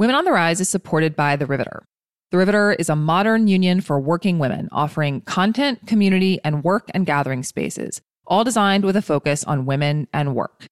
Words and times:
Women 0.00 0.16
on 0.16 0.24
the 0.24 0.32
Rise 0.32 0.62
is 0.62 0.68
supported 0.70 1.14
by 1.14 1.36
The 1.36 1.44
Riveter. 1.44 1.84
The 2.30 2.38
Riveter 2.38 2.72
is 2.72 2.88
a 2.88 2.96
modern 2.96 3.48
union 3.48 3.82
for 3.82 4.00
working 4.00 4.38
women 4.38 4.70
offering 4.72 5.20
content, 5.20 5.86
community, 5.86 6.40
and 6.42 6.64
work 6.64 6.90
and 6.94 7.04
gathering 7.04 7.42
spaces, 7.42 8.00
all 8.26 8.42
designed 8.42 8.82
with 8.82 8.96
a 8.96 9.02
focus 9.02 9.44
on 9.44 9.66
women 9.66 10.08
and 10.14 10.34
work. 10.34 10.64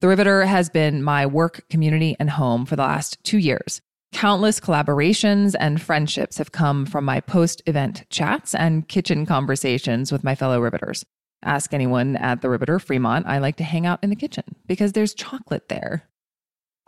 The 0.00 0.08
Riveter 0.08 0.46
has 0.46 0.70
been 0.70 1.02
my 1.02 1.26
work, 1.26 1.68
community, 1.68 2.16
and 2.18 2.30
home 2.30 2.64
for 2.64 2.74
the 2.74 2.84
last 2.84 3.22
two 3.22 3.36
years. 3.36 3.82
Countless 4.14 4.60
collaborations 4.60 5.54
and 5.60 5.82
friendships 5.82 6.38
have 6.38 6.52
come 6.52 6.86
from 6.86 7.04
my 7.04 7.20
post 7.20 7.60
event 7.66 8.04
chats 8.08 8.54
and 8.54 8.88
kitchen 8.88 9.26
conversations 9.26 10.10
with 10.10 10.24
my 10.24 10.34
fellow 10.34 10.58
Riveters. 10.58 11.04
Ask 11.42 11.74
anyone 11.74 12.16
at 12.16 12.40
the 12.40 12.48
Riveter 12.48 12.78
Fremont. 12.78 13.26
I 13.26 13.40
like 13.40 13.56
to 13.56 13.64
hang 13.64 13.84
out 13.84 14.02
in 14.02 14.08
the 14.08 14.16
kitchen 14.16 14.56
because 14.66 14.92
there's 14.92 15.12
chocolate 15.12 15.68
there. 15.68 16.08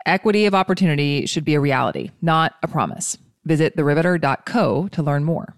Equity 0.05 0.45
of 0.45 0.53
opportunity 0.53 1.25
should 1.25 1.45
be 1.45 1.53
a 1.53 1.61
reality, 1.61 2.11
not 2.21 2.55
a 2.61 2.67
promise. 2.67 3.17
Visit 3.45 3.77
theriveter.co 3.77 4.87
to 4.89 5.03
learn 5.03 5.23
more. 5.23 5.55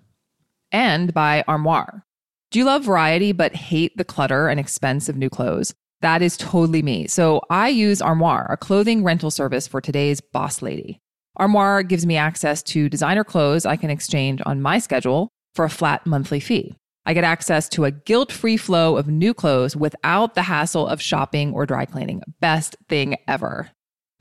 And 0.72 1.14
by 1.14 1.44
Armoire. 1.48 2.04
Do 2.52 2.60
you 2.60 2.66
love 2.66 2.86
variety 2.86 3.32
but 3.32 3.56
hate 3.56 3.98
the 3.98 4.04
clutter 4.04 4.48
and 4.48 4.60
expense 4.60 5.10
of 5.10 5.18
new 5.18 5.30
clothes? 5.30 5.74
That 6.02 6.22
is 6.22 6.38
totally 6.38 6.84
me. 6.84 7.08
So 7.08 7.42
I 7.50 7.70
use 7.70 8.02
Armoire, 8.02 8.46
a 8.52 8.58
clothing 8.58 9.04
rental 9.04 9.32
service 9.32 9.68
for 9.68 9.82
today's 9.82 10.22
boss 10.22 10.62
lady. 10.62 11.00
Armoire 11.38 11.82
gives 11.82 12.06
me 12.06 12.16
access 12.16 12.62
to 12.64 12.88
designer 12.88 13.24
clothes 13.24 13.66
I 13.66 13.76
can 13.76 13.90
exchange 13.90 14.42
on 14.46 14.62
my 14.62 14.78
schedule 14.78 15.30
for 15.56 15.66
a 15.66 15.70
flat 15.70 16.06
monthly 16.06 16.40
fee. 16.40 16.76
I 17.08 17.14
get 17.14 17.24
access 17.24 17.68
to 17.70 17.86
a 17.86 17.92
guilt 17.92 18.32
free 18.32 18.58
flow 18.58 18.98
of 18.98 19.08
new 19.08 19.34
clothes 19.34 19.76
without 19.76 20.36
the 20.36 20.44
hassle 20.44 20.88
of 20.88 21.02
shopping 21.02 21.54
or 21.54 21.66
dry 21.66 21.86
cleaning. 21.86 22.22
Best 22.40 22.76
thing 22.88 23.18
ever. 23.28 23.72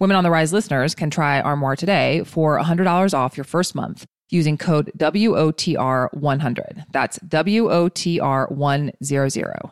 Women 0.00 0.16
on 0.16 0.24
the 0.24 0.30
Rise 0.30 0.52
listeners 0.52 0.92
can 0.94 1.08
try 1.08 1.40
Armoire 1.40 1.76
today 1.76 2.24
for 2.24 2.58
$100 2.58 3.14
off 3.14 3.36
your 3.36 3.44
first 3.44 3.76
month 3.76 4.04
using 4.28 4.58
code 4.58 4.90
WOTR100. 4.98 6.86
That's 6.90 7.20
WOTR100. 7.20 9.70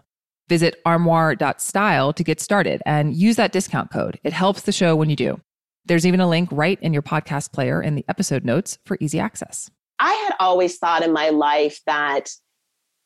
Visit 0.48 0.80
armoire.style 0.84 2.12
to 2.12 2.24
get 2.24 2.40
started 2.40 2.82
and 2.86 3.16
use 3.16 3.34
that 3.36 3.50
discount 3.50 3.90
code. 3.90 4.20
It 4.22 4.32
helps 4.32 4.62
the 4.62 4.70
show 4.70 4.94
when 4.94 5.10
you 5.10 5.16
do. 5.16 5.40
There's 5.86 6.06
even 6.06 6.20
a 6.20 6.28
link 6.28 6.48
right 6.52 6.78
in 6.80 6.92
your 6.92 7.02
podcast 7.02 7.52
player 7.52 7.82
in 7.82 7.96
the 7.96 8.04
episode 8.08 8.44
notes 8.44 8.78
for 8.86 8.96
easy 9.00 9.18
access. 9.18 9.72
I 9.98 10.12
had 10.12 10.34
always 10.38 10.78
thought 10.78 11.02
in 11.02 11.12
my 11.12 11.30
life 11.30 11.80
that 11.86 12.30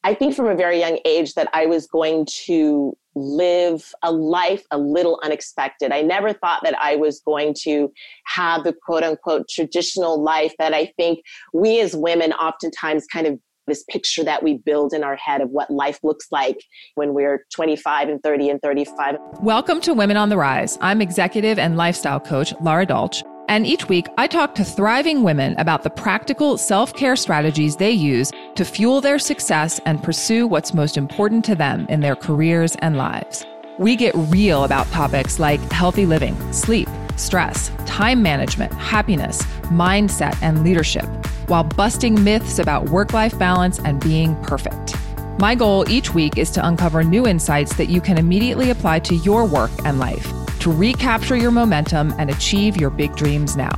I 0.05 0.13
think 0.13 0.35
from 0.35 0.49
a 0.49 0.55
very 0.55 0.81
young 0.81 0.99
age 1.07 1.33
that 1.35 1.49
I 1.55 1.65
was 1.65 1.87
going 1.87 2.27
to 2.45 2.95
live 3.17 3.93
a 4.03 4.13
life 4.13 4.63
a 4.71 4.79
little 4.79 5.19
unexpected. 5.25 5.91
I 5.91 6.03
never 6.03 6.33
thought 6.33 6.61
that 6.63 6.79
I 6.79 6.97
was 6.97 7.21
going 7.21 7.55
to 7.63 7.91
have 8.27 8.63
the 8.63 8.75
quote 8.75 9.03
unquote 9.03 9.49
traditional 9.49 10.23
life 10.23 10.55
that 10.59 10.75
I 10.75 10.93
think 10.97 11.21
we 11.53 11.81
as 11.81 11.97
women 11.97 12.33
oftentimes 12.35 13.07
kind 13.11 13.27
of 13.27 13.41
this 13.67 13.83
picture 13.85 14.23
that 14.23 14.43
we 14.43 14.59
build 14.59 14.93
in 14.93 15.03
our 15.03 15.17
head 15.17 15.41
of 15.41 15.51
what 15.51 15.71
life 15.71 15.99
looks 16.05 16.29
like 16.31 16.59
when 16.95 17.15
we're 17.15 17.45
25 17.53 18.09
and 18.09 18.23
30 18.23 18.51
and 18.51 18.63
35. 18.63 19.17
Welcome 19.41 19.81
to 19.81 19.95
Women 19.95 20.17
on 20.17 20.29
the 20.29 20.37
Rise. 20.37 20.79
I'm 20.81 21.03
executive 21.03 21.59
and 21.59 21.77
lifestyle 21.77 22.21
coach 22.21 22.55
Lara 22.61 22.87
Dolch. 22.87 23.25
And 23.49 23.65
each 23.65 23.89
week, 23.89 24.09
I 24.19 24.27
talk 24.27 24.57
to 24.57 24.65
thriving 24.65 25.23
women 25.23 25.55
about 25.59 25.85
the 25.85 25.91
practical 25.91 26.59
self 26.59 26.93
care 26.95 27.15
strategies 27.15 27.77
they 27.77 27.93
use 27.93 28.33
to 28.57 28.65
fuel 28.65 29.01
their 29.01 29.19
success 29.19 29.81
and 29.87 30.03
pursue 30.03 30.47
what's 30.47 30.75
most 30.75 30.97
important 30.97 31.45
to 31.45 31.55
them 31.55 31.87
in 31.89 32.01
their 32.01 32.17
careers 32.17 32.75
and 32.77 32.97
lives. 32.97 33.47
We 33.79 33.95
get 33.95 34.15
real 34.17 34.65
about 34.65 34.87
topics 34.89 35.39
like 35.39 35.61
healthy 35.71 36.07
living, 36.07 36.37
sleep, 36.53 36.89
stress, 37.17 37.71
time 37.87 38.21
management, 38.21 38.73
happiness, 38.75 39.43
mindset, 39.65 40.37
and 40.43 40.65
leadership, 40.65 41.07
while 41.47 41.65
busting 41.65 42.23
myths 42.25 42.59
about 42.59 42.89
work 42.89 43.13
life 43.13 43.39
balance 43.39 43.79
and 43.81 44.01
being 44.01 44.35
perfect. 44.43 44.97
My 45.39 45.55
goal 45.55 45.89
each 45.89 46.15
week 46.15 46.37
is 46.39 46.51
to 46.53 46.67
uncover 46.67 47.05
new 47.05 47.27
insights 47.27 47.77
that 47.77 47.91
you 47.91 48.01
can 48.01 48.19
immediately 48.19 48.71
apply 48.71 49.01
to 49.01 49.15
your 49.17 49.45
work 49.45 49.71
and 49.85 49.99
life 49.99 50.46
to 50.67 50.73
recapture 50.73 51.37
your 51.37 51.53
momentum 51.53 52.13
and 52.19 52.29
achieve 52.29 52.77
your 52.77 52.91
big 52.91 53.15
dreams 53.15 53.55
now. 53.57 53.71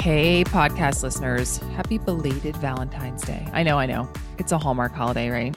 Hey, 0.00 0.42
podcast 0.42 1.04
listeners, 1.04 1.58
happy 1.76 1.98
belated 1.98 2.56
Valentine's 2.56 3.22
Day. 3.22 3.46
I 3.52 3.62
know, 3.62 3.78
I 3.78 3.86
know. 3.86 4.10
It's 4.38 4.50
a 4.50 4.58
Hallmark 4.58 4.92
holiday, 4.92 5.28
right? 5.30 5.56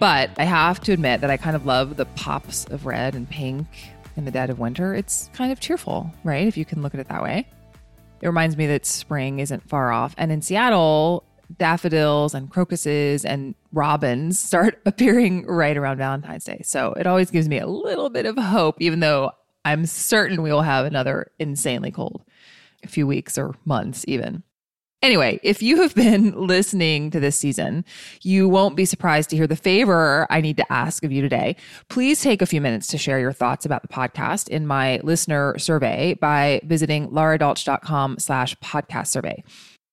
But 0.00 0.30
I 0.38 0.42
have 0.42 0.80
to 0.80 0.92
admit 0.92 1.20
that 1.20 1.30
I 1.30 1.36
kind 1.36 1.54
of 1.54 1.64
love 1.64 1.96
the 1.96 2.06
pops 2.06 2.64
of 2.64 2.84
red 2.84 3.14
and 3.14 3.30
pink 3.30 3.68
in 4.16 4.24
the 4.24 4.32
dead 4.32 4.50
of 4.50 4.58
winter. 4.58 4.92
It's 4.92 5.30
kind 5.32 5.52
of 5.52 5.60
cheerful, 5.60 6.12
right? 6.24 6.48
If 6.48 6.56
you 6.56 6.64
can 6.64 6.82
look 6.82 6.94
at 6.94 7.00
it 7.00 7.06
that 7.10 7.22
way. 7.22 7.46
It 8.22 8.26
reminds 8.26 8.56
me 8.56 8.66
that 8.66 8.84
spring 8.86 9.38
isn't 9.38 9.68
far 9.68 9.92
off. 9.92 10.16
And 10.18 10.32
in 10.32 10.42
Seattle, 10.42 11.22
daffodils 11.58 12.34
and 12.34 12.50
crocuses 12.50 13.24
and 13.24 13.54
robins 13.72 14.38
start 14.38 14.80
appearing 14.86 15.46
right 15.46 15.76
around 15.76 15.98
Valentine's 15.98 16.44
Day. 16.44 16.60
So 16.64 16.92
it 16.94 17.06
always 17.06 17.30
gives 17.30 17.48
me 17.48 17.58
a 17.58 17.66
little 17.66 18.10
bit 18.10 18.26
of 18.26 18.36
hope, 18.36 18.76
even 18.80 19.00
though 19.00 19.32
I'm 19.64 19.86
certain 19.86 20.42
we 20.42 20.50
will 20.52 20.62
have 20.62 20.86
another 20.86 21.30
insanely 21.38 21.90
cold 21.90 22.22
a 22.82 22.88
few 22.88 23.06
weeks 23.06 23.38
or 23.38 23.54
months, 23.64 24.04
even. 24.08 24.42
Anyway, 25.02 25.40
if 25.42 25.60
you 25.60 25.82
have 25.82 25.94
been 25.96 26.30
listening 26.46 27.10
to 27.10 27.18
this 27.18 27.36
season, 27.36 27.84
you 28.22 28.48
won't 28.48 28.76
be 28.76 28.84
surprised 28.84 29.30
to 29.30 29.36
hear 29.36 29.48
the 29.48 29.56
favor 29.56 30.28
I 30.30 30.40
need 30.40 30.56
to 30.58 30.72
ask 30.72 31.04
of 31.04 31.10
you 31.10 31.20
today. 31.20 31.56
Please 31.88 32.20
take 32.20 32.40
a 32.40 32.46
few 32.46 32.60
minutes 32.60 32.86
to 32.88 32.98
share 32.98 33.18
your 33.18 33.32
thoughts 33.32 33.66
about 33.66 33.82
the 33.82 33.88
podcast 33.88 34.48
in 34.48 34.64
my 34.64 35.00
listener 35.02 35.58
survey 35.58 36.14
by 36.14 36.60
visiting 36.64 37.08
laradolch.com 37.08 38.20
slash 38.20 38.54
podcast 38.58 39.08
survey. 39.08 39.42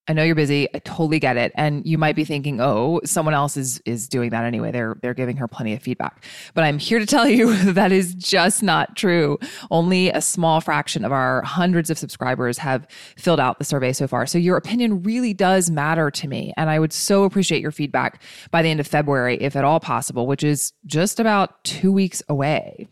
I 0.10 0.14
know 0.14 0.24
you're 0.24 0.34
busy. 0.34 0.68
I 0.74 0.80
totally 0.80 1.20
get 1.20 1.38
it. 1.38 1.52
And 1.54 1.86
you 1.86 2.00
might 2.00 2.16
be 2.16 2.26
thinking, 2.26 2.60
oh, 2.60 3.00
someone 3.06 3.36
else 3.36 3.56
is 3.56 3.80
is 3.86 4.10
doing 4.10 4.32
that 4.32 4.44
anyway. 4.44 4.72
They're 4.72 4.98
they're 5.02 5.14
giving 5.14 5.38
her 5.38 5.48
plenty 5.48 5.74
of 5.74 5.84
feedback. 5.84 6.26
But 6.56 6.64
I'm 6.64 6.80
here 6.80 6.98
to 6.98 7.06
tell 7.06 7.28
you 7.28 7.54
that 7.74 7.92
is 7.92 8.16
just 8.16 8.64
not 8.64 8.96
true. 8.96 9.38
Only 9.70 10.10
a 10.10 10.20
small 10.20 10.62
fraction 10.62 11.06
of 11.06 11.12
our 11.12 11.44
hundreds 11.44 11.92
of 11.92 12.00
subscribers 12.00 12.58
have 12.58 12.88
filled 13.18 13.40
out 13.40 13.60
the 13.60 13.66
survey 13.66 13.94
so 13.94 14.08
far. 14.08 14.26
So 14.26 14.40
your 14.40 14.58
opinion 14.58 15.04
really 15.04 15.34
does 15.34 15.70
matter 15.70 16.10
to 16.10 16.28
me. 16.28 16.54
And 16.58 16.72
I 16.72 16.80
would 16.80 16.92
so 16.92 17.24
appreciate 17.24 17.62
your 17.62 17.72
feedback 17.72 18.24
by 18.50 18.64
the 18.64 18.70
end 18.70 18.80
of 18.80 18.88
February, 18.88 19.38
if 19.40 19.56
at 19.56 19.64
all 19.64 19.80
possible, 19.80 20.26
which 20.26 20.44
is 20.44 20.74
just 20.88 21.20
about 21.20 21.64
two 21.64 21.92
weeks 21.92 22.24
away. 22.28 22.88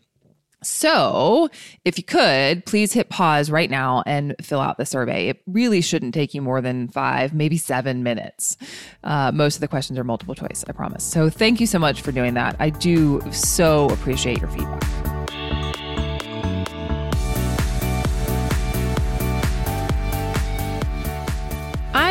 So, 0.62 1.48
if 1.84 1.98
you 1.98 2.04
could, 2.04 2.66
please 2.66 2.92
hit 2.92 3.10
pause 3.10 3.50
right 3.50 3.70
now 3.70 4.02
and 4.06 4.34
fill 4.42 4.60
out 4.60 4.76
the 4.76 4.86
survey. 4.86 5.28
It 5.28 5.40
really 5.46 5.80
shouldn't 5.80 6.14
take 6.14 6.34
you 6.34 6.42
more 6.42 6.60
than 6.60 6.88
five, 6.88 7.32
maybe 7.32 7.56
seven 7.56 8.02
minutes. 8.02 8.56
Uh, 9.04 9.30
most 9.32 9.54
of 9.54 9.60
the 9.60 9.68
questions 9.68 9.98
are 9.98 10.04
multiple 10.04 10.34
choice, 10.34 10.64
I 10.68 10.72
promise. 10.72 11.04
So, 11.04 11.30
thank 11.30 11.60
you 11.60 11.66
so 11.66 11.78
much 11.78 12.02
for 12.02 12.10
doing 12.10 12.34
that. 12.34 12.56
I 12.58 12.70
do 12.70 13.22
so 13.30 13.88
appreciate 13.90 14.40
your 14.40 14.48
feedback. 14.48 14.97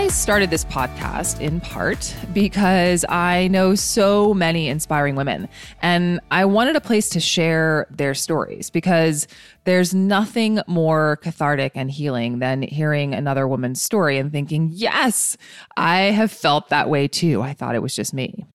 I 0.08 0.10
started 0.10 0.52
this 0.52 0.64
podcast 0.64 1.42
in 1.42 1.60
part 1.60 2.16
because 2.32 3.04
I 3.10 3.50
know 3.50 3.76
so 3.76 4.34
many 4.34 4.70
inspiring 4.70 5.16
women 5.16 5.50
and 5.82 6.22
I 6.32 6.46
wanted 6.46 6.78
a 6.78 6.82
place 6.82 7.10
to 7.10 7.20
share 7.20 7.88
their 7.90 8.14
stories 8.14 8.70
because 8.70 9.28
there's 9.66 9.94
nothing 9.94 10.62
more 10.66 11.18
cathartic 11.18 11.74
and 11.76 11.92
healing 11.92 12.40
than 12.40 12.62
hearing 12.62 13.14
another 13.14 13.50
woman's 13.50 13.82
story 13.82 14.18
and 14.18 14.32
thinking, 14.32 14.70
yes, 14.72 15.36
I 15.76 16.04
have 16.04 16.32
felt 16.32 16.70
that 16.70 16.90
way 16.90 17.10
too. 17.10 17.42
I 17.42 17.52
thought 17.52 17.76
it 17.76 17.82
was 17.82 17.94
just 17.94 18.14
me. 18.14 18.46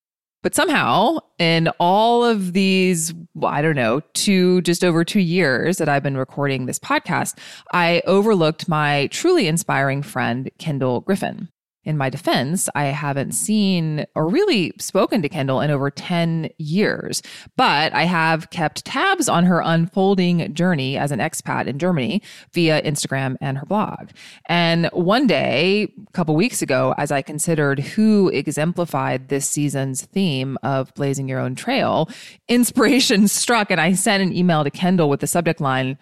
But 0.43 0.57
somehow, 0.57 1.19
in 1.39 1.69
all 1.79 2.25
of 2.25 2.53
these, 2.53 3.15
I 3.43 3.63
don't 3.63 3.77
know, 3.77 4.01
two, 4.13 4.61
just 4.63 4.83
over 4.83 5.05
two 5.05 5.21
years 5.21 5.79
that 5.79 5.89
I've 5.89 6.03
been 6.03 6.17
recording 6.17 6.67
this 6.67 6.81
podcast, 6.81 7.39
I 7.73 8.03
overlooked 8.07 8.69
my 8.69 9.07
truly 9.13 9.47
inspiring 9.47 10.03
friend, 10.03 10.51
Kendall 10.59 11.01
Griffin 11.01 11.49
in 11.85 11.99
my 11.99 12.09
defense, 12.09 12.69
I 12.75 12.85
haven't 12.85 13.33
seen 13.33 14.07
or 14.15 14.29
really 14.29 14.73
spoken 14.79 15.21
to 15.23 15.29
Kendall 15.29 15.61
in 15.61 15.71
over 15.71 15.91
10 15.91 16.49
years, 16.59 17.23
but 17.57 17.93
I 17.93 18.05
have 18.05 18.51
kept 18.51 18.85
tabs 18.85 19.29
on 19.29 19.45
her 19.45 19.61
unfolding 19.61 20.55
journey 20.55 20.97
as 20.97 21.11
an 21.11 21.19
expat 21.19 21.67
in 21.67 21.79
Germany 21.79 22.23
via 22.53 22.81
Instagram 22.83 23.37
and 23.41 23.59
her 23.59 23.67
blog. 23.67 24.11
And 24.47 24.87
one 24.93 25.27
day, 25.27 25.93
a 26.07 26.13
couple 26.13 26.37
weeks 26.37 26.63
ago, 26.63 26.95
as 26.99 27.11
I 27.11 27.21
considered 27.23 27.81
who 27.81 28.29
exemplified 28.29 29.29
this 29.29 29.49
season's 29.49 30.03
theme 30.03 30.59
of 30.63 30.95
blazing 30.95 31.29
your 31.29 31.41
own 31.41 31.55
trail, 31.55 32.09
inspiration 32.49 33.27
struck 33.43 33.71
and 33.71 33.81
I 33.81 33.95
sent 33.95 34.23
an 34.23 34.37
email 34.37 34.63
to 34.63 34.71
Kendall 34.71 35.11
with 35.11 35.21
the 35.21 35.27
subject 35.27 35.61
line, 35.61 35.99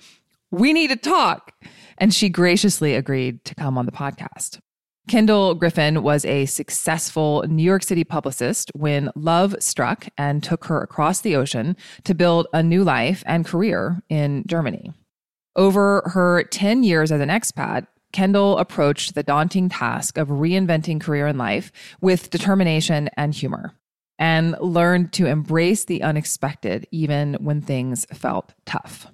We 0.51 0.73
need 0.73 0.89
to 0.89 0.97
talk. 0.97 1.53
And 1.97 2.13
she 2.15 2.29
graciously 2.29 2.95
agreed 2.95 3.45
to 3.45 3.55
come 3.55 3.77
on 3.77 3.87
the 3.87 3.93
podcast. 3.93 4.59
Kendall 5.09 5.55
Griffin 5.55 6.03
was 6.03 6.25
a 6.25 6.47
successful 6.47 7.45
New 7.49 7.63
York 7.63 7.83
City 7.83 8.05
publicist 8.05 8.71
when 8.75 9.11
love 9.17 9.57
struck 9.59 10.07
and 10.17 10.43
took 10.43 10.67
her 10.67 10.81
across 10.83 11.21
the 11.21 11.35
ocean 11.35 11.77
to 12.05 12.15
build 12.15 12.47
a 12.53 12.63
new 12.63 12.85
life 12.85 13.25
and 13.27 13.45
career 13.45 14.03
in 14.09 14.45
Germany. 14.47 14.93
Over 15.57 16.03
her 16.13 16.45
10 16.45 16.85
years 16.85 17.11
as 17.11 17.21
an 17.21 17.29
expat, 17.29 17.87
Kendall 18.13 18.59
approached 18.59 19.15
the 19.15 19.23
daunting 19.23 19.69
task 19.69 20.17
of 20.17 20.29
reinventing 20.29 21.01
career 21.01 21.27
and 21.27 21.39
life 21.39 21.73
with 22.01 22.31
determination 22.31 23.09
and 23.17 23.35
humor 23.35 23.75
and 24.19 24.55
learned 24.61 25.13
to 25.15 25.27
embrace 25.27 25.87
the 25.87 26.03
unexpected 26.03 26.87
even 26.93 27.35
when 27.35 27.63
things 27.63 28.05
felt 28.13 28.53
tough. 28.67 29.07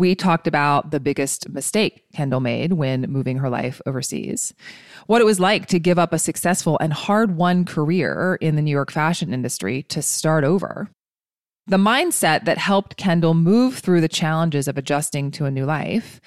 We 0.00 0.14
talked 0.14 0.46
about 0.46 0.92
the 0.92 0.98
biggest 0.98 1.50
mistake 1.50 2.04
Kendall 2.14 2.40
made 2.40 2.72
when 2.72 3.02
moving 3.02 3.36
her 3.36 3.50
life 3.50 3.82
overseas, 3.84 4.54
what 5.08 5.20
it 5.20 5.26
was 5.26 5.38
like 5.38 5.66
to 5.66 5.78
give 5.78 5.98
up 5.98 6.14
a 6.14 6.18
successful 6.18 6.78
and 6.80 6.90
hard 6.90 7.36
won 7.36 7.66
career 7.66 8.38
in 8.40 8.56
the 8.56 8.62
New 8.62 8.70
York 8.70 8.90
fashion 8.90 9.34
industry 9.34 9.82
to 9.90 10.00
start 10.00 10.42
over, 10.42 10.88
the 11.66 11.76
mindset 11.76 12.46
that 12.46 12.56
helped 12.56 12.96
Kendall 12.96 13.34
move 13.34 13.76
through 13.76 14.00
the 14.00 14.08
challenges 14.08 14.68
of 14.68 14.78
adjusting 14.78 15.30
to 15.32 15.44
a 15.44 15.50
new 15.50 15.66
life, 15.66 16.18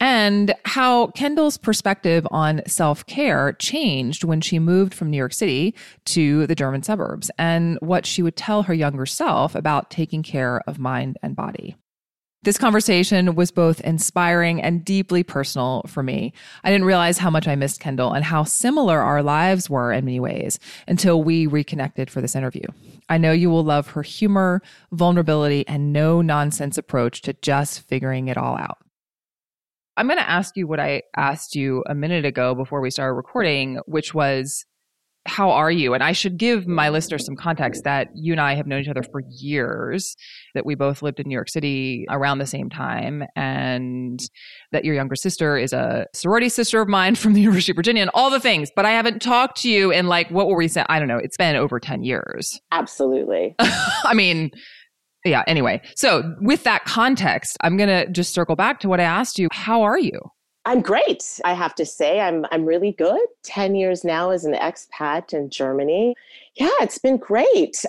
and 0.00 0.52
how 0.64 1.06
Kendall's 1.12 1.56
perspective 1.56 2.26
on 2.32 2.62
self 2.66 3.06
care 3.06 3.52
changed 3.52 4.24
when 4.24 4.40
she 4.40 4.58
moved 4.58 4.92
from 4.92 5.08
New 5.08 5.16
York 5.16 5.34
City 5.34 5.72
to 6.06 6.48
the 6.48 6.56
German 6.56 6.82
suburbs, 6.82 7.30
and 7.38 7.78
what 7.80 8.06
she 8.06 8.24
would 8.24 8.34
tell 8.34 8.64
her 8.64 8.74
younger 8.74 9.06
self 9.06 9.54
about 9.54 9.88
taking 9.88 10.24
care 10.24 10.62
of 10.66 10.80
mind 10.80 11.16
and 11.22 11.36
body. 11.36 11.76
This 12.42 12.56
conversation 12.56 13.34
was 13.34 13.50
both 13.50 13.82
inspiring 13.82 14.62
and 14.62 14.82
deeply 14.82 15.22
personal 15.22 15.82
for 15.86 16.02
me. 16.02 16.32
I 16.64 16.70
didn't 16.70 16.86
realize 16.86 17.18
how 17.18 17.28
much 17.28 17.46
I 17.46 17.54
missed 17.54 17.80
Kendall 17.80 18.14
and 18.14 18.24
how 18.24 18.44
similar 18.44 18.98
our 18.98 19.22
lives 19.22 19.68
were 19.68 19.92
in 19.92 20.06
many 20.06 20.20
ways 20.20 20.58
until 20.88 21.22
we 21.22 21.46
reconnected 21.46 22.10
for 22.10 22.22
this 22.22 22.34
interview. 22.34 22.64
I 23.10 23.18
know 23.18 23.32
you 23.32 23.50
will 23.50 23.62
love 23.62 23.88
her 23.88 24.02
humor, 24.02 24.62
vulnerability, 24.90 25.68
and 25.68 25.92
no 25.92 26.22
nonsense 26.22 26.78
approach 26.78 27.20
to 27.22 27.34
just 27.42 27.82
figuring 27.82 28.28
it 28.28 28.38
all 28.38 28.56
out. 28.56 28.78
I'm 29.98 30.06
going 30.06 30.18
to 30.18 30.30
ask 30.30 30.56
you 30.56 30.66
what 30.66 30.80
I 30.80 31.02
asked 31.14 31.54
you 31.54 31.84
a 31.86 31.94
minute 31.94 32.24
ago 32.24 32.54
before 32.54 32.80
we 32.80 32.90
started 32.90 33.16
recording, 33.16 33.80
which 33.84 34.14
was 34.14 34.64
how 35.30 35.52
are 35.52 35.70
you? 35.70 35.94
And 35.94 36.02
I 36.02 36.10
should 36.10 36.38
give 36.38 36.66
my 36.66 36.88
listeners 36.88 37.24
some 37.24 37.36
context 37.36 37.84
that 37.84 38.08
you 38.14 38.32
and 38.32 38.40
I 38.40 38.54
have 38.54 38.66
known 38.66 38.80
each 38.80 38.88
other 38.88 39.04
for 39.04 39.22
years, 39.30 40.16
that 40.54 40.66
we 40.66 40.74
both 40.74 41.02
lived 41.02 41.20
in 41.20 41.28
New 41.28 41.34
York 41.34 41.48
City 41.48 42.04
around 42.10 42.38
the 42.38 42.46
same 42.46 42.68
time, 42.68 43.22
and 43.36 44.18
that 44.72 44.84
your 44.84 44.96
younger 44.96 45.14
sister 45.14 45.56
is 45.56 45.72
a 45.72 46.06
sorority 46.14 46.48
sister 46.48 46.80
of 46.80 46.88
mine 46.88 47.14
from 47.22 47.34
the 47.34 47.40
University 47.40 47.70
of 47.70 47.76
Virginia 47.76 48.02
and 48.02 48.10
all 48.12 48.28
the 48.28 48.40
things. 48.40 48.70
But 48.74 48.86
I 48.86 48.90
haven't 48.90 49.22
talked 49.22 49.60
to 49.62 49.70
you 49.70 49.92
in 49.92 50.08
like, 50.08 50.28
what 50.32 50.48
were 50.48 50.56
we 50.56 50.66
saying? 50.66 50.86
I 50.88 50.98
don't 50.98 51.08
know. 51.08 51.18
It's 51.18 51.36
been 51.36 51.54
over 51.54 51.78
10 51.78 52.02
years. 52.02 52.60
Absolutely. 52.72 53.54
I 53.60 54.14
mean, 54.14 54.50
yeah, 55.24 55.44
anyway. 55.46 55.80
So, 55.94 56.34
with 56.40 56.64
that 56.64 56.86
context, 56.86 57.56
I'm 57.60 57.76
going 57.76 57.88
to 57.88 58.10
just 58.10 58.34
circle 58.34 58.56
back 58.56 58.80
to 58.80 58.88
what 58.88 58.98
I 58.98 59.04
asked 59.04 59.38
you. 59.38 59.48
How 59.52 59.82
are 59.82 59.98
you? 59.98 60.20
I'm 60.64 60.82
great. 60.82 61.40
I 61.44 61.54
have 61.54 61.74
to 61.76 61.86
say, 61.86 62.20
I'm 62.20 62.44
I'm 62.52 62.64
really 62.64 62.92
good. 62.92 63.20
Ten 63.44 63.74
years 63.74 64.04
now 64.04 64.30
as 64.30 64.44
an 64.44 64.54
expat 64.54 65.32
in 65.32 65.50
Germany. 65.50 66.14
Yeah, 66.54 66.70
it's 66.80 66.98
been 66.98 67.16
great. 67.16 67.84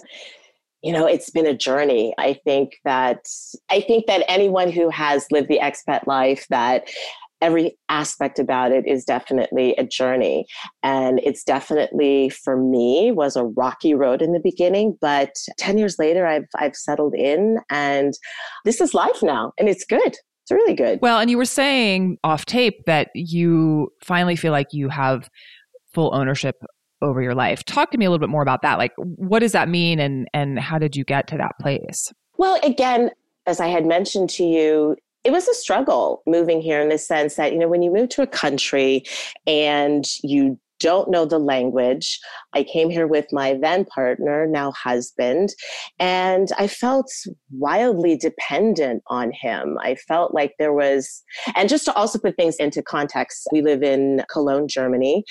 You 0.81 0.93
know, 0.93 1.05
it's 1.05 1.29
been 1.29 1.45
a 1.45 1.55
journey. 1.55 2.13
I 2.17 2.33
think 2.33 2.79
that 2.85 3.27
I 3.69 3.81
think 3.81 4.07
that 4.07 4.23
anyone 4.27 4.71
who 4.71 4.89
has 4.89 5.27
lived 5.31 5.49
the 5.49 5.59
expat 5.59 6.07
life 6.07 6.45
that 6.49 6.87
every 7.41 7.77
aspect 7.89 8.39
about 8.39 8.71
it 8.71 8.87
is 8.87 9.03
definitely 9.03 9.75
a 9.75 9.83
journey 9.83 10.45
and 10.83 11.19
it's 11.23 11.43
definitely 11.43 12.29
for 12.29 12.55
me 12.55 13.11
was 13.11 13.35
a 13.35 13.45
rocky 13.45 13.93
road 13.93 14.21
in 14.21 14.31
the 14.31 14.39
beginning 14.39 14.95
but 15.01 15.35
10 15.57 15.77
years 15.79 15.97
later 15.97 16.27
i've 16.27 16.45
i've 16.59 16.75
settled 16.75 17.15
in 17.15 17.57
and 17.71 18.13
this 18.63 18.79
is 18.79 18.93
life 18.93 19.23
now 19.23 19.51
and 19.57 19.67
it's 19.67 19.83
good 19.83 20.15
it's 20.43 20.51
really 20.51 20.73
good. 20.73 20.99
Well, 21.01 21.19
and 21.19 21.29
you 21.29 21.37
were 21.37 21.45
saying 21.45 22.17
off 22.23 22.45
tape 22.45 22.85
that 22.85 23.09
you 23.13 23.91
finally 24.03 24.35
feel 24.35 24.51
like 24.51 24.67
you 24.71 24.89
have 24.89 25.29
full 25.93 26.13
ownership 26.13 26.63
over 27.01 27.21
your 27.21 27.35
life. 27.35 27.63
Talk 27.63 27.91
to 27.91 27.97
me 27.97 28.05
a 28.05 28.09
little 28.09 28.25
bit 28.25 28.29
more 28.29 28.41
about 28.41 28.61
that. 28.61 28.77
Like 28.77 28.93
what 28.97 29.39
does 29.39 29.51
that 29.53 29.69
mean 29.69 29.99
and 29.99 30.27
and 30.33 30.59
how 30.59 30.77
did 30.77 30.95
you 30.95 31.03
get 31.03 31.27
to 31.27 31.37
that 31.37 31.53
place? 31.59 32.11
Well, 32.37 32.59
again, 32.63 33.11
as 33.47 33.59
I 33.59 33.67
had 33.67 33.85
mentioned 33.85 34.29
to 34.31 34.43
you, 34.43 34.95
it 35.23 35.31
was 35.31 35.47
a 35.47 35.53
struggle 35.53 36.23
moving 36.25 36.61
here 36.61 36.81
in 36.81 36.89
the 36.89 36.97
sense 36.97 37.35
that, 37.35 37.53
you 37.53 37.59
know, 37.59 37.67
when 37.67 37.81
you 37.81 37.91
move 37.91 38.09
to 38.09 38.21
a 38.21 38.27
country 38.27 39.03
and 39.45 40.05
you 40.23 40.59
don't 40.81 41.09
know 41.09 41.25
the 41.25 41.39
language. 41.39 42.19
I 42.53 42.63
came 42.63 42.89
here 42.89 43.07
with 43.07 43.27
my 43.31 43.57
then 43.61 43.85
partner, 43.85 44.47
now 44.47 44.71
husband, 44.71 45.49
and 45.99 46.49
I 46.57 46.67
felt 46.67 47.11
wildly 47.51 48.17
dependent 48.17 49.03
on 49.07 49.31
him. 49.31 49.77
I 49.81 49.95
felt 49.95 50.33
like 50.33 50.53
there 50.57 50.73
was, 50.73 51.23
and 51.55 51.69
just 51.69 51.85
to 51.85 51.93
also 51.93 52.19
put 52.19 52.35
things 52.35 52.55
into 52.57 52.81
context, 52.81 53.47
we 53.51 53.61
live 53.61 53.83
in 53.83 54.23
Cologne, 54.31 54.67
Germany, 54.67 55.23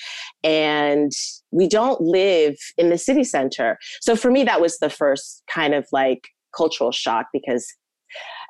and 0.44 1.12
we 1.50 1.68
don't 1.68 2.00
live 2.00 2.56
in 2.78 2.90
the 2.90 2.98
city 2.98 3.24
center. 3.24 3.76
So 4.00 4.14
for 4.14 4.30
me, 4.30 4.44
that 4.44 4.60
was 4.60 4.78
the 4.78 4.90
first 4.90 5.42
kind 5.52 5.74
of 5.74 5.86
like 5.92 6.28
cultural 6.56 6.92
shock 6.92 7.26
because 7.32 7.66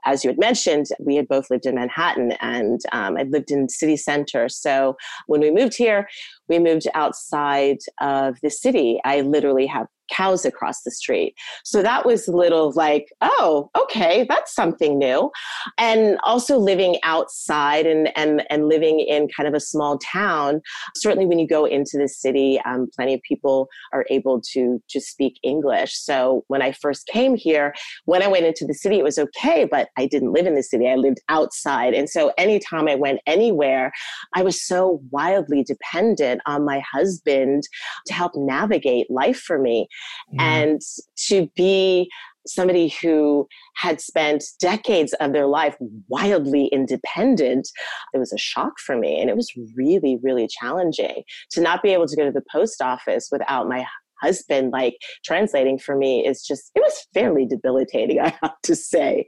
as 0.04 0.24
you 0.24 0.30
had 0.30 0.38
mentioned, 0.38 0.86
we 0.98 1.16
had 1.16 1.28
both 1.28 1.50
lived 1.50 1.66
in 1.66 1.74
Manhattan 1.74 2.32
and 2.40 2.80
um, 2.92 3.16
I'd 3.16 3.32
lived 3.32 3.50
in 3.50 3.68
city 3.68 3.96
center. 3.96 4.48
So 4.48 4.96
when 5.26 5.40
we 5.40 5.50
moved 5.50 5.76
here, 5.76 6.08
we 6.48 6.58
moved 6.58 6.86
outside 6.94 7.78
of 8.00 8.36
the 8.42 8.50
city. 8.50 9.00
I 9.04 9.20
literally 9.22 9.66
have 9.66 9.86
cows 10.10 10.44
across 10.44 10.82
the 10.82 10.90
street. 10.90 11.34
So 11.64 11.82
that 11.82 12.04
was 12.06 12.28
a 12.28 12.36
little 12.36 12.72
like, 12.72 13.12
oh, 13.20 13.70
okay, 13.78 14.26
that's 14.28 14.54
something 14.54 14.98
new. 14.98 15.30
And 15.78 16.18
also 16.24 16.58
living 16.58 16.98
outside 17.02 17.86
and 17.86 18.08
and 18.16 18.42
and 18.50 18.68
living 18.68 19.00
in 19.00 19.28
kind 19.34 19.48
of 19.48 19.54
a 19.54 19.60
small 19.60 19.98
town. 19.98 20.60
Certainly, 20.96 21.26
when 21.26 21.38
you 21.38 21.46
go 21.46 21.64
into 21.64 21.98
the 21.98 22.08
city, 22.08 22.60
um, 22.64 22.88
plenty 22.94 23.14
of 23.14 23.20
people 23.22 23.68
are 23.92 24.06
able 24.10 24.40
to 24.52 24.82
to 24.88 25.00
speak 25.00 25.38
English. 25.42 25.96
So 25.96 26.44
when 26.48 26.62
I 26.62 26.72
first 26.72 27.06
came 27.06 27.36
here, 27.36 27.74
when 28.04 28.22
I 28.22 28.28
went 28.28 28.46
into 28.46 28.66
the 28.66 28.74
city, 28.74 28.98
it 28.98 29.04
was 29.04 29.18
okay, 29.18 29.66
but 29.70 29.88
I 29.96 30.06
didn't 30.06 30.32
live 30.32 30.46
in 30.46 30.54
the 30.54 30.62
city. 30.62 30.88
I 30.88 30.96
lived 30.96 31.20
outside, 31.28 31.94
and 31.94 32.08
so 32.08 32.32
anytime 32.38 32.88
I 32.88 32.94
went 32.94 33.20
anywhere, 33.26 33.92
I 34.34 34.42
was 34.42 34.64
so 34.66 35.00
wildly 35.10 35.62
dependent 35.62 36.40
on 36.46 36.64
my 36.64 36.82
husband 36.92 37.62
to 38.06 38.12
help 38.12 38.32
navigate 38.34 39.10
life 39.10 39.38
for 39.38 39.58
me. 39.58 39.88
Mm-hmm. 40.32 40.40
And 40.40 40.80
to 41.28 41.48
be 41.56 42.08
somebody 42.46 42.88
who 43.02 43.46
had 43.76 44.00
spent 44.00 44.44
decades 44.60 45.12
of 45.14 45.32
their 45.32 45.46
life 45.46 45.76
wildly 46.08 46.66
independent, 46.66 47.68
it 48.12 48.18
was 48.18 48.32
a 48.32 48.38
shock 48.38 48.78
for 48.78 48.96
me. 48.96 49.20
And 49.20 49.28
it 49.28 49.36
was 49.36 49.52
really, 49.74 50.18
really 50.22 50.48
challenging 50.48 51.22
to 51.50 51.60
not 51.60 51.82
be 51.82 51.90
able 51.90 52.06
to 52.06 52.16
go 52.16 52.24
to 52.24 52.32
the 52.32 52.44
post 52.50 52.82
office 52.82 53.28
without 53.30 53.68
my 53.68 53.86
husband 54.20 54.72
like 54.72 54.96
translating 55.24 55.78
for 55.78 55.96
me 55.96 56.26
is 56.26 56.42
just 56.42 56.70
it 56.74 56.80
was 56.80 57.06
fairly 57.14 57.46
debilitating 57.46 58.20
i 58.24 58.34
have 58.42 58.60
to 58.62 58.74
say 58.76 59.26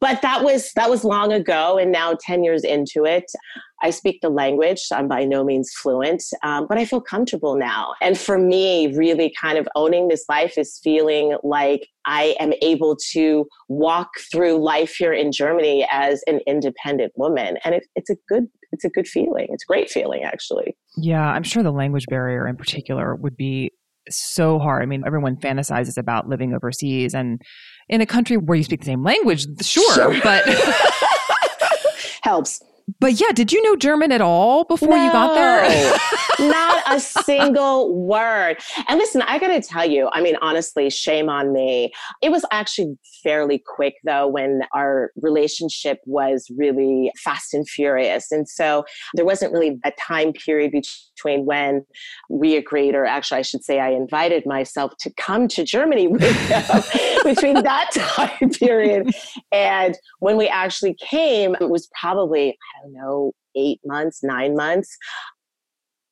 but 0.00 0.20
that 0.22 0.44
was 0.44 0.70
that 0.74 0.90
was 0.90 1.04
long 1.04 1.32
ago 1.32 1.78
and 1.78 1.92
now 1.92 2.16
10 2.20 2.44
years 2.44 2.64
into 2.64 3.04
it 3.04 3.30
I 3.84 3.90
speak 3.90 4.22
the 4.22 4.30
language. 4.30 4.82
I'm 4.92 5.08
by 5.08 5.24
no 5.24 5.44
means 5.44 5.70
fluent, 5.74 6.22
um, 6.42 6.66
but 6.66 6.78
I 6.78 6.86
feel 6.86 7.02
comfortable 7.02 7.56
now. 7.56 7.94
And 8.00 8.16
for 8.16 8.38
me, 8.38 8.96
really 8.96 9.32
kind 9.38 9.58
of 9.58 9.68
owning 9.74 10.08
this 10.08 10.24
life 10.26 10.56
is 10.56 10.80
feeling 10.82 11.36
like 11.42 11.88
I 12.06 12.34
am 12.40 12.54
able 12.62 12.96
to 13.12 13.46
walk 13.68 14.08
through 14.32 14.64
life 14.64 14.94
here 14.94 15.12
in 15.12 15.32
Germany 15.32 15.86
as 15.90 16.22
an 16.26 16.40
independent 16.46 17.12
woman. 17.16 17.58
And 17.62 17.74
it, 17.74 17.86
it's 17.94 18.08
a 18.08 18.16
good 18.26 18.46
it's 18.72 18.84
a 18.84 18.88
good 18.88 19.06
feeling. 19.06 19.48
It's 19.50 19.64
a 19.64 19.66
great 19.66 19.90
feeling 19.90 20.22
actually. 20.24 20.76
Yeah, 20.96 21.24
I'm 21.24 21.44
sure 21.44 21.62
the 21.62 21.70
language 21.70 22.06
barrier 22.08 22.48
in 22.48 22.56
particular 22.56 23.14
would 23.14 23.36
be 23.36 23.70
so 24.08 24.58
hard. 24.58 24.82
I 24.82 24.86
mean, 24.86 25.02
everyone 25.06 25.36
fantasizes 25.36 25.96
about 25.96 26.28
living 26.28 26.54
overseas 26.54 27.14
and 27.14 27.40
in 27.88 28.00
a 28.00 28.06
country 28.06 28.36
where 28.36 28.56
you 28.56 28.64
speak 28.64 28.80
the 28.80 28.86
same 28.86 29.02
language, 29.02 29.46
sure, 29.62 29.94
sure. 29.94 30.20
but 30.22 30.44
helps. 32.22 32.62
But 33.00 33.18
yeah, 33.18 33.32
did 33.32 33.50
you 33.50 33.62
know 33.62 33.76
German 33.76 34.12
at 34.12 34.20
all 34.20 34.64
before 34.64 34.90
no, 34.90 35.04
you 35.04 35.10
got 35.10 35.34
there? 35.34 35.96
not 36.50 36.82
a 36.86 37.00
single 37.00 37.94
word. 37.94 38.58
And 38.88 38.98
listen, 38.98 39.22
I 39.22 39.38
got 39.38 39.48
to 39.48 39.60
tell 39.62 39.86
you, 39.88 40.10
I 40.12 40.20
mean, 40.20 40.36
honestly, 40.42 40.90
shame 40.90 41.30
on 41.30 41.52
me. 41.52 41.92
It 42.20 42.30
was 42.30 42.44
actually 42.50 42.98
fairly 43.22 43.62
quick, 43.66 43.94
though, 44.04 44.26
when 44.26 44.62
our 44.74 45.12
relationship 45.16 46.00
was 46.04 46.46
really 46.56 47.10
fast 47.22 47.54
and 47.54 47.66
furious. 47.66 48.30
And 48.30 48.46
so 48.46 48.84
there 49.14 49.24
wasn't 49.24 49.52
really 49.52 49.78
a 49.84 49.92
time 49.92 50.32
period 50.32 50.72
between 50.72 50.92
when 51.22 51.84
we 52.28 52.56
agreed, 52.56 52.94
or 52.94 53.04
actually, 53.04 53.38
I 53.38 53.42
should 53.42 53.64
say, 53.64 53.80
I 53.80 53.90
invited 53.90 54.46
myself 54.46 54.92
to 55.00 55.12
come 55.16 55.48
to 55.48 55.64
Germany 55.64 56.08
with 56.08 56.20
between 57.24 57.62
that 57.62 57.90
time 57.92 58.50
period 58.50 59.10
and 59.52 59.96
when 60.20 60.36
we 60.36 60.48
actually 60.48 60.94
came. 60.94 61.54
It 61.60 61.70
was 61.70 61.88
probably, 61.98 62.50
I 62.50 62.82
don't 62.82 62.94
know, 62.94 63.32
eight 63.56 63.80
months, 63.84 64.20
nine 64.22 64.56
months 64.56 64.96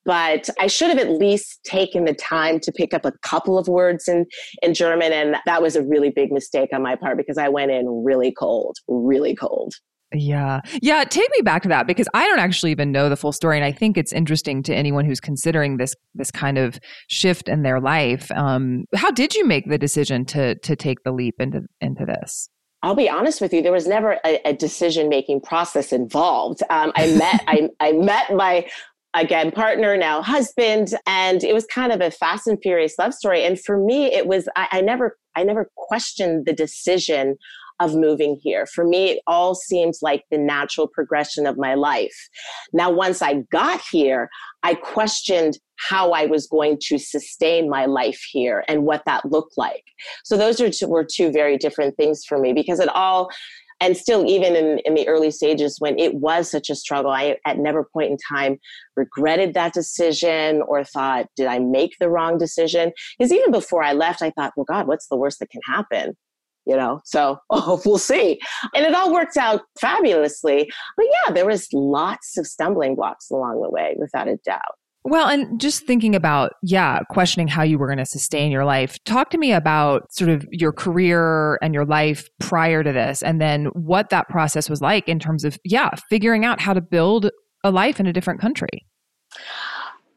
but 0.04 0.49
I 0.59 0.66
should 0.66 0.88
have 0.88 0.99
at 0.99 1.11
least 1.11 1.61
taken 1.64 2.04
the 2.04 2.14
time 2.14 2.59
to 2.61 2.73
pick 2.73 2.92
up 2.92 3.04
a 3.04 3.12
couple 3.23 3.56
of 3.56 3.68
words 3.68 4.09
in, 4.09 4.26
in 4.62 4.75
German. 4.75 5.12
And 5.12 5.37
that 5.47 5.62
was 5.62 5.76
a 5.76 5.82
really 5.82 6.11
big 6.11 6.32
mistake 6.32 6.71
on 6.73 6.82
my 6.82 6.97
part 6.97 7.16
because 7.16 7.38
I 7.38 7.49
went 7.49 7.71
in 7.71 8.04
really 8.04 8.32
cold, 8.32 8.76
really 8.88 9.35
cold. 9.35 9.75
Yeah. 10.12 10.61
Yeah. 10.81 11.04
Take 11.04 11.31
me 11.37 11.42
back 11.42 11.62
to 11.62 11.69
that 11.69 11.87
because 11.87 12.09
I 12.14 12.26
don't 12.26 12.38
actually 12.38 12.71
even 12.71 12.92
know 12.92 13.09
the 13.09 13.16
full 13.16 13.33
story. 13.33 13.57
And 13.57 13.64
I 13.64 13.73
think 13.73 13.97
it's 13.97 14.12
interesting 14.12 14.62
to 14.64 14.75
anyone 14.75 15.04
who's 15.04 15.21
considering 15.21 15.76
this 15.76 15.95
this 16.14 16.31
kind 16.31 16.59
of 16.59 16.78
shift 17.09 17.49
in 17.49 17.62
their 17.62 17.81
life. 17.81 18.31
Um, 18.33 18.85
how 18.95 19.11
did 19.11 19.35
you 19.35 19.47
make 19.47 19.69
the 19.69 19.78
decision 19.78 20.25
to 20.26 20.57
to 20.57 20.76
take 20.76 21.02
the 21.04 21.12
leap 21.12 21.37
into 21.40 21.62
into 21.81 22.04
this? 22.04 22.49
I'll 22.83 22.97
be 22.97 23.09
honest 23.09 23.40
with 23.40 23.52
you, 23.52 23.62
there 23.62 23.73
was 23.73 23.87
never 23.87 24.19
a, 24.25 24.40
a 24.45 24.52
decision 24.52 25.09
making 25.09 25.40
process 25.42 25.92
involved. 25.92 26.62
Um, 26.69 26.92
I 26.97 27.07
met 27.14 27.45
I, 27.47 27.69
I 27.81 27.92
met 27.92 28.35
my 28.35 28.66
again 29.14 29.50
partner 29.50 29.97
now 29.97 30.23
husband 30.23 30.95
and 31.07 31.45
it 31.45 31.52
was 31.52 31.66
kind 31.66 31.92
of 31.92 32.00
a 32.00 32.11
fast 32.11 32.47
and 32.47 32.59
furious 32.62 32.95
love 32.99 33.12
story 33.12 33.45
and 33.45 33.62
for 33.62 33.76
me 33.76 34.07
it 34.07 34.26
was 34.26 34.49
I, 34.57 34.69
I 34.73 34.81
never 34.81 35.19
i 35.37 35.45
never 35.45 35.71
questioned 35.76 36.47
the 36.47 36.54
decision 36.54 37.37
of 37.81 37.95
moving 37.95 38.38
here. 38.43 38.67
For 38.67 38.85
me, 38.85 39.11
it 39.11 39.23
all 39.26 39.55
seems 39.55 39.99
like 40.02 40.25
the 40.31 40.38
natural 40.38 40.87
progression 40.87 41.47
of 41.47 41.59
my 41.59 41.75
life. 41.75 42.29
Now, 42.73 42.91
once 42.91 43.23
I 43.23 43.43
got 43.50 43.81
here, 43.91 44.29
I 44.62 44.75
questioned 44.75 45.59
how 45.88 46.12
I 46.12 46.26
was 46.26 46.47
going 46.47 46.79
to 46.83 46.99
sustain 46.99 47.69
my 47.69 47.87
life 47.87 48.21
here 48.31 48.64
and 48.69 48.85
what 48.85 49.02
that 49.07 49.25
looked 49.25 49.55
like. 49.57 49.85
So 50.25 50.37
those 50.37 50.61
are 50.61 50.71
two, 50.71 50.87
were 50.87 51.05
two 51.05 51.33
very 51.33 51.57
different 51.57 51.97
things 51.97 52.25
for 52.25 52.38
me 52.38 52.52
because 52.52 52.79
it 52.79 52.88
all 52.88 53.31
and 53.83 53.97
still 53.97 54.25
even 54.25 54.55
in, 54.55 54.79
in 54.85 54.95
the 54.95 55.09
early 55.09 55.33
stages 55.33 55.81
when 55.81 55.99
it 55.99 56.14
was 56.14 56.49
such 56.49 56.71
a 56.71 56.75
struggle 56.75 57.11
i 57.11 57.37
at 57.45 57.59
never 57.59 57.85
point 57.93 58.11
in 58.11 58.17
time 58.17 58.59
regretted 58.97 59.55
that 59.55 59.75
decision 59.75 60.62
or 60.69 60.85
thought 60.85 61.26
did 61.37 61.47
i 61.49 61.59
make 61.59 61.97
the 61.99 62.09
wrong 62.09 62.38
decision 62.38 62.93
because 63.19 63.33
even 63.33 63.50
before 63.50 63.83
i 63.83 63.93
left 63.93 64.23
i 64.23 64.31
thought 64.31 64.52
well 64.57 64.64
god 64.64 64.87
what's 64.87 65.09
the 65.09 65.17
worst 65.17 65.41
that 65.41 65.50
can 65.50 65.61
happen 65.67 66.17
you 66.66 66.76
know 66.76 67.00
so 67.04 67.38
oh, 67.50 67.81
we'll 67.85 67.99
see 67.99 68.40
and 68.75 68.85
it 68.85 68.95
all 68.95 69.12
worked 69.12 69.37
out 69.37 69.62
fabulously 69.81 70.71
but 70.97 71.07
yeah 71.07 71.33
there 71.33 71.47
was 71.47 71.69
lots 71.73 72.37
of 72.38 72.47
stumbling 72.47 72.95
blocks 72.95 73.31
along 73.31 73.61
the 73.61 73.71
way 73.71 73.95
without 73.99 74.28
a 74.28 74.37
doubt 74.45 74.75
well, 75.04 75.28
and 75.28 75.61
just 75.61 75.85
thinking 75.85 76.14
about, 76.14 76.52
yeah, 76.62 77.00
questioning 77.11 77.49
how 77.49 77.62
you 77.64 77.76
were 77.76 77.88
going 77.88 77.99
to 77.99 78.07
sustain 78.07 78.52
your 78.52 78.64
life. 78.64 79.02
Talk 79.04 79.31
to 79.31 79.38
me 79.38 79.52
about 79.52 80.12
sort 80.14 80.31
of 80.31 80.47
your 80.52 80.73
career 80.73 81.59
and 81.61 81.75
your 81.75 81.85
life 81.85 82.28
prior 82.38 82.85
to 82.85 82.92
this, 82.92 83.21
and 83.21 83.40
then 83.40 83.66
what 83.75 84.11
that 84.11 84.28
process 84.28 84.71
was 84.71 84.81
like 84.81 85.09
in 85.09 85.19
terms 85.19 85.45
of, 85.45 85.59
yeah, 85.64 85.90
figuring 86.09 86.45
out 86.45 86.61
how 86.61 86.73
to 86.73 86.81
build 86.81 87.31
a 87.64 87.73
life 87.73 87.99
in 87.99 88.07
a 88.07 88.12
different 88.12 88.40
country. 88.40 88.87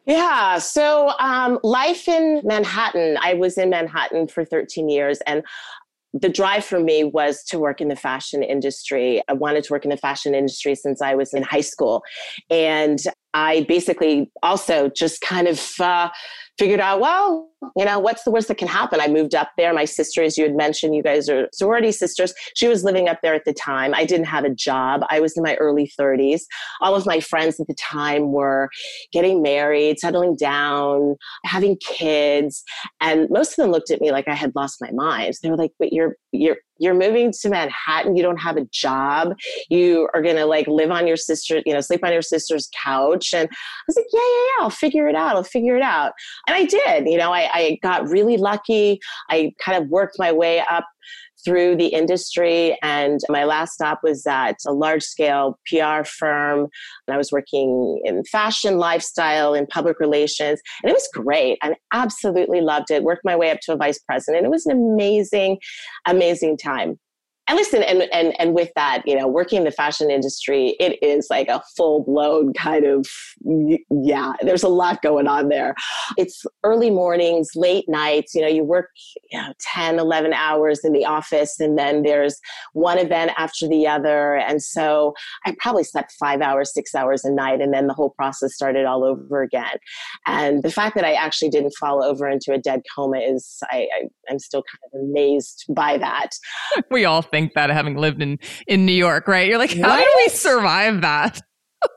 Yeah. 0.05 0.59
So, 0.59 1.13
um, 1.19 1.57
life 1.63 2.07
in 2.07 2.41
Manhattan, 2.43 3.17
I 3.19 3.33
was 3.33 3.57
in 3.57 3.71
Manhattan 3.71 4.27
for 4.27 4.45
13 4.45 4.87
years 4.87 5.19
and 5.25 5.43
the 6.21 6.29
drive 6.29 6.63
for 6.63 6.79
me 6.79 7.03
was 7.03 7.43
to 7.43 7.59
work 7.59 7.81
in 7.81 7.89
the 7.89 7.95
fashion 7.95 8.41
industry. 8.41 9.21
I 9.27 9.33
wanted 9.33 9.65
to 9.65 9.73
work 9.73 9.83
in 9.83 9.91
the 9.91 9.97
fashion 9.97 10.33
industry 10.33 10.73
since 10.73 11.01
I 11.01 11.13
was 11.13 11.33
in 11.33 11.43
high 11.43 11.61
school. 11.61 12.03
And 12.49 12.99
I 13.35 13.65
basically 13.67 14.31
also 14.43 14.89
just 14.89 15.19
kind 15.19 15.49
of 15.49 15.61
uh, 15.81 16.09
figured 16.57 16.79
out, 16.79 17.01
well, 17.01 17.49
you 17.75 17.83
know, 17.83 17.99
what's 17.99 18.23
the 18.23 18.31
worst 18.31 18.47
that 18.47 18.57
can 18.57 18.69
happen? 18.69 19.01
I 19.01 19.09
moved 19.09 19.35
up 19.35 19.51
there. 19.57 19.73
My 19.73 19.83
sister, 19.83 20.23
as 20.23 20.37
you 20.37 20.45
had 20.45 20.55
mentioned, 20.55 20.95
you 20.95 21.03
guys 21.03 21.27
are 21.27 21.49
sorority 21.53 21.91
sisters. 21.91 22.33
She 22.55 22.69
was 22.69 22.85
living 22.85 23.09
up 23.09 23.19
there 23.21 23.33
at 23.33 23.43
the 23.43 23.51
time. 23.51 23.93
I 23.93 24.05
didn't 24.05 24.27
have 24.27 24.45
a 24.45 24.49
job. 24.49 25.01
I 25.09 25.19
was 25.19 25.35
in 25.35 25.43
my 25.43 25.55
early 25.55 25.91
30s. 25.99 26.43
All 26.79 26.95
of 26.95 27.05
my 27.05 27.19
friends 27.19 27.59
at 27.59 27.67
the 27.67 27.75
time 27.75 28.31
were 28.31 28.69
getting 29.11 29.41
married, 29.41 29.99
settling 29.99 30.37
down, 30.37 31.17
having 31.43 31.75
kids. 31.77 32.63
And 33.01 33.27
most 33.29 33.51
of 33.51 33.55
them 33.57 33.71
looked 33.71 33.91
at 33.91 33.99
me 33.99 34.11
like 34.13 34.29
I 34.29 34.35
had 34.35 34.53
lost 34.55 34.77
my 34.79 34.91
mind. 34.91 35.33
They 35.43 35.49
were 35.49 35.57
like, 35.57 35.71
but 35.77 35.91
you're, 35.91 36.15
you're, 36.31 36.57
you're 36.77 36.93
moving 36.93 37.31
to 37.41 37.49
Manhattan. 37.49 38.15
You 38.15 38.23
don't 38.23 38.37
have 38.37 38.57
a 38.57 38.65
job. 38.65 39.35
You 39.69 40.09
are 40.13 40.21
going 40.21 40.35
to 40.35 40.45
like 40.45 40.67
live 40.67 40.91
on 40.91 41.07
your 41.07 41.17
sister, 41.17 41.61
you 41.65 41.73
know, 41.73 41.81
sleep 41.81 42.03
on 42.03 42.13
your 42.13 42.21
sister's 42.21 42.69
couch. 42.83 43.33
And 43.33 43.47
I 43.49 43.83
was 43.87 43.95
like, 43.95 44.05
yeah, 44.11 44.19
yeah, 44.19 44.45
yeah, 44.45 44.63
I'll 44.63 44.69
figure 44.69 45.07
it 45.07 45.15
out. 45.15 45.35
I'll 45.35 45.43
figure 45.43 45.75
it 45.75 45.83
out. 45.83 46.13
And 46.47 46.55
I 46.55 46.65
did, 46.65 47.07
you 47.07 47.17
know, 47.17 47.33
I, 47.33 47.49
I 47.53 47.79
got 47.81 48.07
really 48.07 48.37
lucky. 48.37 48.99
I 49.29 49.53
kind 49.63 49.81
of 49.81 49.89
worked 49.89 50.17
my 50.19 50.31
way 50.31 50.63
up 50.69 50.85
through 51.45 51.77
the 51.77 51.87
industry. 51.87 52.77
And 52.81 53.19
my 53.29 53.45
last 53.45 53.73
stop 53.73 53.99
was 54.03 54.25
at 54.25 54.57
a 54.67 54.73
large 54.73 55.03
scale 55.03 55.59
PR 55.67 56.03
firm. 56.03 56.67
And 57.07 57.13
I 57.13 57.17
was 57.17 57.31
working 57.31 58.01
in 58.03 58.23
fashion, 58.25 58.77
lifestyle, 58.77 59.53
and 59.53 59.69
public 59.69 59.99
relations. 59.99 60.59
And 60.83 60.89
it 60.89 60.95
was 60.95 61.07
great. 61.13 61.57
I 61.61 61.75
absolutely 61.93 62.61
loved 62.61 62.91
it. 62.91 63.03
Worked 63.03 63.25
my 63.25 63.35
way 63.35 63.51
up 63.51 63.59
to 63.61 63.73
a 63.73 63.77
vice 63.77 63.99
president. 63.99 64.45
It 64.45 64.49
was 64.49 64.65
an 64.65 64.73
amazing, 64.73 65.59
amazing 66.05 66.57
time 66.57 66.99
and 67.47 67.57
listen 67.57 67.83
and, 67.83 68.03
and 68.11 68.33
and 68.39 68.53
with 68.53 68.71
that 68.75 69.03
you 69.05 69.15
know 69.15 69.27
working 69.27 69.57
in 69.57 69.63
the 69.63 69.71
fashion 69.71 70.09
industry 70.09 70.75
it 70.79 70.97
is 71.01 71.27
like 71.29 71.47
a 71.47 71.61
full 71.75 72.03
blown 72.03 72.53
kind 72.53 72.85
of 72.85 73.05
yeah 73.89 74.33
there's 74.41 74.63
a 74.63 74.67
lot 74.69 75.01
going 75.01 75.27
on 75.27 75.49
there. 75.49 75.75
It's 76.17 76.43
early 76.63 76.89
mornings 76.89 77.51
late 77.55 77.85
nights 77.87 78.33
you 78.33 78.41
know 78.41 78.47
you 78.47 78.63
work 78.63 78.89
you 79.31 79.39
know 79.39 79.53
10 79.59 79.99
11 79.99 80.33
hours 80.33 80.83
in 80.83 80.91
the 80.91 81.05
office 81.05 81.59
and 81.59 81.77
then 81.77 82.03
there's 82.03 82.39
one 82.73 82.97
event 82.97 83.31
after 83.37 83.67
the 83.67 83.87
other. 83.87 84.35
And 84.35 84.61
so 84.61 85.13
i 85.45 85.55
probably 85.59 85.83
slept 85.83 86.13
five 86.19 86.41
hours 86.41 86.73
six 86.73 86.95
hours 86.95 87.23
a 87.25 87.31
night 87.31 87.61
and 87.61 87.73
then 87.73 87.87
the 87.87 87.93
whole 87.93 88.11
process 88.11 88.55
started 88.55 88.85
all 88.85 89.03
over 89.03 89.41
again. 89.41 89.77
And 90.25 90.63
the 90.63 90.71
fact 90.71 90.95
that 90.95 91.05
i 91.05 91.13
actually 91.13 91.49
didn't 91.49 91.73
fall 91.79 92.03
over 92.03 92.27
into 92.27 92.53
a 92.53 92.57
dead 92.57 92.81
coma 92.95 93.19
is 93.19 93.59
i, 93.71 93.87
I 93.95 94.07
i'm 94.29 94.39
still 94.39 94.63
kind 94.63 94.93
of 94.93 95.09
amazed 95.09 95.65
by 95.69 95.97
that. 95.97 96.29
We 96.91 97.03
all 97.03 97.21
think 97.35 97.53
that 97.53 97.69
having 97.69 97.97
lived 97.97 98.21
in 98.21 98.39
in 98.67 98.85
New 98.85 98.93
York, 98.93 99.27
right? 99.27 99.47
You're 99.47 99.57
like, 99.57 99.75
how 99.75 99.89
right? 99.89 100.05
do 100.05 100.11
we 100.23 100.29
survive 100.29 101.01
that? 101.01 101.41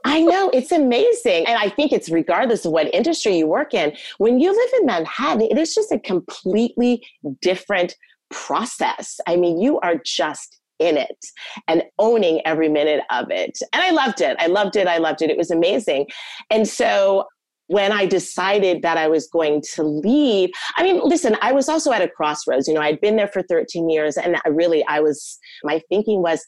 I 0.04 0.20
know 0.20 0.50
it's 0.50 0.72
amazing. 0.72 1.46
And 1.46 1.56
I 1.56 1.68
think 1.68 1.92
it's 1.92 2.10
regardless 2.10 2.64
of 2.64 2.72
what 2.72 2.92
industry 2.92 3.38
you 3.38 3.46
work 3.46 3.72
in, 3.72 3.96
when 4.18 4.40
you 4.40 4.50
live 4.50 4.70
in 4.80 4.86
Manhattan, 4.86 5.42
it 5.42 5.56
is 5.56 5.74
just 5.74 5.92
a 5.92 5.98
completely 5.98 7.06
different 7.40 7.94
process. 8.30 9.20
I 9.26 9.36
mean, 9.36 9.60
you 9.60 9.78
are 9.80 9.94
just 10.04 10.60
in 10.78 10.96
it 10.96 11.24
and 11.68 11.82
owning 11.98 12.40
every 12.44 12.68
minute 12.68 13.02
of 13.10 13.30
it. 13.30 13.58
And 13.72 13.82
I 13.82 13.90
loved 13.90 14.20
it. 14.20 14.36
I 14.40 14.46
loved 14.46 14.76
it. 14.76 14.86
I 14.86 14.98
loved 14.98 15.22
it. 15.22 15.30
It 15.30 15.38
was 15.38 15.50
amazing. 15.50 16.06
And 16.50 16.68
so 16.68 17.26
when 17.68 17.92
I 17.92 18.06
decided 18.06 18.82
that 18.82 18.98
I 18.98 19.08
was 19.08 19.28
going 19.28 19.62
to 19.74 19.82
leave, 19.82 20.50
I 20.76 20.82
mean, 20.82 21.00
listen, 21.02 21.36
I 21.40 21.52
was 21.52 21.68
also 21.68 21.92
at 21.92 22.02
a 22.02 22.08
crossroads. 22.08 22.68
You 22.68 22.74
know, 22.74 22.80
I'd 22.80 23.00
been 23.00 23.16
there 23.16 23.28
for 23.28 23.42
13 23.42 23.88
years, 23.88 24.16
and 24.16 24.36
I 24.44 24.48
really, 24.48 24.84
I 24.86 25.00
was, 25.00 25.38
my 25.64 25.80
thinking 25.88 26.20
was, 26.22 26.44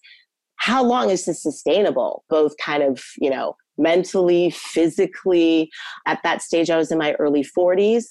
how 0.56 0.82
long 0.84 1.08
is 1.08 1.24
this 1.24 1.42
sustainable? 1.42 2.24
Both 2.28 2.52
kind 2.58 2.82
of, 2.82 3.02
you 3.18 3.30
know, 3.30 3.54
mentally, 3.78 4.50
physically. 4.50 5.70
At 6.06 6.20
that 6.22 6.42
stage, 6.42 6.68
I 6.68 6.76
was 6.76 6.92
in 6.92 6.98
my 6.98 7.12
early 7.14 7.44
40s. 7.44 8.04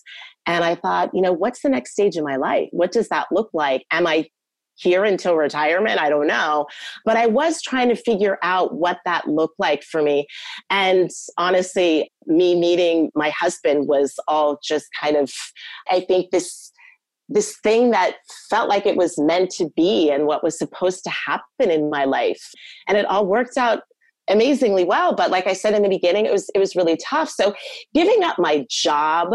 And 0.45 0.63
I 0.63 0.73
thought, 0.73 1.11
you 1.13 1.21
know, 1.21 1.31
what's 1.31 1.61
the 1.61 1.69
next 1.69 1.91
stage 1.91 2.15
of 2.15 2.23
my 2.23 2.37
life? 2.37 2.69
What 2.71 2.91
does 2.91 3.07
that 3.09 3.27
look 3.31 3.51
like? 3.53 3.85
Am 3.91 4.07
I 4.07 4.25
here 4.79 5.03
until 5.03 5.35
retirement. 5.35 5.99
I 5.99 6.09
don't 6.09 6.27
know. 6.27 6.67
But 7.05 7.17
I 7.17 7.27
was 7.27 7.61
trying 7.61 7.89
to 7.89 7.95
figure 7.95 8.37
out 8.43 8.75
what 8.75 8.99
that 9.05 9.27
looked 9.27 9.59
like 9.59 9.83
for 9.83 10.01
me. 10.01 10.27
And 10.69 11.09
honestly, 11.37 12.11
me 12.25 12.59
meeting 12.59 13.11
my 13.15 13.29
husband 13.29 13.87
was 13.87 14.15
all 14.27 14.59
just 14.63 14.87
kind 14.99 15.15
of, 15.15 15.31
I 15.89 16.01
think 16.01 16.31
this 16.31 16.71
this 17.31 17.57
thing 17.61 17.91
that 17.91 18.15
felt 18.49 18.67
like 18.67 18.87
it 18.87 18.95
was 18.95 19.19
meant 19.19 19.51
to 19.51 19.69
be 19.75 20.09
and 20.09 20.25
what 20.25 20.43
was 20.43 20.57
supposed 20.57 21.03
to 21.03 21.11
happen 21.11 21.69
in 21.69 21.89
my 21.89 22.03
life 22.03 22.41
and 22.87 22.97
it 22.97 23.05
all 23.05 23.25
worked 23.25 23.55
out 23.55 23.83
amazingly 24.29 24.83
well 24.83 25.13
but 25.13 25.29
like 25.29 25.45
i 25.45 25.53
said 25.53 25.73
in 25.75 25.83
the 25.83 25.89
beginning 25.89 26.25
it 26.25 26.31
was 26.31 26.49
it 26.55 26.59
was 26.59 26.75
really 26.75 26.97
tough 26.97 27.29
so 27.29 27.53
giving 27.93 28.23
up 28.23 28.37
my 28.39 28.65
job 28.69 29.31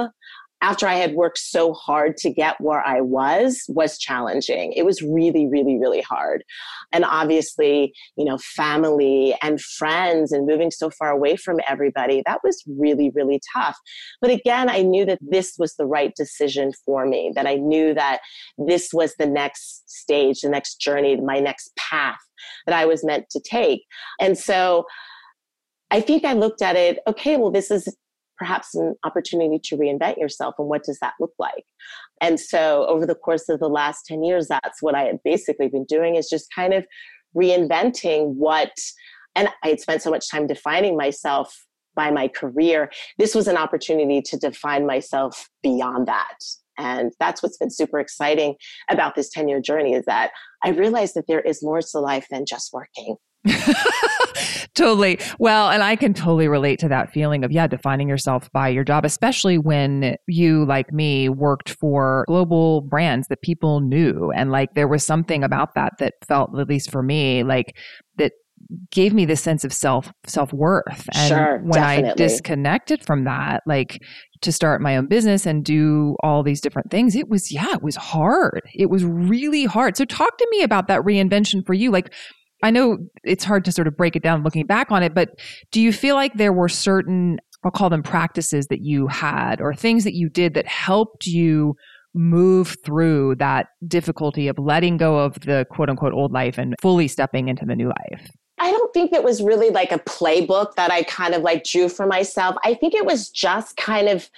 after 0.64 0.88
I 0.88 0.94
had 0.94 1.12
worked 1.12 1.36
so 1.36 1.74
hard 1.74 2.16
to 2.16 2.30
get 2.30 2.58
where 2.58 2.80
I 2.80 3.02
was 3.02 3.64
was 3.68 3.98
challenging. 3.98 4.72
It 4.72 4.86
was 4.86 5.02
really, 5.02 5.46
really, 5.46 5.76
really 5.78 6.00
hard. 6.00 6.42
And 6.90 7.04
obviously, 7.04 7.92
you 8.16 8.24
know, 8.24 8.38
family 8.38 9.36
and 9.42 9.60
friends 9.60 10.32
and 10.32 10.46
moving 10.46 10.70
so 10.70 10.88
far 10.88 11.10
away 11.10 11.36
from 11.36 11.60
everybody, 11.68 12.22
that 12.24 12.40
was 12.42 12.64
really, 12.66 13.10
really 13.14 13.42
tough. 13.54 13.76
But 14.22 14.30
again, 14.30 14.70
I 14.70 14.80
knew 14.80 15.04
that 15.04 15.18
this 15.20 15.56
was 15.58 15.74
the 15.74 15.84
right 15.84 16.14
decision 16.16 16.72
for 16.86 17.04
me, 17.04 17.30
that 17.34 17.46
I 17.46 17.56
knew 17.56 17.92
that 17.92 18.20
this 18.56 18.88
was 18.94 19.14
the 19.16 19.26
next 19.26 19.82
stage, 19.86 20.40
the 20.40 20.48
next 20.48 20.76
journey, 20.76 21.20
my 21.20 21.40
next 21.40 21.76
path 21.76 22.20
that 22.66 22.74
I 22.74 22.86
was 22.86 23.04
meant 23.04 23.28
to 23.32 23.40
take. 23.40 23.84
And 24.18 24.38
so 24.38 24.86
I 25.90 26.00
think 26.00 26.24
I 26.24 26.32
looked 26.32 26.62
at 26.62 26.74
it, 26.74 27.00
okay, 27.06 27.36
well, 27.36 27.50
this 27.50 27.70
is 27.70 27.86
perhaps 28.36 28.74
an 28.74 28.94
opportunity 29.04 29.58
to 29.62 29.76
reinvent 29.76 30.16
yourself 30.16 30.54
and 30.58 30.68
what 30.68 30.84
does 30.84 30.98
that 31.00 31.14
look 31.20 31.32
like? 31.38 31.64
And 32.20 32.38
so 32.38 32.86
over 32.86 33.06
the 33.06 33.14
course 33.14 33.48
of 33.48 33.60
the 33.60 33.68
last 33.68 34.06
10 34.06 34.24
years 34.24 34.48
that's 34.48 34.82
what 34.82 34.94
i 34.94 35.02
had 35.02 35.18
basically 35.24 35.68
been 35.68 35.84
doing 35.84 36.16
is 36.16 36.28
just 36.28 36.46
kind 36.54 36.72
of 36.72 36.84
reinventing 37.36 38.34
what 38.34 38.72
and 39.34 39.48
i 39.62 39.68
had 39.68 39.80
spent 39.80 40.02
so 40.02 40.10
much 40.10 40.30
time 40.30 40.46
defining 40.46 40.96
myself 40.96 41.54
by 41.94 42.10
my 42.10 42.28
career. 42.28 42.90
This 43.18 43.34
was 43.34 43.48
an 43.48 43.56
opportunity 43.56 44.20
to 44.22 44.36
define 44.36 44.86
myself 44.86 45.48
beyond 45.62 46.08
that. 46.08 46.38
And 46.76 47.12
that's 47.20 47.42
what's 47.42 47.56
been 47.56 47.70
super 47.70 48.00
exciting 48.00 48.56
about 48.90 49.14
this 49.14 49.30
10 49.30 49.48
year 49.48 49.60
journey 49.60 49.94
is 49.94 50.04
that 50.06 50.32
i 50.64 50.70
realized 50.70 51.14
that 51.14 51.26
there 51.28 51.40
is 51.40 51.62
more 51.62 51.80
to 51.80 52.00
life 52.00 52.26
than 52.30 52.44
just 52.44 52.72
working 52.72 53.16
totally. 54.74 55.18
Well, 55.38 55.70
and 55.70 55.82
I 55.82 55.96
can 55.96 56.14
totally 56.14 56.48
relate 56.48 56.78
to 56.80 56.88
that 56.88 57.12
feeling 57.12 57.44
of, 57.44 57.52
yeah, 57.52 57.66
defining 57.66 58.08
yourself 58.08 58.50
by 58.52 58.68
your 58.68 58.84
job, 58.84 59.04
especially 59.04 59.58
when 59.58 60.16
you, 60.26 60.64
like 60.66 60.92
me, 60.92 61.28
worked 61.28 61.70
for 61.70 62.24
global 62.26 62.82
brands 62.82 63.28
that 63.28 63.42
people 63.42 63.80
knew. 63.80 64.30
And 64.34 64.50
like 64.50 64.74
there 64.74 64.88
was 64.88 65.04
something 65.04 65.44
about 65.44 65.74
that 65.74 65.94
that 65.98 66.14
felt, 66.26 66.58
at 66.58 66.68
least 66.68 66.90
for 66.90 67.02
me, 67.02 67.42
like 67.42 67.76
that 68.16 68.32
gave 68.90 69.12
me 69.12 69.24
this 69.24 69.40
sense 69.40 69.64
of 69.64 69.72
self 69.72 70.12
self 70.26 70.52
worth. 70.52 71.08
And 71.12 71.28
sure, 71.28 71.58
when 71.58 71.72
definitely. 71.80 72.10
I 72.10 72.14
disconnected 72.14 73.04
from 73.04 73.24
that, 73.24 73.62
like 73.66 74.02
to 74.40 74.52
start 74.52 74.80
my 74.80 74.96
own 74.96 75.06
business 75.06 75.46
and 75.46 75.64
do 75.64 76.16
all 76.22 76.42
these 76.42 76.60
different 76.60 76.90
things, 76.90 77.14
it 77.14 77.28
was 77.28 77.50
yeah, 77.52 77.72
it 77.72 77.82
was 77.82 77.96
hard. 77.96 78.62
It 78.74 78.90
was 78.90 79.04
really 79.04 79.64
hard. 79.64 79.96
So 79.96 80.04
talk 80.04 80.36
to 80.38 80.48
me 80.50 80.62
about 80.62 80.88
that 80.88 81.02
reinvention 81.02 81.64
for 81.66 81.74
you. 81.74 81.90
Like 81.90 82.12
I 82.62 82.70
know 82.70 82.98
it's 83.24 83.44
hard 83.44 83.64
to 83.66 83.72
sort 83.72 83.86
of 83.86 83.96
break 83.96 84.16
it 84.16 84.22
down 84.22 84.42
looking 84.42 84.66
back 84.66 84.90
on 84.90 85.02
it, 85.02 85.14
but 85.14 85.38
do 85.70 85.80
you 85.80 85.92
feel 85.92 86.14
like 86.14 86.34
there 86.34 86.52
were 86.52 86.68
certain 86.68 87.38
I'll 87.64 87.70
call 87.70 87.88
them 87.88 88.02
practices 88.02 88.66
that 88.66 88.82
you 88.82 89.06
had 89.06 89.60
or 89.60 89.74
things 89.74 90.04
that 90.04 90.14
you 90.14 90.28
did 90.28 90.54
that 90.54 90.66
helped 90.66 91.26
you 91.26 91.76
move 92.12 92.76
through 92.84 93.34
that 93.36 93.68
difficulty 93.88 94.48
of 94.48 94.58
letting 94.58 94.98
go 94.98 95.18
of 95.18 95.40
the 95.40 95.66
quote 95.70 95.88
unquote 95.88 96.12
old 96.12 96.32
life 96.32 96.58
and 96.58 96.74
fully 96.80 97.08
stepping 97.08 97.48
into 97.48 97.64
the 97.64 97.74
new 97.74 97.88
life? 97.88 98.30
I 98.58 98.70
don't 98.70 98.92
think 98.94 99.12
it 99.12 99.24
was 99.24 99.42
really 99.42 99.70
like 99.70 99.92
a 99.92 99.98
playbook 99.98 100.74
that 100.76 100.92
I 100.92 101.02
kind 101.04 101.34
of 101.34 101.42
like 101.42 101.64
drew 101.64 101.88
for 101.88 102.06
myself. 102.06 102.54
I 102.64 102.74
think 102.74 102.94
it 102.94 103.04
was 103.04 103.30
just 103.30 103.76
kind 103.76 104.08
of 104.08 104.30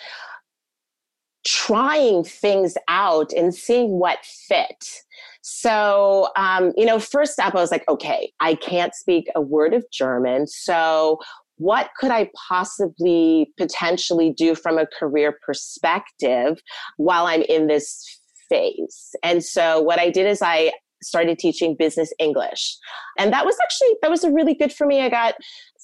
trying 1.67 2.23
things 2.23 2.75
out 2.89 3.33
and 3.33 3.55
seeing 3.55 3.99
what 3.99 4.19
fit. 4.25 5.03
So, 5.43 6.29
um, 6.37 6.73
you 6.77 6.85
know, 6.85 6.99
first 6.99 7.33
step, 7.33 7.55
I 7.55 7.61
was 7.61 7.71
like, 7.71 7.89
okay, 7.89 8.33
I 8.41 8.55
can't 8.55 8.95
speak 8.95 9.29
a 9.35 9.41
word 9.41 9.75
of 9.75 9.85
German. 9.93 10.47
So, 10.47 11.19
what 11.59 11.91
could 11.99 12.11
I 12.11 12.31
possibly 12.49 13.51
potentially 13.57 14.31
do 14.31 14.55
from 14.55 14.77
a 14.77 14.87
career 14.87 15.39
perspective 15.45 16.61
while 16.99 17.27
I'm 17.27 17.43
in 17.43 17.67
this 17.67 18.21
phase? 18.49 19.15
And 19.23 19.43
so, 19.43 19.81
what 19.81 19.99
I 19.99 20.11
did 20.11 20.27
is 20.27 20.43
I 20.43 20.73
started 21.03 21.39
teaching 21.39 21.77
business 21.79 22.13
English. 22.19 22.77
And 23.19 23.33
that 23.33 23.45
was 23.45 23.57
actually 23.63 23.97
that 24.03 24.11
was 24.11 24.25
really 24.25 24.55
good 24.55 24.73
for 24.73 24.87
me. 24.87 25.01
I 25.03 25.09
got 25.09 25.35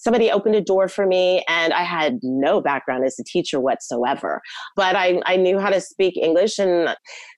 somebody 0.02 0.30
opened 0.30 0.54
a 0.54 0.60
door 0.60 0.88
for 0.88 1.06
me 1.06 1.44
and 1.48 1.72
I 1.72 1.82
had 1.82 2.18
no 2.22 2.60
background 2.60 3.04
as 3.04 3.18
a 3.18 3.24
teacher 3.24 3.60
whatsoever. 3.60 4.42
But 4.76 4.96
I, 4.96 5.20
I 5.26 5.36
knew 5.36 5.58
how 5.58 5.70
to 5.70 5.80
speak 5.80 6.16
English 6.16 6.58
and 6.58 6.94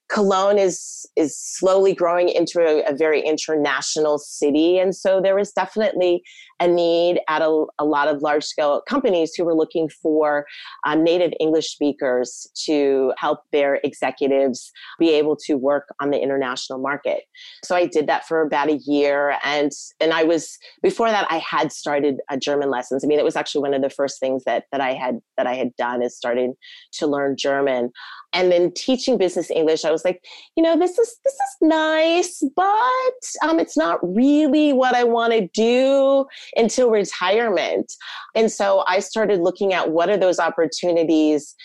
Cologne 0.07 0.59
is 0.59 1.05
is 1.15 1.37
slowly 1.37 1.93
growing 1.93 2.29
into 2.29 2.59
a, 2.59 2.83
a, 2.91 2.95
very 2.95 3.21
international 3.21 4.19
city, 4.19 4.77
and 4.77 4.93
so 4.93 5.19
there 5.21 5.35
was 5.35 5.51
definitely 5.51 6.21
a 6.59 6.67
need 6.67 7.19
at 7.27 7.41
a, 7.41 7.65
a 7.79 7.85
lot 7.85 8.07
of 8.07 8.21
large 8.21 8.43
scale 8.43 8.81
companies 8.87 9.33
who 9.35 9.43
were 9.45 9.55
looking 9.55 9.89
for 9.89 10.45
um, 10.85 11.03
native 11.03 11.31
English 11.39 11.69
speakers 11.69 12.47
to 12.65 13.13
help 13.17 13.39
their 13.51 13.79
executives 13.83 14.71
be 14.99 15.09
able 15.09 15.35
to 15.35 15.55
work 15.55 15.87
on 15.99 16.11
the 16.11 16.19
international 16.21 16.79
market. 16.79 17.21
So 17.63 17.75
I 17.75 17.87
did 17.87 18.07
that 18.07 18.27
for 18.27 18.41
about 18.41 18.69
a 18.69 18.79
year, 18.85 19.37
and 19.43 19.71
and 19.99 20.13
I 20.13 20.23
was 20.23 20.59
before 20.83 21.09
that 21.09 21.25
I 21.31 21.37
had 21.37 21.71
started 21.71 22.17
a 22.29 22.37
German 22.55 22.69
lessons. 22.69 23.03
I 23.03 23.07
mean, 23.07 23.19
it 23.19 23.25
was 23.25 23.35
actually 23.35 23.61
one 23.61 23.73
of 23.73 23.81
the 23.81 23.89
first 23.89 24.19
things 24.19 24.43
that 24.45 24.65
that 24.71 24.81
I 24.81 24.93
had 24.93 25.19
that 25.37 25.47
I 25.47 25.55
had 25.55 25.75
done 25.75 26.01
is 26.01 26.15
starting 26.15 26.53
to 26.93 27.07
learn 27.07 27.35
German 27.37 27.91
and 28.35 28.51
then 28.51 28.71
teaching 28.73 29.17
business 29.17 29.49
english 29.49 29.85
i 29.85 29.91
was 29.91 30.05
like 30.05 30.23
you 30.55 30.61
know 30.61 30.77
this 30.77 30.99
is 30.99 31.17
this 31.23 31.33
is 31.33 31.57
nice 31.61 32.43
but 32.55 33.47
um, 33.49 33.59
it's 33.59 33.77
not 33.77 33.99
really 34.03 34.73
what 34.73 34.93
i 34.93 35.03
want 35.03 35.33
to 35.33 35.47
do 35.53 36.25
until 36.57 36.91
retirement 36.91 37.91
and 38.35 38.51
so 38.51 38.83
i 38.87 38.99
started 38.99 39.39
looking 39.39 39.73
at 39.73 39.89
what 39.89 40.09
are 40.09 40.17
those 40.17 40.37
opportunities 40.37 41.55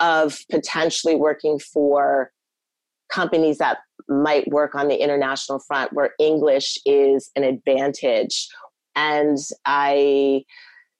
of 0.00 0.38
potentially 0.50 1.16
working 1.16 1.58
for 1.58 2.30
companies 3.10 3.58
that 3.58 3.78
might 4.08 4.48
work 4.48 4.74
on 4.74 4.88
the 4.88 4.96
international 4.96 5.58
front 5.58 5.92
where 5.92 6.12
english 6.20 6.78
is 6.86 7.30
an 7.36 7.42
advantage 7.42 8.48
and 8.96 9.38
i 9.66 10.44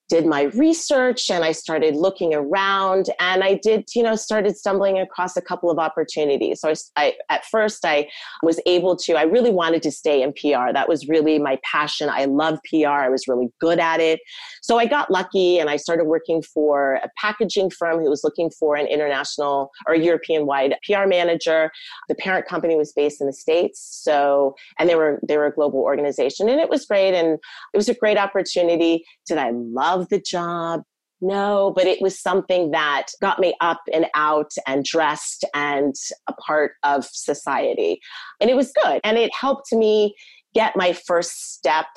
did 0.09 0.25
my 0.25 0.43
research 0.55 1.29
and 1.29 1.43
I 1.43 1.51
started 1.51 1.95
looking 1.95 2.33
around 2.33 3.11
and 3.19 3.43
I 3.43 3.53
did, 3.53 3.87
you 3.95 4.01
know, 4.01 4.15
started 4.15 4.57
stumbling 4.57 4.97
across 4.97 5.37
a 5.37 5.41
couple 5.41 5.69
of 5.69 5.77
opportunities. 5.77 6.61
So 6.61 6.69
I, 6.69 6.75
I, 6.95 7.13
at 7.29 7.45
first 7.45 7.85
I 7.85 8.09
was 8.41 8.59
able 8.65 8.95
to, 8.97 9.13
I 9.13 9.23
really 9.23 9.51
wanted 9.51 9.83
to 9.83 9.91
stay 9.91 10.23
in 10.23 10.33
PR. 10.33 10.73
That 10.73 10.89
was 10.89 11.07
really 11.07 11.37
my 11.37 11.59
passion. 11.63 12.09
I 12.09 12.25
love 12.25 12.57
PR. 12.67 12.87
I 12.87 13.09
was 13.09 13.27
really 13.27 13.49
good 13.59 13.79
at 13.79 13.99
it. 13.99 14.19
So 14.63 14.79
I 14.79 14.87
got 14.87 15.11
lucky 15.11 15.59
and 15.59 15.69
I 15.69 15.77
started 15.77 16.05
working 16.05 16.41
for 16.41 16.95
a 16.95 17.09
packaging 17.17 17.69
firm 17.69 17.99
who 17.99 18.09
was 18.09 18.23
looking 18.23 18.49
for 18.49 18.75
an 18.75 18.87
international 18.87 19.69
or 19.87 19.93
European 19.93 20.47
wide 20.47 20.75
PR 20.83 21.05
manager. 21.05 21.71
The 22.07 22.15
parent 22.15 22.47
company 22.47 22.75
was 22.75 22.91
based 22.93 23.21
in 23.21 23.27
the 23.27 23.33
States. 23.33 23.79
So, 24.03 24.55
and 24.79 24.89
they 24.89 24.95
were, 24.95 25.19
they 25.27 25.37
were 25.37 25.45
a 25.45 25.53
global 25.53 25.81
organization 25.81 26.49
and 26.49 26.59
it 26.59 26.69
was 26.69 26.85
great. 26.85 27.13
And 27.13 27.37
it 27.73 27.77
was 27.77 27.89
a 27.89 27.93
great 27.93 28.17
opportunity. 28.17 29.05
Did 29.27 29.37
I 29.37 29.51
love 29.51 29.98
love 29.99 30.09
the 30.09 30.21
job. 30.21 30.83
No, 31.21 31.73
but 31.75 31.85
it 31.85 32.01
was 32.01 32.17
something 32.17 32.71
that 32.71 33.07
got 33.21 33.39
me 33.39 33.53
up 33.59 33.81
and 33.93 34.05
out 34.15 34.51
and 34.65 34.85
dressed 34.85 35.43
and 35.53 35.93
a 36.27 36.33
part 36.33 36.73
of 36.83 37.05
society. 37.05 37.99
And 38.39 38.49
it 38.49 38.55
was 38.55 38.71
good. 38.83 39.01
And 39.03 39.17
it 39.17 39.31
helped 39.37 39.73
me 39.73 40.15
get 40.53 40.77
my 40.77 40.93
first 40.93 41.53
step 41.53 41.87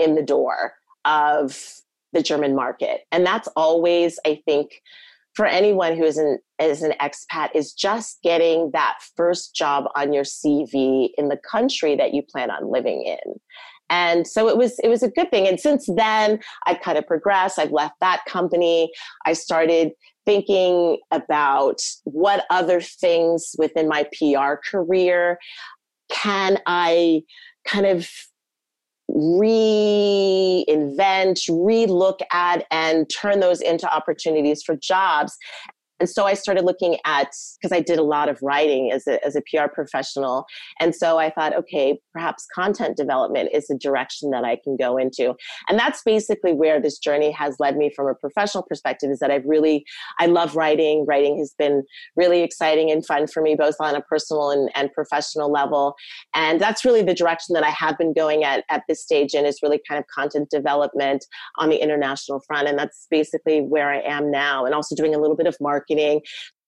in 0.00 0.16
the 0.16 0.22
door 0.22 0.74
of 1.04 1.62
the 2.12 2.22
German 2.22 2.56
market. 2.56 3.02
And 3.12 3.24
that's 3.24 3.48
always, 3.54 4.18
I 4.26 4.42
think, 4.44 4.72
for 5.34 5.46
anyone 5.46 5.96
who 5.96 6.04
is 6.04 6.18
an 6.18 6.38
is 6.58 6.82
an 6.82 6.92
expat 7.00 7.50
is 7.54 7.72
just 7.72 8.20
getting 8.22 8.70
that 8.72 8.98
first 9.16 9.54
job 9.54 9.84
on 9.96 10.12
your 10.12 10.24
CV 10.24 11.10
in 11.16 11.28
the 11.28 11.38
country 11.50 11.96
that 11.96 12.12
you 12.14 12.22
plan 12.22 12.50
on 12.50 12.70
living 12.70 13.02
in 13.04 13.40
and 13.92 14.26
so 14.26 14.48
it 14.48 14.56
was 14.56 14.78
it 14.82 14.88
was 14.88 15.02
a 15.02 15.10
good 15.10 15.30
thing. 15.30 15.46
And 15.46 15.60
since 15.60 15.86
then 15.86 16.40
i 16.66 16.74
kind 16.74 16.98
of 16.98 17.06
progressed. 17.06 17.58
I've 17.58 17.70
left 17.70 18.00
that 18.00 18.24
company. 18.26 18.90
I 19.26 19.34
started 19.34 19.92
thinking 20.24 20.98
about 21.10 21.80
what 22.04 22.46
other 22.48 22.80
things 22.80 23.54
within 23.58 23.88
my 23.88 24.08
pr 24.16 24.54
career 24.70 25.38
can 26.10 26.58
i 26.66 27.22
kind 27.66 27.86
of 27.86 28.08
reinvent, 29.10 30.66
relook 31.50 32.20
at, 32.32 32.64
and 32.70 33.10
turn 33.10 33.40
those 33.40 33.60
into 33.60 33.92
opportunities 33.94 34.62
for 34.62 34.74
jobs. 34.76 35.36
And 36.02 36.10
so 36.10 36.26
I 36.26 36.34
started 36.34 36.64
looking 36.64 36.98
at, 37.04 37.28
because 37.60 37.70
I 37.70 37.78
did 37.78 37.96
a 37.96 38.02
lot 38.02 38.28
of 38.28 38.36
writing 38.42 38.90
as 38.90 39.06
a, 39.06 39.24
as 39.24 39.36
a 39.36 39.42
PR 39.42 39.68
professional. 39.72 40.46
And 40.80 40.96
so 40.96 41.16
I 41.16 41.30
thought, 41.30 41.54
okay, 41.54 42.00
perhaps 42.12 42.44
content 42.52 42.96
development 42.96 43.50
is 43.54 43.70
a 43.70 43.78
direction 43.78 44.32
that 44.32 44.42
I 44.42 44.56
can 44.64 44.76
go 44.76 44.98
into. 44.98 45.36
And 45.68 45.78
that's 45.78 46.02
basically 46.02 46.54
where 46.54 46.80
this 46.80 46.98
journey 46.98 47.30
has 47.30 47.54
led 47.60 47.76
me 47.76 47.92
from 47.94 48.08
a 48.08 48.16
professional 48.16 48.64
perspective 48.64 49.12
is 49.12 49.20
that 49.20 49.30
I've 49.30 49.44
really, 49.44 49.84
I 50.18 50.26
love 50.26 50.56
writing. 50.56 51.06
Writing 51.06 51.38
has 51.38 51.54
been 51.56 51.84
really 52.16 52.42
exciting 52.42 52.90
and 52.90 53.06
fun 53.06 53.28
for 53.28 53.40
me, 53.40 53.54
both 53.54 53.76
on 53.78 53.94
a 53.94 54.00
personal 54.00 54.50
and, 54.50 54.72
and 54.74 54.92
professional 54.92 55.52
level. 55.52 55.94
And 56.34 56.60
that's 56.60 56.84
really 56.84 57.02
the 57.02 57.14
direction 57.14 57.52
that 57.52 57.62
I 57.62 57.70
have 57.70 57.96
been 57.96 58.12
going 58.12 58.42
at 58.42 58.64
at 58.70 58.82
this 58.88 59.00
stage 59.00 59.34
and 59.34 59.46
is 59.46 59.60
really 59.62 59.80
kind 59.88 60.00
of 60.00 60.06
content 60.08 60.50
development 60.50 61.24
on 61.58 61.68
the 61.68 61.76
international 61.76 62.40
front. 62.40 62.66
And 62.66 62.76
that's 62.76 63.06
basically 63.08 63.60
where 63.60 63.88
I 63.88 64.00
am 64.00 64.32
now. 64.32 64.64
And 64.64 64.74
also 64.74 64.96
doing 64.96 65.14
a 65.14 65.18
little 65.18 65.36
bit 65.36 65.46
of 65.46 65.56
marketing 65.60 65.91
marketing. 65.94 66.22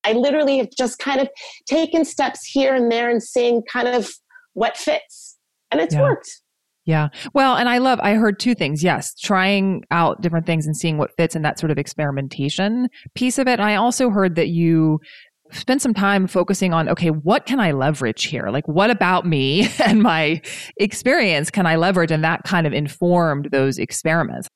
I 0.05 0.13
literally 0.13 0.59
have 0.59 0.69
just 0.77 0.99
kind 0.99 1.21
of 1.21 1.29
taken 1.67 2.05
steps 2.05 2.45
here 2.45 2.75
and 2.75 2.93
there 2.93 3.09
and 3.11 3.23
seeing 3.23 3.63
kind 3.71 3.89
of 3.89 4.11
what 4.53 4.77
fits. 4.77 5.39
And 5.71 5.81
it's 5.81 5.95
yeah. 5.95 6.03
worked. 6.03 6.41
Yeah. 6.85 7.09
Well, 7.33 7.57
and 7.57 7.69
I 7.69 7.79
love, 7.79 7.99
I 8.03 8.15
heard 8.15 8.39
two 8.39 8.55
things. 8.55 8.85
Yes, 8.85 9.15
trying 9.15 9.85
out 9.91 10.21
different 10.21 10.45
things 10.45 10.67
and 10.67 10.77
seeing 10.77 10.99
what 10.99 11.17
fits 11.17 11.35
and 11.35 11.43
that 11.45 11.59
sort 11.59 11.71
of 11.71 11.79
experimentation 11.79 12.89
piece 13.15 13.39
of 13.39 13.49
it. 13.49 13.53
And 13.53 13.63
I 13.63 13.77
also 13.77 14.11
heard 14.11 14.35
that 14.35 14.49
you 14.49 15.01
spend 15.53 15.81
some 15.81 15.95
time 15.95 16.27
focusing 16.27 16.73
on 16.73 16.89
okay 16.89 17.11
what 17.11 17.45
can 17.45 17.61
i 17.61 17.71
leverage 17.71 18.25
here 18.25 18.49
like 18.49 18.67
what 18.67 18.91
about 18.91 19.27
me 19.27 19.69
and 19.85 20.03
my 20.03 20.41
experience 20.79 21.51
can 21.51 21.67
i 21.67 21.77
leverage 21.77 22.11
and 22.11 22.25
that 22.25 22.43
kind 22.45 22.67
of 22.67 22.73
informed 22.73 23.51
those 23.53 23.79
experiments 23.79 24.49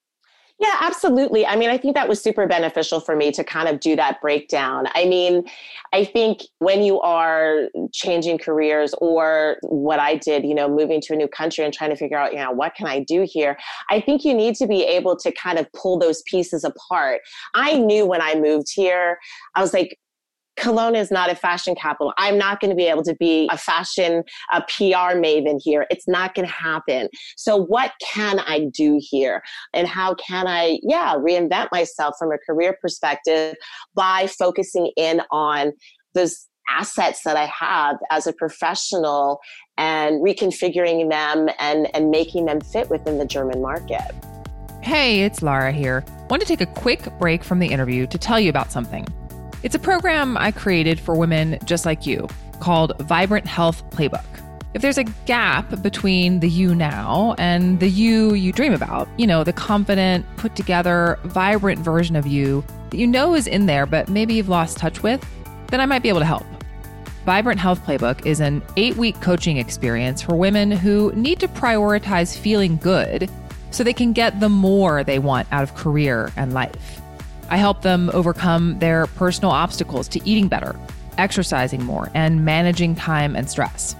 yeah, 0.60 0.74
absolutely. 0.80 1.46
I 1.46 1.54
mean, 1.54 1.70
I 1.70 1.78
think 1.78 1.94
that 1.94 2.08
was 2.08 2.20
super 2.20 2.46
beneficial 2.48 2.98
for 2.98 3.14
me 3.14 3.30
to 3.30 3.44
kind 3.44 3.68
of 3.68 3.78
do 3.78 3.94
that 3.94 4.20
breakdown. 4.20 4.88
I 4.94 5.04
mean, 5.04 5.44
I 5.92 6.04
think 6.04 6.40
when 6.58 6.82
you 6.82 7.00
are 7.00 7.68
changing 7.92 8.38
careers 8.38 8.92
or 8.98 9.58
what 9.62 10.00
I 10.00 10.16
did, 10.16 10.44
you 10.44 10.56
know, 10.56 10.68
moving 10.68 11.00
to 11.02 11.12
a 11.12 11.16
new 11.16 11.28
country 11.28 11.64
and 11.64 11.72
trying 11.72 11.90
to 11.90 11.96
figure 11.96 12.18
out, 12.18 12.32
you 12.32 12.38
know, 12.38 12.50
what 12.50 12.74
can 12.74 12.88
I 12.88 13.00
do 13.00 13.24
here? 13.24 13.56
I 13.88 14.00
think 14.00 14.24
you 14.24 14.34
need 14.34 14.56
to 14.56 14.66
be 14.66 14.82
able 14.82 15.16
to 15.18 15.30
kind 15.30 15.60
of 15.60 15.72
pull 15.74 15.96
those 15.96 16.22
pieces 16.22 16.64
apart. 16.64 17.20
I 17.54 17.78
knew 17.78 18.04
when 18.04 18.20
I 18.20 18.34
moved 18.34 18.66
here, 18.74 19.18
I 19.54 19.60
was 19.60 19.72
like, 19.72 19.96
Cologne 20.58 20.96
is 20.96 21.10
not 21.10 21.30
a 21.30 21.34
fashion 21.34 21.74
capital. 21.74 22.12
I'm 22.18 22.36
not 22.36 22.60
going 22.60 22.70
to 22.70 22.76
be 22.76 22.86
able 22.86 23.04
to 23.04 23.14
be 23.14 23.48
a 23.50 23.56
fashion 23.56 24.24
a 24.52 24.60
PR 24.62 25.16
maven 25.16 25.60
here. 25.62 25.86
It's 25.90 26.08
not 26.08 26.34
going 26.34 26.46
to 26.46 26.52
happen. 26.52 27.08
So 27.36 27.56
what 27.56 27.92
can 28.02 28.40
I 28.40 28.66
do 28.72 29.00
here? 29.00 29.42
And 29.72 29.86
how 29.86 30.14
can 30.14 30.46
I, 30.46 30.80
yeah, 30.82 31.14
reinvent 31.14 31.68
myself 31.72 32.14
from 32.18 32.32
a 32.32 32.38
career 32.38 32.76
perspective 32.80 33.56
by 33.94 34.26
focusing 34.26 34.92
in 34.96 35.22
on 35.30 35.72
those 36.14 36.46
assets 36.68 37.22
that 37.24 37.36
I 37.36 37.46
have 37.46 37.96
as 38.10 38.26
a 38.26 38.32
professional 38.32 39.40
and 39.78 40.22
reconfiguring 40.22 41.08
them 41.08 41.48
and, 41.58 41.88
and 41.94 42.10
making 42.10 42.44
them 42.44 42.60
fit 42.60 42.90
within 42.90 43.18
the 43.18 43.24
German 43.24 43.62
market. 43.62 44.14
Hey, 44.82 45.22
it's 45.22 45.42
Lara 45.42 45.72
here. 45.72 46.04
Want 46.28 46.42
to 46.42 46.46
take 46.46 46.60
a 46.60 46.66
quick 46.66 47.08
break 47.18 47.42
from 47.42 47.58
the 47.58 47.66
interview 47.66 48.06
to 48.06 48.18
tell 48.18 48.38
you 48.38 48.50
about 48.50 48.70
something. 48.70 49.06
It's 49.64 49.74
a 49.74 49.78
program 49.80 50.36
I 50.36 50.52
created 50.52 51.00
for 51.00 51.16
women 51.16 51.58
just 51.64 51.84
like 51.84 52.06
you 52.06 52.28
called 52.60 52.96
Vibrant 53.00 53.46
Health 53.46 53.82
Playbook. 53.90 54.24
If 54.74 54.82
there's 54.82 54.98
a 54.98 55.04
gap 55.26 55.82
between 55.82 56.38
the 56.38 56.48
you 56.48 56.76
now 56.76 57.34
and 57.38 57.80
the 57.80 57.88
you 57.88 58.34
you 58.34 58.52
dream 58.52 58.72
about, 58.72 59.08
you 59.16 59.26
know, 59.26 59.42
the 59.42 59.52
confident, 59.52 60.24
put 60.36 60.54
together, 60.54 61.18
vibrant 61.24 61.80
version 61.80 62.14
of 62.14 62.26
you 62.26 62.64
that 62.90 62.98
you 62.98 63.06
know 63.06 63.34
is 63.34 63.48
in 63.48 63.66
there, 63.66 63.84
but 63.84 64.08
maybe 64.08 64.34
you've 64.34 64.48
lost 64.48 64.76
touch 64.76 65.02
with, 65.02 65.26
then 65.68 65.80
I 65.80 65.86
might 65.86 66.02
be 66.02 66.08
able 66.08 66.20
to 66.20 66.24
help. 66.24 66.46
Vibrant 67.24 67.58
Health 67.58 67.84
Playbook 67.84 68.24
is 68.24 68.38
an 68.38 68.62
eight 68.76 68.96
week 68.96 69.20
coaching 69.20 69.56
experience 69.56 70.22
for 70.22 70.36
women 70.36 70.70
who 70.70 71.10
need 71.16 71.40
to 71.40 71.48
prioritize 71.48 72.38
feeling 72.38 72.76
good 72.76 73.28
so 73.72 73.82
they 73.82 73.92
can 73.92 74.12
get 74.12 74.38
the 74.38 74.48
more 74.48 75.02
they 75.02 75.18
want 75.18 75.48
out 75.50 75.64
of 75.64 75.74
career 75.74 76.32
and 76.36 76.54
life. 76.54 77.00
I 77.48 77.56
help 77.56 77.82
them 77.82 78.10
overcome 78.12 78.78
their 78.78 79.06
personal 79.06 79.50
obstacles 79.50 80.08
to 80.08 80.28
eating 80.28 80.48
better, 80.48 80.78
exercising 81.16 81.84
more, 81.84 82.10
and 82.14 82.44
managing 82.44 82.94
time 82.94 83.34
and 83.36 83.48
stress. 83.48 83.96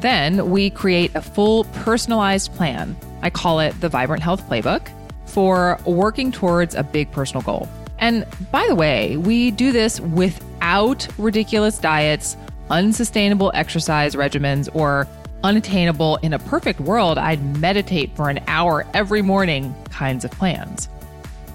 Then 0.00 0.50
we 0.50 0.70
create 0.70 1.14
a 1.14 1.22
full 1.22 1.64
personalized 1.64 2.54
plan. 2.54 2.96
I 3.22 3.30
call 3.30 3.60
it 3.60 3.78
the 3.80 3.88
Vibrant 3.88 4.22
Health 4.22 4.48
Playbook 4.48 4.88
for 5.26 5.78
working 5.84 6.32
towards 6.32 6.74
a 6.74 6.82
big 6.82 7.10
personal 7.12 7.42
goal. 7.42 7.68
And 7.98 8.26
by 8.50 8.66
the 8.66 8.74
way, 8.74 9.16
we 9.16 9.50
do 9.50 9.72
this 9.72 10.00
without 10.00 11.06
ridiculous 11.18 11.78
diets, 11.78 12.36
unsustainable 12.70 13.52
exercise 13.54 14.14
regimens, 14.14 14.74
or 14.74 15.06
unattainable 15.44 16.16
in 16.22 16.32
a 16.32 16.38
perfect 16.38 16.80
world, 16.80 17.18
I'd 17.18 17.58
meditate 17.58 18.14
for 18.16 18.28
an 18.28 18.40
hour 18.46 18.86
every 18.94 19.22
morning 19.22 19.74
kinds 19.90 20.24
of 20.24 20.30
plans. 20.32 20.88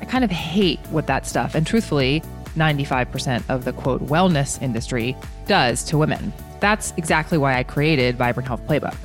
I 0.05 0.11
kind 0.11 0.23
of 0.23 0.29
hate 0.29 0.79
what 0.91 1.07
that 1.07 1.25
stuff, 1.25 1.55
and 1.55 1.65
truthfully, 1.65 2.21
95% 2.55 3.43
of 3.49 3.65
the 3.65 3.73
quote 3.73 4.05
wellness 4.05 4.61
industry 4.61 5.17
does 5.47 5.83
to 5.85 5.97
women. 5.97 6.31
That's 6.59 6.93
exactly 6.95 7.37
why 7.37 7.57
I 7.57 7.63
created 7.63 8.15
Vibrant 8.15 8.47
Health 8.47 8.65
Playbook. 8.67 8.95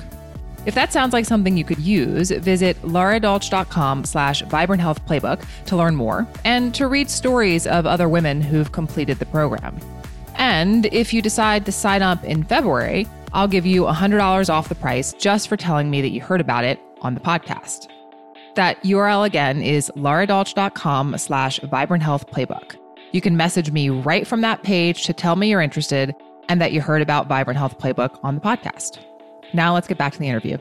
If 0.67 0.75
that 0.75 0.93
sounds 0.93 1.11
like 1.11 1.25
something 1.25 1.57
you 1.57 1.63
could 1.63 1.79
use, 1.79 2.29
visit 2.29 2.79
laradolch.com 2.83 4.05
slash 4.05 4.43
vibrant 4.43 4.79
health 4.79 5.03
playbook 5.07 5.43
to 5.65 5.75
learn 5.75 5.95
more 5.95 6.27
and 6.45 6.73
to 6.75 6.85
read 6.85 7.09
stories 7.09 7.65
of 7.65 7.87
other 7.87 8.07
women 8.07 8.41
who've 8.41 8.71
completed 8.71 9.17
the 9.17 9.25
program. 9.25 9.79
And 10.35 10.85
if 10.93 11.15
you 11.15 11.23
decide 11.23 11.65
to 11.65 11.71
sign 11.71 12.03
up 12.03 12.23
in 12.23 12.43
February, 12.43 13.07
I'll 13.33 13.47
give 13.47 13.65
you 13.65 13.83
$100 13.85 14.49
off 14.51 14.69
the 14.69 14.75
price 14.75 15.13
just 15.13 15.47
for 15.47 15.57
telling 15.57 15.89
me 15.89 16.01
that 16.01 16.09
you 16.09 16.21
heard 16.21 16.41
about 16.41 16.63
it 16.63 16.79
on 17.01 17.15
the 17.15 17.21
podcast. 17.21 17.87
That 18.55 18.83
URL 18.83 19.25
again 19.25 19.61
is 19.61 19.89
laradolch.com 19.95 21.17
slash 21.17 21.59
vibrant 21.61 22.03
health 22.03 22.29
playbook. 22.29 22.75
You 23.13 23.21
can 23.21 23.37
message 23.37 23.71
me 23.71 23.89
right 23.89 24.27
from 24.27 24.41
that 24.41 24.63
page 24.63 25.05
to 25.05 25.13
tell 25.13 25.35
me 25.35 25.49
you're 25.49 25.61
interested 25.61 26.13
and 26.49 26.61
that 26.61 26.73
you 26.73 26.81
heard 26.81 27.01
about 27.01 27.27
Vibrant 27.27 27.57
Health 27.57 27.77
Playbook 27.77 28.19
on 28.23 28.35
the 28.35 28.41
podcast. 28.41 28.99
Now 29.53 29.73
let's 29.73 29.87
get 29.87 29.97
back 29.97 30.13
to 30.13 30.19
the 30.19 30.27
interview. 30.27 30.57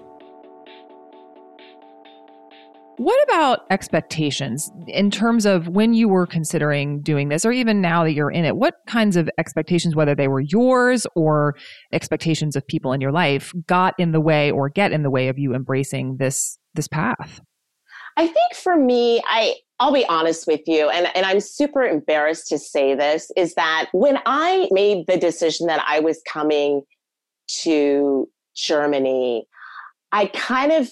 What 2.96 3.20
about 3.24 3.60
expectations 3.70 4.70
in 4.86 5.10
terms 5.10 5.46
of 5.46 5.68
when 5.68 5.94
you 5.94 6.06
were 6.06 6.26
considering 6.26 7.00
doing 7.00 7.28
this, 7.28 7.46
or 7.46 7.50
even 7.50 7.80
now 7.80 8.04
that 8.04 8.12
you're 8.12 8.30
in 8.30 8.44
it? 8.44 8.56
What 8.56 8.74
kinds 8.86 9.16
of 9.16 9.30
expectations, 9.38 9.96
whether 9.96 10.14
they 10.14 10.28
were 10.28 10.40
yours 10.40 11.06
or 11.16 11.56
expectations 11.92 12.56
of 12.56 12.66
people 12.66 12.92
in 12.92 13.00
your 13.00 13.10
life, 13.10 13.52
got 13.66 13.94
in 13.98 14.12
the 14.12 14.20
way 14.20 14.50
or 14.50 14.68
get 14.68 14.92
in 14.92 15.02
the 15.02 15.10
way 15.10 15.28
of 15.28 15.38
you 15.38 15.54
embracing 15.54 16.18
this 16.18 16.58
this 16.74 16.88
path? 16.88 17.40
I 18.16 18.26
think 18.26 18.54
for 18.54 18.76
me, 18.76 19.22
I 19.26 19.54
I'll 19.80 19.94
be 19.94 20.04
honest 20.06 20.46
with 20.46 20.60
you, 20.66 20.90
and, 20.90 21.08
and 21.16 21.24
I'm 21.24 21.40
super 21.40 21.82
embarrassed 21.82 22.48
to 22.48 22.58
say 22.58 22.94
this, 22.94 23.32
is 23.34 23.54
that 23.54 23.88
when 23.92 24.18
I 24.26 24.68
made 24.70 25.06
the 25.06 25.16
decision 25.16 25.68
that 25.68 25.82
I 25.86 26.00
was 26.00 26.20
coming 26.28 26.82
to 27.62 28.28
Germany, 28.54 29.46
I 30.12 30.26
kind 30.26 30.70
of 30.70 30.90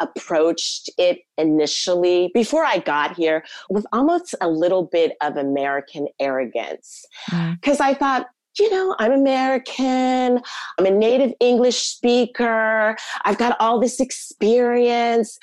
approached 0.00 0.90
it 0.98 1.20
initially 1.38 2.30
before 2.34 2.62
I 2.62 2.78
got 2.78 3.16
here 3.16 3.42
with 3.70 3.86
almost 3.92 4.34
a 4.42 4.48
little 4.48 4.84
bit 4.84 5.12
of 5.22 5.38
American 5.38 6.06
arrogance. 6.20 7.06
Because 7.30 7.78
mm. 7.78 7.86
I 7.86 7.94
thought, 7.94 8.26
you 8.58 8.70
know, 8.70 8.94
I'm 8.98 9.12
American, 9.12 10.40
I'm 10.78 10.86
a 10.86 10.90
native 10.90 11.32
English 11.40 11.78
speaker, 11.78 12.96
I've 13.24 13.38
got 13.38 13.56
all 13.60 13.80
this 13.80 14.00
experience. 14.00 15.38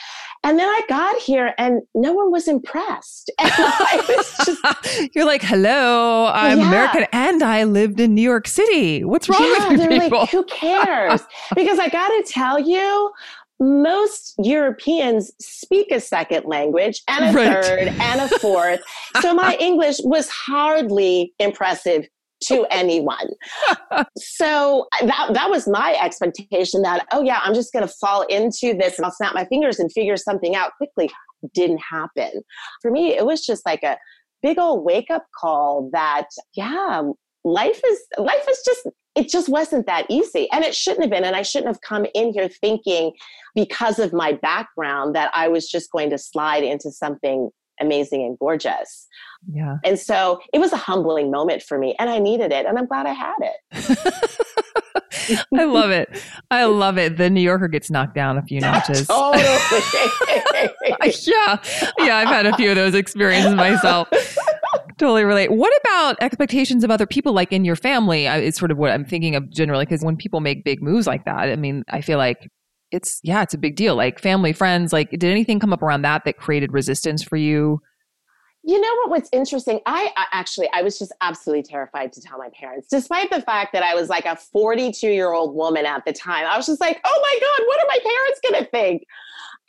And 0.46 0.60
then 0.60 0.68
I 0.68 0.82
got 0.90 1.18
here 1.22 1.54
and 1.58 1.82
no 1.96 2.12
one 2.12 2.32
was 2.32 2.48
impressed. 2.48 3.32
And 3.40 3.52
I 3.56 4.04
was 4.08 4.36
just 4.46 5.10
You're 5.16 5.26
like, 5.26 5.42
hello, 5.42 6.28
I'm 6.34 6.60
yeah. 6.60 6.68
American 6.68 7.06
and 7.12 7.44
I 7.44 7.64
lived 7.64 8.00
in 8.00 8.14
New 8.14 8.22
York 8.22 8.48
City. 8.48 9.04
What's 9.04 9.30
wrong 9.30 9.42
yeah, 9.42 9.70
with 9.70 9.82
you 9.82 9.88
people? 10.00 10.20
Like, 10.20 10.30
Who 10.30 10.44
cares? 10.46 11.22
because 11.56 11.80
I 11.80 11.90
gotta 11.90 12.24
tell 12.28 12.60
you, 12.60 13.12
most 13.60 14.36
Europeans 14.44 15.32
speak 15.40 15.92
a 15.92 16.00
second 16.00 16.46
language 16.46 17.02
and 17.08 17.26
a 17.26 17.38
right. 17.38 17.64
third 17.64 17.88
and 17.88 18.22
a 18.22 18.40
fourth. 18.40 18.82
so 19.22 19.34
my 19.34 19.56
English 19.60 19.98
was 20.04 20.30
hardly 20.30 21.34
impressive 21.40 22.08
to 22.48 22.66
anyone. 22.72 23.30
so 24.18 24.88
that 25.02 25.30
that 25.34 25.50
was 25.50 25.68
my 25.68 25.98
expectation 26.02 26.82
that 26.84 27.06
oh 27.12 27.24
yeah, 27.24 27.40
I'm 27.44 27.54
just 27.54 27.74
going 27.74 27.88
to 27.88 27.94
fall 28.00 28.24
into 28.24 28.74
this 28.74 28.98
and 28.98 29.06
I'll 29.06 29.12
snap 29.12 29.34
my 29.34 29.46
fingers 29.46 29.80
and 29.80 29.92
figure 29.92 30.18
something 30.18 30.56
out 30.56 30.72
quickly. 30.78 31.10
Didn't 31.54 31.82
happen. 31.90 32.42
For 32.82 32.92
me, 32.92 33.16
it 33.16 33.26
was 33.26 33.46
just 33.46 33.66
like 33.66 33.84
a 33.84 33.98
big 34.42 34.60
old 34.60 34.84
wake 34.84 35.10
up 35.10 35.26
call 35.40 35.90
that 35.94 36.28
yeah, 36.56 37.02
life 37.44 37.82
is 37.86 38.00
life 38.18 38.46
is 38.50 38.62
just 38.66 38.88
it 39.16 39.30
just 39.30 39.50
wasn't 39.50 39.86
that 39.86 40.06
easy 40.10 40.50
and 40.52 40.64
it 40.64 40.74
shouldn't 40.74 41.02
have 41.04 41.12
been 41.12 41.26
and 41.26 41.36
i 41.36 41.42
shouldn't 41.42 41.68
have 41.68 41.82
come 41.82 42.06
in 42.14 42.34
here 42.34 42.48
thinking 42.48 43.12
because 43.54 44.00
of 44.00 44.14
my 44.14 44.34
background 44.34 45.14
that 45.16 45.30
i 45.36 45.48
was 45.48 45.70
just 45.70 45.92
going 45.92 46.10
to 46.10 46.18
slide 46.18 46.64
into 46.64 46.90
something 46.90 47.50
amazing 47.80 48.24
and 48.24 48.38
gorgeous. 48.40 49.08
Yeah. 49.52 49.78
And 49.84 50.00
so 50.00 50.40
it 50.54 50.60
was 50.60 50.72
a 50.72 50.78
humbling 50.78 51.32
moment 51.32 51.64
for 51.64 51.78
me 51.78 51.96
and 52.00 52.10
I 52.10 52.20
needed 52.20 52.52
it 52.52 52.66
and 52.66 52.78
I'm 52.78 52.86
glad 52.86 53.06
I 53.06 53.14
had 53.14 53.36
it. 53.42 54.40
I 55.56 55.64
love 55.64 55.92
it. 55.92 56.10
I 56.52 56.66
love 56.66 56.98
it. 56.98 57.18
The 57.18 57.30
New 57.30 57.42
Yorker 57.42 57.68
gets 57.68 57.90
knocked 57.90 58.16
down 58.16 58.38
a 58.38 58.42
few 58.42 58.60
notches. 58.60 59.08
totally. 59.08 59.44
yeah. 61.28 61.60
Yeah, 62.00 62.18
I've 62.18 62.28
had 62.28 62.46
a 62.46 62.56
few 62.56 62.70
of 62.70 62.76
those 62.76 62.94
experiences 62.94 63.56
myself. 63.56 64.10
totally 64.98 65.24
relate. 65.24 65.52
What 65.52 65.74
about 65.84 66.18
expectations 66.22 66.84
of 66.84 66.92
other 66.92 67.06
people, 67.06 67.34
like 67.34 67.52
in 67.52 67.66
your 67.66 67.76
family? 67.76 68.26
It's 68.26 68.58
sort 68.58 68.72
of 68.72 68.78
what 68.78 68.92
I'm 68.92 69.06
thinking 69.06 69.36
of 69.36 69.50
generally, 69.50 69.86
because 69.86 70.04
when 70.04 70.18
people 70.18 70.40
make 70.40 70.64
big 70.64 70.82
moves 70.82 71.08
like 71.08 71.26
that, 71.26 71.50
I 71.50 71.56
mean, 71.56 71.84
I 71.90 72.02
feel 72.02 72.18
like 72.18 72.50
it's 72.94 73.20
yeah, 73.24 73.42
it's 73.42 73.54
a 73.54 73.58
big 73.58 73.76
deal. 73.76 73.96
Like 73.96 74.20
family, 74.20 74.54
friends, 74.54 74.94
like 74.94 75.10
did 75.10 75.26
anything 75.26 75.60
come 75.60 75.74
up 75.74 75.82
around 75.82 76.04
that 76.04 76.24
that 76.26 76.38
created 76.38 76.72
resistance 76.72 77.24
for 77.24 77.36
you? 77.36 77.82
You 78.66 78.80
know 78.80 78.96
what? 78.96 79.10
What's 79.10 79.30
interesting? 79.34 79.82
I, 79.86 80.12
actually, 80.32 80.70
I 80.74 80.84
was 80.84 80.98
just 80.98 81.12
absolutely 81.20 81.64
terrified 81.64 82.14
to 82.14 82.22
tell 82.22 82.38
my 82.38 82.48
parents, 82.58 82.88
despite 82.90 83.30
the 83.30 83.42
fact 83.42 83.74
that 83.74 83.84
I 83.84 83.94
was 83.94 84.08
like 84.08 84.26
a 84.26 84.38
42 84.38 85.10
year 85.10 85.34
old 85.34 85.54
woman 85.54 85.86
at 85.86 86.06
the 86.06 86.14
time. 86.14 86.46
I 86.46 86.56
was 86.56 86.66
just 86.66 86.80
like, 86.80 87.02
oh 87.04 87.20
my 87.22 87.40
God, 87.42 87.68
what 87.68 87.82
are 87.82 87.88
my 87.88 88.00
parents 88.02 88.40
to 88.44 88.72
think? 88.72 89.04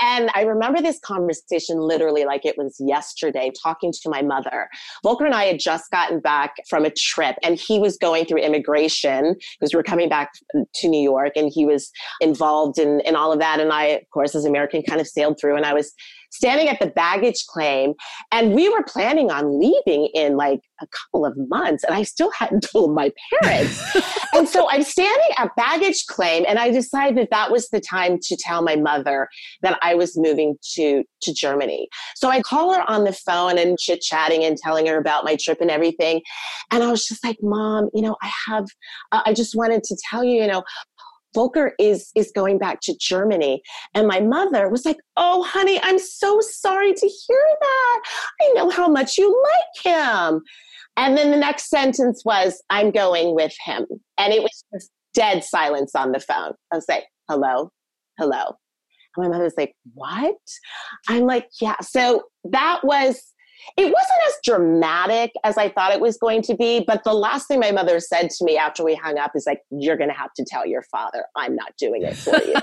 And 0.01 0.31
I 0.35 0.43
remember 0.43 0.81
this 0.81 0.99
conversation 1.01 1.79
literally 1.79 2.25
like 2.25 2.45
it 2.45 2.57
was 2.59 2.77
yesterday, 2.79 3.53
talking 3.63 3.93
to 3.93 4.11
my 4.11 4.23
mother. 4.23 4.69
Volker 5.03 5.25
and 5.25 5.35
I 5.35 5.45
had 5.45 5.61
just 5.61 5.91
gotten 5.91 6.21
back 6.21 6.55
from 6.69 6.85
a 6.85 6.91
trip, 6.91 7.37
and 7.43 7.59
he 7.59 7.79
was 7.79 7.97
going 7.97 8.27
through 8.27 8.39
immigration 8.39 9.37
because 9.59 9.73
we 9.73 9.77
were 9.77 9.83
coming 9.83 10.09
back 10.09 10.33
to 10.75 10.89
New 10.89 11.03
York, 11.03 11.33
and 11.37 11.51
he 11.53 11.65
was 11.65 11.91
involved 12.21 12.79
in, 12.79 13.01
in 13.01 13.17
all 13.17 13.33
of 13.33 13.39
that. 13.39 13.61
And 13.61 13.73
I, 13.73 13.85
of 13.85 14.11
course, 14.11 14.35
as 14.35 14.45
American, 14.45 14.83
kind 14.83 15.01
of 15.01 15.07
sailed 15.07 15.39
through, 15.41 15.57
and 15.57 15.65
I 15.65 15.75
was 15.75 15.93
standing 16.35 16.69
at 16.69 16.81
the 16.81 16.89
baggage 16.89 17.47
claim. 17.47 17.95
And 18.33 18.55
we 18.55 18.69
were 18.69 18.83
planning 18.83 19.31
on 19.31 19.61
leaving 19.61 20.09
in 20.15 20.37
like 20.37 20.61
a 20.81 20.87
couple 20.87 21.25
of 21.25 21.35
months. 21.49 21.85
And 21.85 21.95
I 21.95 22.03
still 22.03 22.31
hadn't 22.33 22.67
told 22.73 22.95
my 22.95 23.13
parents. 23.41 23.81
and 24.35 24.49
so 24.49 24.69
I'm 24.69 24.83
standing 24.83 25.31
at 25.39 25.55
baggage 25.57 26.07
claim. 26.07 26.45
And 26.49 26.59
I 26.59 26.71
decided 26.71 27.17
that 27.19 27.31
that 27.31 27.51
was 27.51 27.69
the 27.69 27.81
time 27.81 28.19
to 28.23 28.37
tell 28.37 28.63
my 28.63 28.77
mother 28.77 29.29
that 29.63 29.79
I 29.83 29.95
was 29.95 30.17
moving 30.17 30.57
to, 30.75 31.05
to 31.23 31.33
Germany. 31.33 31.89
So 32.17 32.29
I 32.29 32.43
call 32.43 32.75
her 32.75 32.85
on 32.91 33.05
the 33.05 33.13
phone 33.13 33.57
and 33.59 33.79
chit 33.79 34.01
chatting 34.01 34.45
and 34.45 34.57
telling 34.57 34.87
her 34.87 34.99
about 34.99 35.25
my 35.25 35.37
trip 35.37 35.59
and 35.61 35.71
everything. 35.71 36.21
And 36.73 36.83
I 36.83 36.91
was 36.91 37.07
just 37.07 37.25
like, 37.25 37.39
Mom, 37.43 37.91
you 37.95 38.03
know, 38.03 38.17
I 38.23 38.31
have, 38.49 38.67
uh, 39.13 39.23
I 39.25 39.33
just 39.35 39.55
wanted 39.55 39.85
to 39.85 39.97
tell 40.11 40.25
you, 40.25 40.43
you 40.43 40.49
know, 40.49 40.65
Volker 41.35 41.75
is 41.79 42.11
is 42.15 42.33
going 42.35 42.59
back 42.59 42.81
to 42.83 42.97
Germany. 42.99 43.63
And 43.95 44.07
my 44.07 44.21
mother 44.21 44.69
was 44.69 44.85
like, 44.85 44.99
"Oh, 45.17 45.43
honey, 45.43 45.81
I'm 45.83 45.99
so 45.99 46.41
sorry 46.41 46.95
to 46.95 47.07
hear 47.07 47.47
that. 47.61 48.03
I 48.43 48.53
know 48.55 48.71
how 48.71 48.89
much 48.89 49.19
you 49.19 49.43
like 49.43 49.85
him." 49.85 50.43
And 50.97 51.19
then 51.19 51.31
the 51.31 51.37
next 51.37 51.69
sentence 51.69 52.23
was, 52.25 52.63
"I'm 52.71 52.91
going 52.91 53.35
with 53.35 53.55
him." 53.65 53.87
And 54.19 54.33
it 54.33 54.43
was 54.43 54.65
just 54.73 54.91
dead 55.13 55.45
silence 55.45 55.95
on 55.95 56.13
the 56.13 56.21
phone. 56.21 56.53
I 56.73 56.77
was 56.77 56.87
like, 56.89 57.05
"Hello, 57.29 57.71
hello." 58.19 58.57
And 59.17 59.25
my 59.25 59.29
mother 59.29 59.45
was 59.45 59.57
like, 59.57 59.75
"What?" 59.95 60.37
I'm 61.09 61.27
like, 61.27 61.49
"Yeah." 61.61 61.77
So 61.81 62.23
that 62.45 62.81
was 62.85 63.34
it 63.77 63.85
wasn't 63.85 64.21
as 64.29 64.35
dramatic 64.45 65.33
as 65.45 65.57
I 65.59 65.69
thought 65.69 65.93
it 65.93 66.01
was 66.01 66.17
going 66.17 66.43
to 66.43 66.55
be. 66.55 66.85
But 66.87 67.05
the 67.05 67.13
last 67.13 67.49
thing 67.49 67.61
my 67.61 67.73
mother 67.73 67.99
said 68.01 68.31
to 68.31 68.45
me 68.45 68.57
after 68.57 68.85
we 68.85 68.95
hung 68.95 69.19
up 69.19 69.33
is 69.35 69.45
like, 69.47 69.61
"You're 69.71 69.97
going 69.97 70.11
to 70.11 70.17
have 70.17 70.33
to 70.35 70.45
tell 70.45 70.67
your 70.67 70.83
father 70.83 71.25
I'm 71.37 71.55
not 71.55 71.77
doing 71.79 72.03
it 72.03 72.17
for 72.17 72.37
you." 72.43 72.55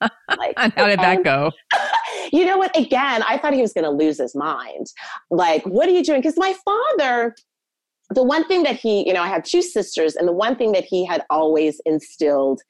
like, 0.38 0.58
how 0.58 0.86
did 0.86 1.00
that 1.00 1.24
go? 1.24 1.52
you 2.32 2.44
know 2.44 2.58
what? 2.58 2.76
Again, 2.76 3.22
I 3.22 3.38
thought 3.38 3.52
he 3.52 3.62
was 3.62 3.72
going 3.72 3.84
to 3.84 3.90
lose 3.90 4.18
his 4.18 4.34
mind. 4.34 4.86
Like, 5.30 5.64
what 5.66 5.88
are 5.88 5.92
you 5.92 6.04
doing? 6.04 6.20
Because 6.20 6.38
my 6.38 6.54
father. 6.64 7.34
The 8.12 8.24
one 8.24 8.44
thing 8.48 8.64
that 8.64 8.74
he, 8.74 9.06
you 9.06 9.12
know, 9.12 9.22
I 9.22 9.28
have 9.28 9.44
two 9.44 9.62
sisters, 9.62 10.16
and 10.16 10.26
the 10.26 10.32
one 10.32 10.56
thing 10.56 10.72
that 10.72 10.82
he 10.82 11.06
had 11.06 11.22
always 11.30 11.80
instilled 11.86 12.60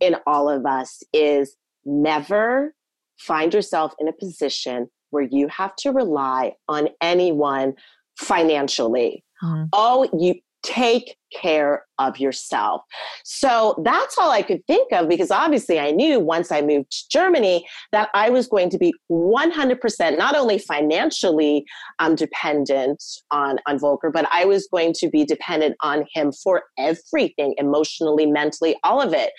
in 0.00 0.16
all 0.26 0.48
of 0.48 0.66
us 0.66 1.04
is 1.12 1.54
never 1.84 2.74
find 3.16 3.54
yourself 3.54 3.94
in 4.00 4.08
a 4.08 4.12
position 4.12 4.88
where 5.10 5.22
you 5.30 5.48
have 5.48 5.74
to 5.76 5.90
rely 5.90 6.54
on 6.68 6.88
anyone 7.00 7.74
financially. 8.18 9.24
Mm. 9.42 9.68
Oh, 9.72 10.08
you 10.18 10.34
take 10.62 11.16
care 11.32 11.84
of 11.98 12.18
yourself. 12.18 12.82
So 13.24 13.80
that's 13.84 14.18
all 14.18 14.30
I 14.30 14.42
could 14.42 14.66
think 14.66 14.92
of 14.92 15.08
because 15.08 15.30
obviously 15.30 15.78
I 15.78 15.90
knew 15.90 16.18
once 16.20 16.50
I 16.50 16.60
moved 16.60 16.90
to 16.90 17.04
Germany 17.10 17.66
that 17.92 18.10
I 18.14 18.30
was 18.30 18.46
going 18.48 18.68
to 18.70 18.78
be 18.78 18.92
100% 19.10 20.18
not 20.18 20.36
only 20.36 20.58
financially 20.58 21.64
um, 21.98 22.14
dependent 22.14 23.02
on, 23.30 23.58
on 23.66 23.78
Volker, 23.78 24.10
but 24.10 24.28
I 24.30 24.44
was 24.44 24.68
going 24.70 24.92
to 24.98 25.08
be 25.08 25.24
dependent 25.24 25.76
on 25.80 26.04
him 26.12 26.32
for 26.32 26.64
everything 26.78 27.54
emotionally, 27.58 28.26
mentally, 28.26 28.76
all 28.82 29.00
of 29.00 29.14
it. 29.14 29.32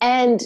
And 0.00 0.42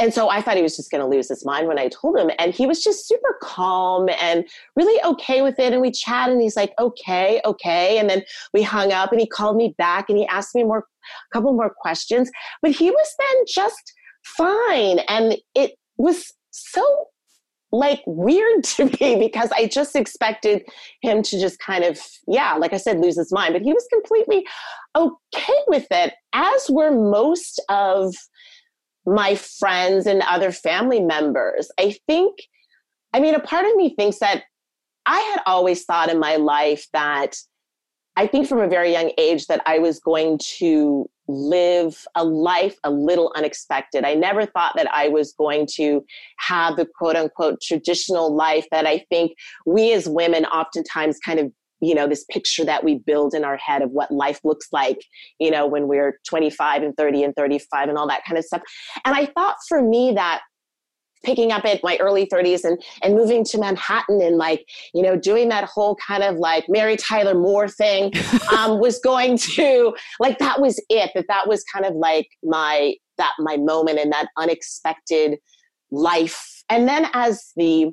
and 0.00 0.12
so 0.12 0.28
I 0.28 0.40
thought 0.40 0.56
he 0.56 0.62
was 0.62 0.76
just 0.76 0.90
going 0.90 1.02
to 1.02 1.06
lose 1.06 1.28
his 1.28 1.44
mind 1.44 1.68
when 1.68 1.78
I 1.78 1.88
told 1.88 2.18
him. 2.18 2.30
And 2.38 2.52
he 2.52 2.66
was 2.66 2.82
just 2.82 3.06
super 3.06 3.38
calm 3.40 4.08
and 4.20 4.44
really 4.74 5.00
okay 5.04 5.40
with 5.40 5.58
it. 5.60 5.72
And 5.72 5.80
we 5.80 5.92
chat 5.92 6.30
and 6.30 6.40
he's 6.40 6.56
like, 6.56 6.72
okay, 6.80 7.40
okay. 7.44 7.98
And 7.98 8.10
then 8.10 8.22
we 8.52 8.62
hung 8.62 8.92
up 8.92 9.12
and 9.12 9.20
he 9.20 9.26
called 9.26 9.56
me 9.56 9.74
back 9.78 10.08
and 10.08 10.18
he 10.18 10.26
asked 10.26 10.54
me 10.54 10.64
more, 10.64 10.78
a 10.78 11.32
couple 11.32 11.52
more 11.52 11.72
questions. 11.80 12.30
But 12.60 12.72
he 12.72 12.90
was 12.90 13.14
then 13.18 13.44
just 13.46 13.92
fine. 14.24 14.98
And 15.08 15.36
it 15.54 15.72
was 15.96 16.32
so 16.50 17.06
like 17.70 18.02
weird 18.06 18.64
to 18.64 18.86
me 18.86 19.16
because 19.16 19.50
I 19.52 19.68
just 19.68 19.94
expected 19.94 20.64
him 21.02 21.22
to 21.22 21.38
just 21.38 21.60
kind 21.60 21.84
of, 21.84 22.00
yeah, 22.26 22.54
like 22.54 22.72
I 22.72 22.78
said, 22.78 22.98
lose 22.98 23.16
his 23.16 23.30
mind. 23.30 23.52
But 23.52 23.62
he 23.62 23.72
was 23.72 23.86
completely 23.92 24.44
okay 24.96 25.62
with 25.68 25.86
it, 25.92 26.14
as 26.32 26.68
were 26.68 26.90
most 26.90 27.62
of 27.68 28.12
my 29.06 29.34
friends 29.34 30.06
and 30.06 30.22
other 30.22 30.50
family 30.50 31.00
members. 31.00 31.70
I 31.78 31.96
think, 32.06 32.38
I 33.12 33.20
mean, 33.20 33.34
a 33.34 33.40
part 33.40 33.66
of 33.66 33.76
me 33.76 33.94
thinks 33.94 34.18
that 34.18 34.44
I 35.06 35.20
had 35.20 35.42
always 35.46 35.84
thought 35.84 36.10
in 36.10 36.18
my 36.18 36.36
life 36.36 36.86
that 36.92 37.36
I 38.16 38.26
think 38.26 38.48
from 38.48 38.60
a 38.60 38.68
very 38.68 38.92
young 38.92 39.10
age 39.18 39.46
that 39.46 39.62
I 39.66 39.78
was 39.78 39.98
going 39.98 40.38
to 40.58 41.08
live 41.26 42.04
a 42.14 42.24
life 42.24 42.76
a 42.84 42.90
little 42.90 43.32
unexpected. 43.34 44.04
I 44.04 44.14
never 44.14 44.46
thought 44.46 44.74
that 44.76 44.88
I 44.92 45.08
was 45.08 45.32
going 45.32 45.66
to 45.74 46.04
have 46.38 46.76
the 46.76 46.86
quote 46.86 47.16
unquote 47.16 47.60
traditional 47.60 48.34
life 48.34 48.66
that 48.70 48.86
I 48.86 49.04
think 49.10 49.32
we 49.66 49.92
as 49.92 50.08
women 50.08 50.44
oftentimes 50.46 51.18
kind 51.18 51.40
of 51.40 51.52
you 51.84 51.94
know 51.94 52.06
this 52.06 52.24
picture 52.24 52.64
that 52.64 52.84
we 52.84 52.96
build 52.96 53.34
in 53.34 53.44
our 53.44 53.56
head 53.56 53.82
of 53.82 53.90
what 53.90 54.10
life 54.10 54.40
looks 54.44 54.68
like 54.72 55.04
you 55.38 55.50
know 55.50 55.66
when 55.66 55.88
we're 55.88 56.18
25 56.28 56.82
and 56.82 56.96
30 56.96 57.24
and 57.24 57.34
35 57.36 57.88
and 57.88 57.98
all 57.98 58.08
that 58.08 58.24
kind 58.26 58.38
of 58.38 58.44
stuff. 58.44 58.62
And 59.04 59.14
i 59.14 59.26
thought 59.26 59.56
for 59.68 59.82
me 59.82 60.12
that 60.12 60.42
picking 61.24 61.52
up 61.52 61.64
at 61.64 61.82
my 61.82 61.96
early 62.00 62.26
30s 62.26 62.64
and 62.64 62.82
and 63.02 63.14
moving 63.14 63.44
to 63.44 63.58
manhattan 63.58 64.20
and 64.20 64.36
like 64.36 64.66
you 64.92 65.02
know 65.02 65.16
doing 65.16 65.48
that 65.48 65.64
whole 65.64 65.96
kind 65.96 66.22
of 66.22 66.36
like 66.36 66.66
mary 66.68 66.96
tyler 66.98 67.34
moore 67.34 67.66
thing 67.66 68.12
um, 68.56 68.78
was 68.78 68.98
going 68.98 69.38
to 69.38 69.94
like 70.20 70.38
that 70.38 70.60
was 70.60 70.78
it 70.90 71.10
that 71.14 71.24
that 71.28 71.48
was 71.48 71.64
kind 71.64 71.86
of 71.86 71.94
like 71.94 72.28
my 72.42 72.94
that 73.16 73.32
my 73.38 73.56
moment 73.56 73.98
and 73.98 74.12
that 74.12 74.28
unexpected 74.36 75.38
life. 75.90 76.62
And 76.68 76.88
then 76.88 77.08
as 77.12 77.52
the 77.56 77.90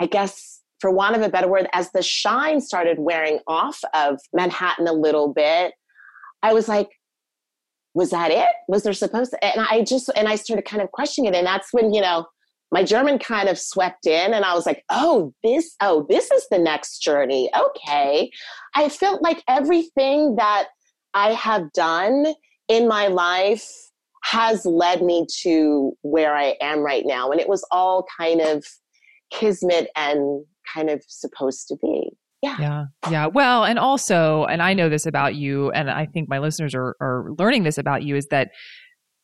i 0.00 0.06
guess 0.06 0.61
for 0.82 0.90
want 0.90 1.14
of 1.14 1.22
a 1.22 1.28
better 1.28 1.46
word, 1.46 1.68
as 1.72 1.92
the 1.92 2.02
shine 2.02 2.60
started 2.60 2.98
wearing 2.98 3.38
off 3.46 3.80
of 3.94 4.18
Manhattan 4.32 4.88
a 4.88 4.92
little 4.92 5.32
bit, 5.32 5.74
I 6.42 6.52
was 6.52 6.66
like, 6.66 6.88
was 7.94 8.10
that 8.10 8.32
it? 8.32 8.48
Was 8.66 8.82
there 8.82 8.92
supposed 8.92 9.30
to? 9.30 9.44
And 9.44 9.64
I 9.70 9.84
just, 9.84 10.10
and 10.16 10.26
I 10.26 10.34
started 10.34 10.64
kind 10.64 10.82
of 10.82 10.90
questioning 10.90 11.32
it. 11.32 11.36
And 11.36 11.46
that's 11.46 11.72
when, 11.72 11.94
you 11.94 12.00
know, 12.00 12.26
my 12.72 12.82
German 12.82 13.20
kind 13.20 13.48
of 13.48 13.60
swept 13.60 14.06
in 14.06 14.34
and 14.34 14.44
I 14.44 14.54
was 14.54 14.66
like, 14.66 14.82
oh, 14.90 15.32
this, 15.44 15.76
oh, 15.80 16.04
this 16.08 16.32
is 16.32 16.46
the 16.50 16.58
next 16.58 16.98
journey. 16.98 17.48
Okay. 17.56 18.32
I 18.74 18.88
felt 18.88 19.22
like 19.22 19.44
everything 19.46 20.34
that 20.36 20.68
I 21.14 21.32
have 21.34 21.72
done 21.74 22.26
in 22.66 22.88
my 22.88 23.06
life 23.06 23.68
has 24.24 24.66
led 24.66 25.02
me 25.02 25.26
to 25.42 25.92
where 26.02 26.34
I 26.34 26.56
am 26.60 26.80
right 26.80 27.04
now. 27.06 27.30
And 27.30 27.40
it 27.40 27.48
was 27.48 27.64
all 27.70 28.04
kind 28.18 28.40
of 28.40 28.64
kismet 29.30 29.90
and 29.94 30.44
kind 30.72 30.90
of 30.90 31.02
supposed 31.08 31.68
to 31.68 31.76
be. 31.82 32.10
Yeah. 32.42 32.56
Yeah. 32.58 32.84
Yeah. 33.10 33.26
Well, 33.26 33.64
and 33.64 33.78
also, 33.78 34.44
and 34.46 34.62
I 34.62 34.74
know 34.74 34.88
this 34.88 35.06
about 35.06 35.36
you, 35.36 35.70
and 35.70 35.88
I 35.90 36.06
think 36.06 36.28
my 36.28 36.38
listeners 36.38 36.74
are, 36.74 36.96
are 37.00 37.28
learning 37.38 37.62
this 37.62 37.78
about 37.78 38.02
you, 38.02 38.16
is 38.16 38.26
that 38.28 38.50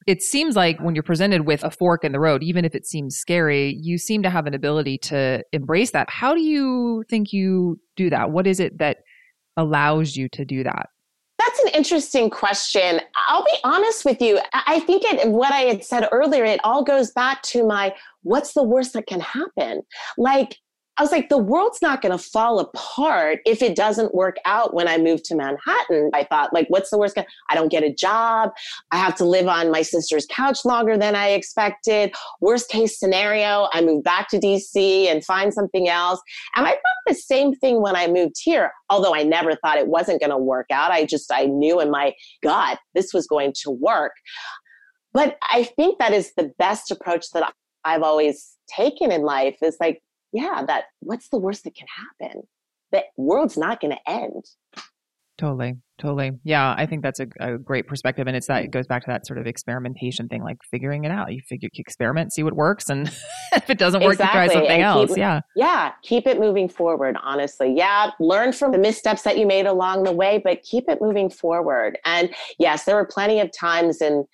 it 0.07 0.23
seems 0.23 0.57
like 0.57 0.81
when 0.81 0.95
you're 0.95 1.03
presented 1.03 1.45
with 1.45 1.65
a 1.65 1.71
fork 1.71 2.05
in 2.05 2.13
the 2.13 2.21
road, 2.21 2.43
even 2.43 2.65
if 2.65 2.75
it 2.75 2.87
seems 2.87 3.17
scary, 3.17 3.77
you 3.83 3.99
seem 3.99 4.23
to 4.23 4.31
have 4.31 4.47
an 4.47 4.55
ability 4.55 4.99
to 4.99 5.43
embrace 5.53 5.91
that. 5.91 6.09
How 6.09 6.33
do 6.33 6.41
you 6.41 7.05
think 7.11 7.33
you 7.33 7.81
do 7.97 8.09
that? 8.09 8.31
What 8.31 8.47
is 8.47 8.61
it 8.61 8.79
that 8.79 8.99
allows 9.57 10.17
you 10.17 10.29
to 10.31 10.45
do 10.45 10.63
that? 10.63 10.89
That's 11.39 11.61
an 11.61 11.69
interesting 11.75 12.31
question. 12.31 13.01
I'll 13.29 13.45
be 13.45 13.59
honest 13.65 14.05
with 14.05 14.23
you. 14.23 14.41
I 14.53 14.81
think 14.81 15.03
it, 15.05 15.29
what 15.29 15.53
I 15.53 15.61
had 15.63 15.85
said 15.85 16.09
earlier, 16.11 16.45
it 16.45 16.61
all 16.65 16.85
goes 16.85 17.11
back 17.11 17.43
to 17.43 17.67
my 17.67 17.95
what's 18.23 18.55
the 18.55 18.65
worst 18.65 18.93
that 18.95 19.07
can 19.07 19.21
happen? 19.21 19.83
Like, 20.17 20.57
I 20.99 21.03
was 21.03 21.13
like, 21.13 21.29
the 21.29 21.39
world's 21.39 21.81
not 21.81 22.03
going 22.03 22.17
to 22.17 22.23
fall 22.23 22.59
apart 22.59 23.39
if 23.47 23.63
it 23.63 23.77
doesn't 23.77 24.15
work 24.15 24.37
out 24.45 24.75
when 24.75 24.89
I 24.89 24.99
moved 24.99 25.25
to 25.27 25.37
Manhattan. 25.37 26.11
I 26.13 26.25
thought, 26.25 26.53
like, 26.53 26.67
what's 26.69 26.91
the 26.91 26.99
worst? 26.99 27.17
I 27.51 27.55
don't 27.55 27.71
get 27.71 27.85
a 27.85 27.93
job. 27.93 28.51
I 28.91 28.97
have 28.97 29.15
to 29.17 29.25
live 29.25 29.47
on 29.47 29.71
my 29.71 29.83
sister's 29.83 30.27
couch 30.27 30.65
longer 30.65 30.99
than 30.99 31.15
I 31.15 31.29
expected. 31.29 32.13
Worst 32.41 32.69
case 32.69 32.99
scenario, 32.99 33.69
I 33.73 33.81
move 33.81 34.03
back 34.03 34.29
to 34.31 34.39
DC 34.39 35.07
and 35.07 35.25
find 35.25 35.55
something 35.55 35.89
else. 35.89 36.21
And 36.57 36.67
I 36.67 36.71
thought 36.71 36.81
the 37.07 37.15
same 37.15 37.55
thing 37.55 37.81
when 37.81 37.95
I 37.95 38.09
moved 38.09 38.37
here, 38.43 38.73
although 38.91 39.15
I 39.15 39.23
never 39.23 39.55
thought 39.55 39.79
it 39.79 39.87
wasn't 39.87 40.21
going 40.21 40.31
to 40.31 40.39
work 40.39 40.67
out. 40.73 40.91
I 40.91 41.05
just, 41.05 41.33
I 41.33 41.45
knew 41.45 41.81
in 41.81 41.93
my 41.93 42.13
gut 42.43 42.79
this 42.95 43.15
was 43.15 43.29
going 43.29 43.53
to 43.63 43.71
work. 43.71 44.13
But 45.13 45.39
I 45.51 45.63
think 45.63 45.99
that 46.01 46.13
is 46.13 46.33
the 46.37 46.53
best 46.59 46.91
approach 46.91 47.31
that 47.33 47.53
I've 47.85 48.03
always 48.03 48.57
taken 48.69 49.13
in 49.13 49.23
life 49.23 49.57
is 49.63 49.77
like, 49.81 50.03
yeah, 50.33 50.65
that 50.67 50.85
what's 51.01 51.29
the 51.29 51.39
worst 51.39 51.65
that 51.65 51.75
can 51.75 51.87
happen? 52.21 52.43
The 52.93 53.05
world's 53.17 53.57
not 53.57 53.81
going 53.81 53.93
to 53.93 54.11
end. 54.11 54.45
Totally, 55.39 55.77
totally. 55.99 56.33
Yeah, 56.43 56.75
I 56.77 56.85
think 56.87 57.05
that's 57.05 57.21
a, 57.21 57.29
a, 57.39 57.59
great 57.59 57.87
perspective, 57.87 58.27
and 58.27 58.37
it's 58.37 58.49
that 58.49 58.65
it 58.65 58.73
goes 58.73 58.89
back 58.89 59.05
to 59.05 59.11
that 59.13 59.25
sort 59.25 59.39
of 59.39 59.47
experimentation 59.47 60.27
thing, 60.27 60.43
like 60.43 60.57
figuring 60.69 61.05
it 61.05 61.13
out. 61.13 61.33
You 61.33 61.41
figure, 61.49 61.69
experiment, 61.77 62.33
see 62.33 62.43
what 62.43 62.55
works, 62.55 62.89
and 62.89 63.07
if 63.53 63.71
it 63.71 63.79
doesn't 63.79 64.03
work, 64.03 64.15
exactly. 64.15 64.41
you 64.41 64.49
try 64.49 64.55
something 64.55 64.81
else. 64.81 65.17
yeah, 65.17 65.41
yeah. 65.55 65.93
Keep 66.03 66.27
it 66.27 66.41
moving 66.41 66.69
forward. 66.69 67.17
Honestly, 67.23 67.73
yeah. 67.73 68.11
Learn 68.19 68.53
from 68.53 68.73
the 68.73 68.79
missteps 68.79 69.23
that 69.23 69.39
you 69.39 69.47
made 69.47 69.67
along 69.67 70.03
the 70.03 70.13
way, 70.13 70.43
but 70.43 70.61
keep 70.65 70.89
it 70.89 71.01
moving 71.01 71.31
forward. 71.31 71.99
And 72.05 72.35
yes, 72.59 72.85
there 72.85 72.97
were 72.97 73.07
plenty 73.07 73.39
of 73.39 73.53
times 73.53 74.03
in 74.03 74.25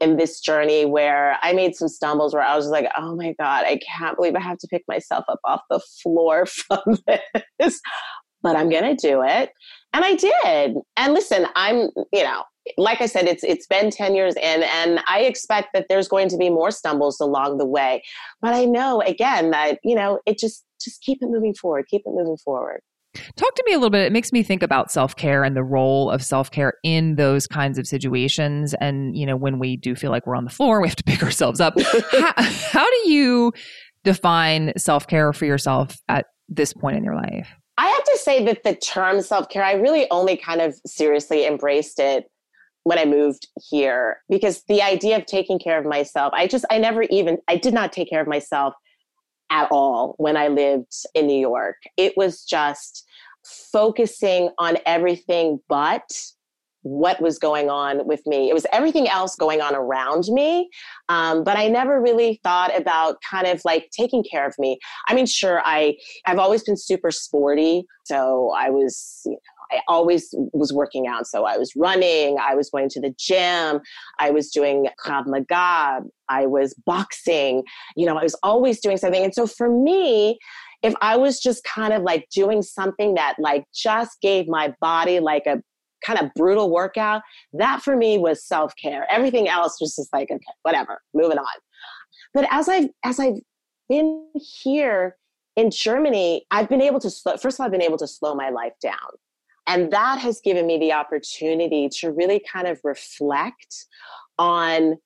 in 0.00 0.16
this 0.16 0.40
journey 0.40 0.84
where 0.84 1.38
I 1.42 1.52
made 1.52 1.74
some 1.74 1.88
stumbles 1.88 2.34
where 2.34 2.42
I 2.42 2.56
was 2.56 2.66
like, 2.66 2.86
oh 2.96 3.16
my 3.16 3.34
God, 3.38 3.64
I 3.64 3.78
can't 3.78 4.16
believe 4.16 4.34
I 4.34 4.40
have 4.40 4.58
to 4.58 4.68
pick 4.68 4.84
myself 4.88 5.24
up 5.28 5.40
off 5.44 5.62
the 5.70 5.80
floor 6.02 6.46
from 6.46 6.98
this, 7.58 7.80
but 8.42 8.56
I'm 8.56 8.68
going 8.68 8.96
to 8.96 9.08
do 9.08 9.22
it. 9.22 9.50
And 9.92 10.04
I 10.04 10.14
did. 10.14 10.76
And 10.96 11.14
listen, 11.14 11.46
I'm, 11.54 11.88
you 12.12 12.22
know, 12.22 12.44
like 12.76 13.00
I 13.00 13.06
said, 13.06 13.26
it's 13.26 13.44
it's 13.44 13.66
been 13.66 13.90
10 13.90 14.14
years 14.14 14.34
in, 14.34 14.62
and 14.64 15.00
I 15.06 15.20
expect 15.20 15.68
that 15.72 15.86
there's 15.88 16.08
going 16.08 16.28
to 16.30 16.36
be 16.36 16.50
more 16.50 16.70
stumbles 16.70 17.20
along 17.20 17.58
the 17.58 17.66
way. 17.66 18.02
But 18.42 18.54
I 18.54 18.64
know 18.64 19.00
again 19.02 19.52
that, 19.52 19.78
you 19.84 19.94
know, 19.94 20.18
it 20.26 20.38
just 20.38 20.64
just 20.80 21.00
keep 21.02 21.22
it 21.22 21.30
moving 21.30 21.54
forward, 21.54 21.86
keep 21.88 22.02
it 22.04 22.12
moving 22.12 22.36
forward. 22.36 22.80
Talk 23.36 23.54
to 23.54 23.64
me 23.66 23.72
a 23.72 23.76
little 23.76 23.90
bit. 23.90 24.06
It 24.06 24.12
makes 24.12 24.32
me 24.32 24.42
think 24.42 24.62
about 24.62 24.90
self 24.90 25.16
care 25.16 25.44
and 25.44 25.56
the 25.56 25.64
role 25.64 26.10
of 26.10 26.22
self 26.22 26.50
care 26.50 26.74
in 26.82 27.16
those 27.16 27.46
kinds 27.46 27.78
of 27.78 27.86
situations. 27.86 28.74
And, 28.80 29.16
you 29.16 29.26
know, 29.26 29.36
when 29.36 29.58
we 29.58 29.76
do 29.76 29.94
feel 29.94 30.10
like 30.10 30.26
we're 30.26 30.36
on 30.36 30.44
the 30.44 30.50
floor, 30.50 30.80
we 30.82 30.88
have 30.88 30.96
to 30.96 31.04
pick 31.04 31.22
ourselves 31.22 31.60
up. 31.60 31.74
how, 32.12 32.32
how 32.36 32.90
do 32.90 33.10
you 33.10 33.52
define 34.04 34.72
self 34.76 35.06
care 35.06 35.32
for 35.32 35.46
yourself 35.46 35.96
at 36.08 36.26
this 36.48 36.72
point 36.72 36.96
in 36.96 37.04
your 37.04 37.16
life? 37.16 37.48
I 37.78 37.88
have 37.88 38.04
to 38.04 38.18
say 38.18 38.44
that 38.46 38.62
the 38.64 38.74
term 38.74 39.20
self 39.20 39.48
care, 39.48 39.64
I 39.64 39.72
really 39.72 40.06
only 40.10 40.36
kind 40.36 40.60
of 40.60 40.74
seriously 40.86 41.46
embraced 41.46 41.98
it 41.98 42.24
when 42.84 42.98
I 42.98 43.04
moved 43.04 43.48
here 43.68 44.18
because 44.28 44.62
the 44.68 44.80
idea 44.80 45.16
of 45.16 45.26
taking 45.26 45.58
care 45.58 45.78
of 45.78 45.84
myself, 45.84 46.32
I 46.34 46.46
just, 46.46 46.64
I 46.70 46.78
never 46.78 47.02
even, 47.02 47.38
I 47.48 47.56
did 47.56 47.74
not 47.74 47.92
take 47.92 48.08
care 48.08 48.20
of 48.20 48.28
myself 48.28 48.74
at 49.50 49.68
all 49.70 50.14
when 50.18 50.36
I 50.36 50.48
lived 50.48 50.92
in 51.14 51.26
New 51.26 51.38
York. 51.38 51.76
It 51.96 52.14
was 52.16 52.44
just 52.44 53.04
focusing 53.44 54.50
on 54.58 54.78
everything 54.86 55.60
but 55.68 56.10
what 56.86 57.20
was 57.20 57.36
going 57.36 57.68
on 57.68 58.06
with 58.06 58.24
me. 58.26 58.48
It 58.48 58.54
was 58.54 58.64
everything 58.72 59.08
else 59.08 59.34
going 59.34 59.60
on 59.60 59.74
around 59.74 60.26
me. 60.28 60.70
Um, 61.08 61.42
but 61.42 61.56
I 61.56 61.66
never 61.66 62.00
really 62.00 62.38
thought 62.44 62.76
about 62.78 63.16
kind 63.28 63.48
of 63.48 63.60
like 63.64 63.90
taking 63.90 64.22
care 64.22 64.46
of 64.46 64.54
me. 64.56 64.78
I 65.08 65.14
mean, 65.14 65.26
sure, 65.26 65.60
I, 65.64 65.96
I've 66.26 66.38
always 66.38 66.62
been 66.62 66.76
super 66.76 67.10
sporty. 67.10 67.84
So 68.04 68.52
I 68.56 68.70
was, 68.70 69.20
you 69.24 69.32
know, 69.32 69.38
I 69.72 69.80
always 69.88 70.34
was 70.52 70.72
working 70.72 71.06
out. 71.06 71.26
So 71.26 71.44
I 71.44 71.56
was 71.56 71.72
running, 71.76 72.38
I 72.40 72.54
was 72.54 72.70
going 72.70 72.88
to 72.90 73.00
the 73.00 73.14
gym, 73.18 73.80
I 74.18 74.30
was 74.30 74.50
doing 74.50 74.88
Krav 75.04 75.26
Maga, 75.26 76.02
I 76.28 76.46
was 76.46 76.74
boxing, 76.86 77.62
you 77.96 78.06
know, 78.06 78.16
I 78.16 78.22
was 78.22 78.36
always 78.42 78.80
doing 78.80 78.96
something. 78.96 79.24
And 79.24 79.34
so 79.34 79.46
for 79.46 79.68
me, 79.70 80.38
if 80.82 80.94
I 81.00 81.16
was 81.16 81.40
just 81.40 81.64
kind 81.64 81.92
of 81.92 82.02
like 82.02 82.28
doing 82.34 82.62
something 82.62 83.14
that 83.14 83.34
like 83.38 83.64
just 83.74 84.20
gave 84.20 84.46
my 84.48 84.74
body 84.80 85.20
like 85.20 85.46
a 85.46 85.62
kind 86.04 86.20
of 86.20 86.30
brutal 86.34 86.70
workout, 86.70 87.22
that 87.54 87.82
for 87.82 87.96
me 87.96 88.18
was 88.18 88.44
self-care. 88.44 89.06
Everything 89.10 89.48
else 89.48 89.80
was 89.80 89.96
just 89.96 90.12
like, 90.12 90.30
okay, 90.30 90.44
whatever, 90.62 91.00
moving 91.14 91.38
on. 91.38 91.46
But 92.34 92.46
as 92.50 92.68
I've 92.68 92.90
as 93.04 93.18
I've 93.18 93.40
been 93.88 94.28
here 94.34 95.16
in 95.56 95.70
Germany, 95.70 96.44
I've 96.50 96.68
been 96.68 96.82
able 96.82 97.00
to 97.00 97.10
slow, 97.10 97.36
first 97.38 97.56
of 97.56 97.60
all, 97.60 97.66
I've 97.66 97.72
been 97.72 97.82
able 97.82 97.98
to 97.98 98.06
slow 98.06 98.34
my 98.34 98.50
life 98.50 98.74
down. 98.82 98.94
And 99.66 99.92
that 99.92 100.18
has 100.18 100.40
given 100.40 100.66
me 100.66 100.78
the 100.78 100.92
opportunity 100.92 101.88
to 102.00 102.12
really 102.12 102.40
kind 102.52 102.66
of 102.66 102.80
reflect 102.84 103.86
on 104.38 104.96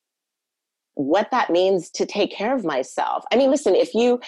what 0.94 1.31
that 1.31 1.51
means 1.51 1.90
to 1.90 2.05
take 2.05 2.33
care 2.33 2.55
of 2.55 2.64
myself. 2.64 3.25
I 3.33 3.37
mean, 3.37 3.51
listen, 3.51 3.75
if 3.75 3.94
you 3.94 4.20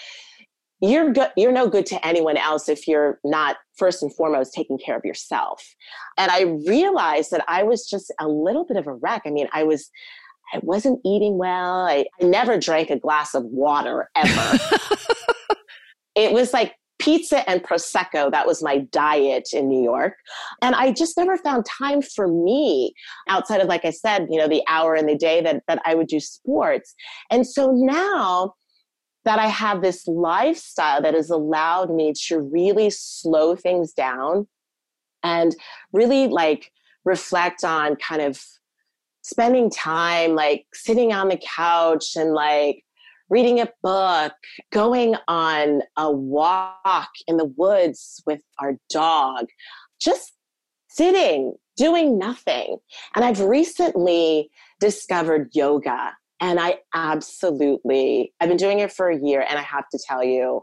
you're 0.85 1.13
good 1.13 1.31
you're 1.37 1.53
no 1.53 1.69
good 1.69 1.87
to 1.87 2.05
anyone 2.05 2.37
else 2.37 2.69
if 2.69 2.89
you're 2.89 3.21
not 3.23 3.57
first 3.77 4.03
and 4.03 4.13
foremost 4.13 4.53
taking 4.53 4.79
care 4.79 4.97
of 4.97 5.05
yourself. 5.05 5.63
And 6.19 6.29
i 6.33 6.43
realized 6.67 7.31
that 7.31 7.45
i 7.47 7.63
was 7.63 7.89
just 7.89 8.13
a 8.19 8.27
little 8.27 8.65
bit 8.65 8.77
of 8.77 8.89
a 8.89 8.95
wreck. 8.95 9.23
I 9.25 9.31
mean 9.31 9.49
i 9.53 9.63
was 9.63 9.91
i 10.53 10.59
wasn't 10.63 10.99
eating 11.05 11.39
well. 11.39 11.87
I, 11.87 12.07
I 12.21 12.25
never 12.25 12.59
drank 12.59 12.91
a 12.91 12.99
glass 12.99 13.35
of 13.35 13.45
water 13.45 14.11
ever. 14.17 14.59
It 16.15 16.33
was 16.33 16.53
like 16.53 16.75
pizza 17.03 17.49
and 17.49 17.63
prosecco 17.63 18.31
that 18.31 18.47
was 18.47 18.63
my 18.63 18.79
diet 18.79 19.49
in 19.53 19.69
new 19.69 19.83
york. 19.83 20.15
And 20.61 20.75
i 20.75 20.93
just 20.93 21.17
never 21.17 21.37
found 21.37 21.67
time 21.67 22.03
for 22.03 22.29
me 22.29 22.95
outside 23.29 23.61
of 23.61 23.69
like 23.69 23.85
i 23.85 23.91
said 23.91 24.27
you 24.31 24.39
know 24.39 24.49
the 24.49 24.63
hour 24.69 24.95
in 24.95 25.07
the 25.07 25.17
day 25.17 25.41
that, 25.43 25.63
that 25.69 25.81
i 25.85 25.95
would 25.95 26.09
do 26.09 26.21
sports. 26.21 26.95
And 27.31 27.47
so 27.47 27.71
now 27.73 28.55
that 29.25 29.39
I 29.39 29.47
have 29.47 29.83
this 29.83 30.07
lifestyle 30.09 31.01
that 31.03 31.15
has 31.15 31.31
allowed 31.31 31.95
me 31.95 32.13
to 32.27 32.41
really 32.41 32.91
slow 32.91 33.55
things 33.55 33.93
down 33.93 34.49
and 35.23 35.55
really 35.93 36.27
like 36.27 36.73
reflect 37.05 37.65
on 37.65 37.97
kind 37.97 38.23
of 38.23 38.43
spending 39.23 39.71
time 39.71 40.35
like 40.35 40.67
sitting 40.75 41.13
on 41.13 41.29
the 41.29 41.41
couch 41.55 42.17
and 42.17 42.33
like 42.33 42.85
reading 43.33 43.61
a 43.61 43.69
book, 43.83 44.35
going 44.73 45.17
on 45.27 45.81
a 45.97 46.13
walk 46.13 47.11
in 47.27 47.39
the 47.39 47.51
woods 47.57 48.23
with 48.27 48.43
our 48.59 48.77
dog, 48.91 49.47
just 49.99 50.35
sitting, 50.91 51.55
doing 51.79 52.19
nothing. 52.19 52.77
And 53.17 53.25
I've 53.25 53.41
recently 53.41 54.51
discovered 54.81 55.49
yoga 55.55 56.13
and 56.41 56.61
I 56.61 56.81
absolutely, 56.95 58.35
I've 58.39 58.51
been 58.51 58.59
doing 58.59 58.81
it 58.81 58.93
for 58.93 59.09
a 59.09 59.19
year, 59.19 59.47
and 59.49 59.59
I 59.59 59.63
have 59.63 59.89
to 59.91 59.99
tell 60.07 60.23
you, 60.23 60.63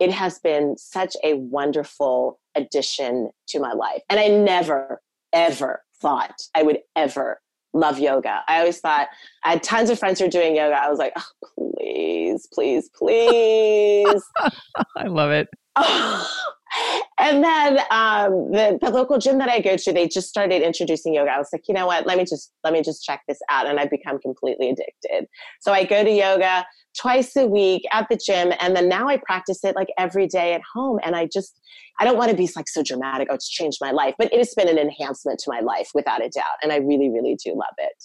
it 0.00 0.10
has 0.10 0.38
been 0.38 0.76
such 0.76 1.14
a 1.22 1.34
wonderful 1.34 2.40
addition 2.56 3.30
to 3.48 3.60
my 3.60 3.74
life. 3.74 4.00
And 4.08 4.18
I 4.18 4.28
never, 4.28 5.00
ever 5.32 5.82
thought 6.00 6.34
I 6.54 6.62
would 6.62 6.78
ever 6.96 7.40
love 7.72 7.98
yoga. 7.98 8.42
I 8.48 8.60
always 8.60 8.80
thought 8.80 9.08
I 9.44 9.52
had 9.52 9.62
tons 9.62 9.90
of 9.90 9.98
friends 9.98 10.18
who 10.18 10.26
were 10.26 10.30
doing 10.30 10.56
yoga. 10.56 10.76
I 10.76 10.88
was 10.88 10.98
like, 10.98 11.12
oh, 11.16 11.72
please, 11.76 12.48
please, 12.52 12.88
please. 12.94 14.22
I 14.96 15.06
love 15.06 15.30
it. 15.30 15.48
Oh, 15.80 16.28
and 17.18 17.42
then 17.42 17.78
um, 17.90 18.52
the, 18.52 18.78
the 18.80 18.90
local 18.90 19.18
gym 19.18 19.38
that 19.38 19.48
I 19.48 19.60
go 19.60 19.76
to, 19.76 19.92
they 19.92 20.08
just 20.08 20.28
started 20.28 20.62
introducing 20.62 21.14
yoga. 21.14 21.30
I 21.30 21.38
was 21.38 21.48
like, 21.52 21.62
you 21.68 21.74
know 21.74 21.86
what? 21.86 22.06
Let 22.06 22.18
me 22.18 22.24
just 22.24 22.52
let 22.64 22.72
me 22.72 22.82
just 22.82 23.04
check 23.04 23.22
this 23.28 23.38
out, 23.50 23.66
and 23.66 23.78
I've 23.80 23.90
become 23.90 24.18
completely 24.18 24.70
addicted. 24.70 25.28
So 25.60 25.72
I 25.72 25.84
go 25.84 26.04
to 26.04 26.10
yoga 26.10 26.66
twice 26.98 27.36
a 27.36 27.46
week 27.46 27.82
at 27.92 28.06
the 28.08 28.16
gym, 28.16 28.52
and 28.60 28.76
then 28.76 28.88
now 28.88 29.08
I 29.08 29.18
practice 29.18 29.64
it 29.64 29.76
like 29.76 29.88
every 29.98 30.26
day 30.26 30.54
at 30.54 30.62
home. 30.74 30.98
And 31.04 31.16
I 31.16 31.26
just 31.26 31.60
I 32.00 32.04
don't 32.04 32.16
want 32.16 32.30
to 32.30 32.36
be 32.36 32.48
like 32.54 32.68
so 32.68 32.82
dramatic. 32.82 33.28
Oh, 33.30 33.34
it's 33.34 33.48
changed 33.48 33.78
my 33.80 33.90
life, 33.90 34.14
but 34.18 34.32
it 34.32 34.38
has 34.38 34.54
been 34.54 34.68
an 34.68 34.78
enhancement 34.78 35.40
to 35.40 35.50
my 35.50 35.60
life 35.60 35.90
without 35.94 36.24
a 36.24 36.28
doubt, 36.28 36.58
and 36.62 36.72
I 36.72 36.76
really, 36.76 37.10
really 37.10 37.36
do 37.42 37.50
love 37.50 37.74
it. 37.78 38.04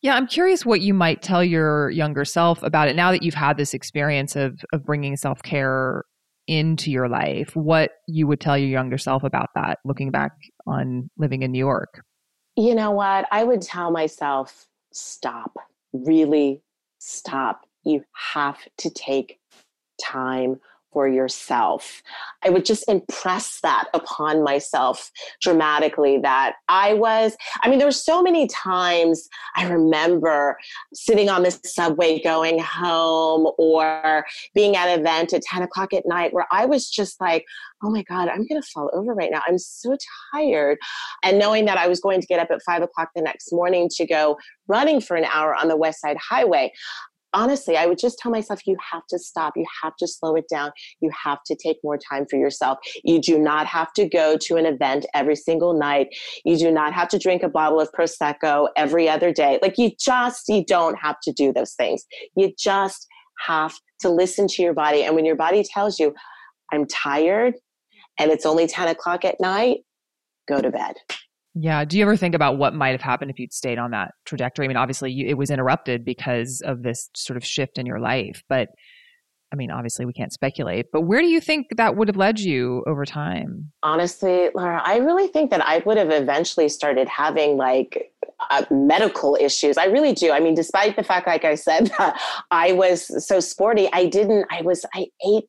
Yeah, 0.00 0.14
I'm 0.14 0.26
curious 0.26 0.64
what 0.64 0.80
you 0.80 0.94
might 0.94 1.22
tell 1.22 1.42
your 1.42 1.90
younger 1.90 2.24
self 2.24 2.62
about 2.62 2.88
it 2.88 2.96
now 2.96 3.10
that 3.10 3.22
you've 3.22 3.34
had 3.34 3.56
this 3.56 3.74
experience 3.74 4.36
of 4.36 4.64
of 4.72 4.84
bringing 4.84 5.16
self 5.16 5.42
care 5.42 6.04
into 6.46 6.90
your 6.90 7.08
life, 7.08 7.54
what 7.54 7.92
you 8.08 8.26
would 8.26 8.40
tell 8.40 8.58
your 8.58 8.68
younger 8.68 8.98
self 8.98 9.24
about 9.24 9.50
that, 9.54 9.78
looking 9.84 10.10
back 10.10 10.32
on 10.66 11.10
living 11.16 11.42
in 11.42 11.52
New 11.52 11.58
York? 11.58 12.02
You 12.56 12.74
know 12.74 12.90
what? 12.90 13.26
I 13.30 13.44
would 13.44 13.62
tell 13.62 13.90
myself, 13.90 14.66
stop, 14.92 15.56
really 15.92 16.62
stop. 16.98 17.66
You 17.84 18.04
have 18.32 18.58
to 18.78 18.90
take 18.90 19.40
time 20.00 20.60
for 20.92 21.08
yourself. 21.08 22.02
I 22.44 22.50
would 22.50 22.64
just 22.64 22.88
impress 22.88 23.60
that 23.62 23.88
upon 23.94 24.42
myself 24.42 25.10
dramatically 25.40 26.18
that 26.18 26.54
I 26.68 26.94
was, 26.94 27.36
I 27.62 27.68
mean, 27.68 27.78
there 27.78 27.88
were 27.88 27.92
so 27.92 28.22
many 28.22 28.46
times 28.48 29.28
I 29.56 29.68
remember 29.68 30.58
sitting 30.92 31.28
on 31.28 31.42
the 31.42 31.58
subway 31.64 32.20
going 32.22 32.58
home 32.58 33.50
or 33.58 34.24
being 34.54 34.76
at 34.76 34.88
an 34.88 35.00
event 35.00 35.32
at 35.32 35.42
10 35.42 35.62
o'clock 35.62 35.92
at 35.92 36.06
night 36.06 36.32
where 36.32 36.46
I 36.50 36.66
was 36.66 36.88
just 36.88 37.20
like, 37.20 37.44
oh 37.82 37.90
my 37.90 38.02
God, 38.02 38.28
I'm 38.28 38.46
going 38.46 38.60
to 38.60 38.68
fall 38.68 38.90
over 38.92 39.14
right 39.14 39.30
now. 39.30 39.42
I'm 39.46 39.58
so 39.58 39.96
tired. 40.32 40.78
And 41.22 41.38
knowing 41.38 41.64
that 41.64 41.78
I 41.78 41.88
was 41.88 42.00
going 42.00 42.20
to 42.20 42.26
get 42.26 42.38
up 42.38 42.50
at 42.50 42.62
five 42.64 42.82
o'clock 42.82 43.10
the 43.14 43.22
next 43.22 43.52
morning 43.52 43.88
to 43.96 44.06
go 44.06 44.38
running 44.68 45.00
for 45.00 45.16
an 45.16 45.24
hour 45.24 45.54
on 45.54 45.68
the 45.68 45.76
West 45.76 46.00
Side 46.00 46.16
Highway, 46.16 46.72
honestly, 47.34 47.76
I 47.76 47.86
would 47.86 47.98
just 47.98 48.18
tell 48.18 48.30
myself, 48.30 48.60
you 48.66 48.76
have 48.92 49.06
to 49.08 49.18
stop. 49.18 49.54
You 49.56 49.66
have 49.82 49.96
to 49.96 50.06
slow 50.06 50.34
it 50.34 50.44
down. 50.50 50.72
You 51.00 51.10
have 51.24 51.42
to 51.46 51.56
take 51.56 51.78
more 51.82 51.98
time 51.98 52.26
for 52.28 52.36
yourself. 52.36 52.78
You 53.04 53.20
do 53.20 53.38
not 53.38 53.66
have 53.66 53.92
to 53.94 54.08
go 54.08 54.36
to 54.38 54.56
an 54.56 54.66
event 54.66 55.06
every 55.14 55.36
single 55.36 55.72
night. 55.78 56.08
You 56.44 56.56
do 56.56 56.70
not 56.70 56.92
have 56.92 57.08
to 57.08 57.18
drink 57.18 57.42
a 57.42 57.48
bottle 57.48 57.80
of 57.80 57.90
Prosecco 57.92 58.68
every 58.76 59.08
other 59.08 59.32
day. 59.32 59.58
Like 59.62 59.78
you 59.78 59.90
just, 59.98 60.48
you 60.48 60.64
don't 60.64 60.96
have 60.98 61.16
to 61.24 61.32
do 61.32 61.52
those 61.52 61.74
things. 61.74 62.04
You 62.36 62.52
just 62.58 63.06
have 63.46 63.74
to 64.00 64.08
listen 64.08 64.46
to 64.48 64.62
your 64.62 64.74
body. 64.74 65.02
And 65.02 65.14
when 65.14 65.24
your 65.24 65.36
body 65.36 65.64
tells 65.64 65.98
you, 65.98 66.14
I'm 66.72 66.86
tired 66.86 67.54
and 68.18 68.30
it's 68.30 68.46
only 68.46 68.66
10 68.66 68.88
o'clock 68.88 69.24
at 69.24 69.40
night, 69.40 69.80
go 70.48 70.60
to 70.60 70.70
bed. 70.70 70.94
Yeah. 71.54 71.84
Do 71.84 71.98
you 71.98 72.02
ever 72.04 72.16
think 72.16 72.34
about 72.34 72.56
what 72.56 72.74
might 72.74 72.92
have 72.92 73.02
happened 73.02 73.30
if 73.30 73.38
you'd 73.38 73.52
stayed 73.52 73.78
on 73.78 73.90
that 73.90 74.12
trajectory? 74.24 74.64
I 74.64 74.68
mean, 74.68 74.76
obviously, 74.76 75.12
you, 75.12 75.26
it 75.26 75.34
was 75.34 75.50
interrupted 75.50 76.04
because 76.04 76.62
of 76.64 76.82
this 76.82 77.10
sort 77.14 77.36
of 77.36 77.44
shift 77.44 77.78
in 77.78 77.86
your 77.86 78.00
life, 78.00 78.42
but 78.48 78.68
I 79.52 79.54
mean, 79.54 79.70
obviously, 79.70 80.06
we 80.06 80.14
can't 80.14 80.32
speculate, 80.32 80.86
but 80.92 81.02
where 81.02 81.20
do 81.20 81.26
you 81.26 81.40
think 81.40 81.66
that 81.76 81.94
would 81.94 82.08
have 82.08 82.16
led 82.16 82.40
you 82.40 82.82
over 82.86 83.04
time? 83.04 83.70
Honestly, 83.82 84.48
Lara, 84.54 84.80
I 84.82 84.96
really 84.96 85.26
think 85.26 85.50
that 85.50 85.60
I 85.60 85.82
would 85.84 85.98
have 85.98 86.10
eventually 86.10 86.70
started 86.70 87.06
having 87.06 87.58
like 87.58 88.12
uh, 88.50 88.64
medical 88.70 89.36
issues. 89.38 89.76
I 89.76 89.86
really 89.86 90.14
do. 90.14 90.32
I 90.32 90.40
mean, 90.40 90.54
despite 90.54 90.96
the 90.96 91.02
fact, 91.02 91.26
like 91.26 91.44
I 91.44 91.54
said, 91.54 91.88
that 91.98 92.18
I 92.50 92.72
was 92.72 93.26
so 93.26 93.40
sporty, 93.40 93.90
I 93.92 94.06
didn't, 94.06 94.46
I 94.50 94.62
was, 94.62 94.86
I 94.94 95.08
ate 95.26 95.44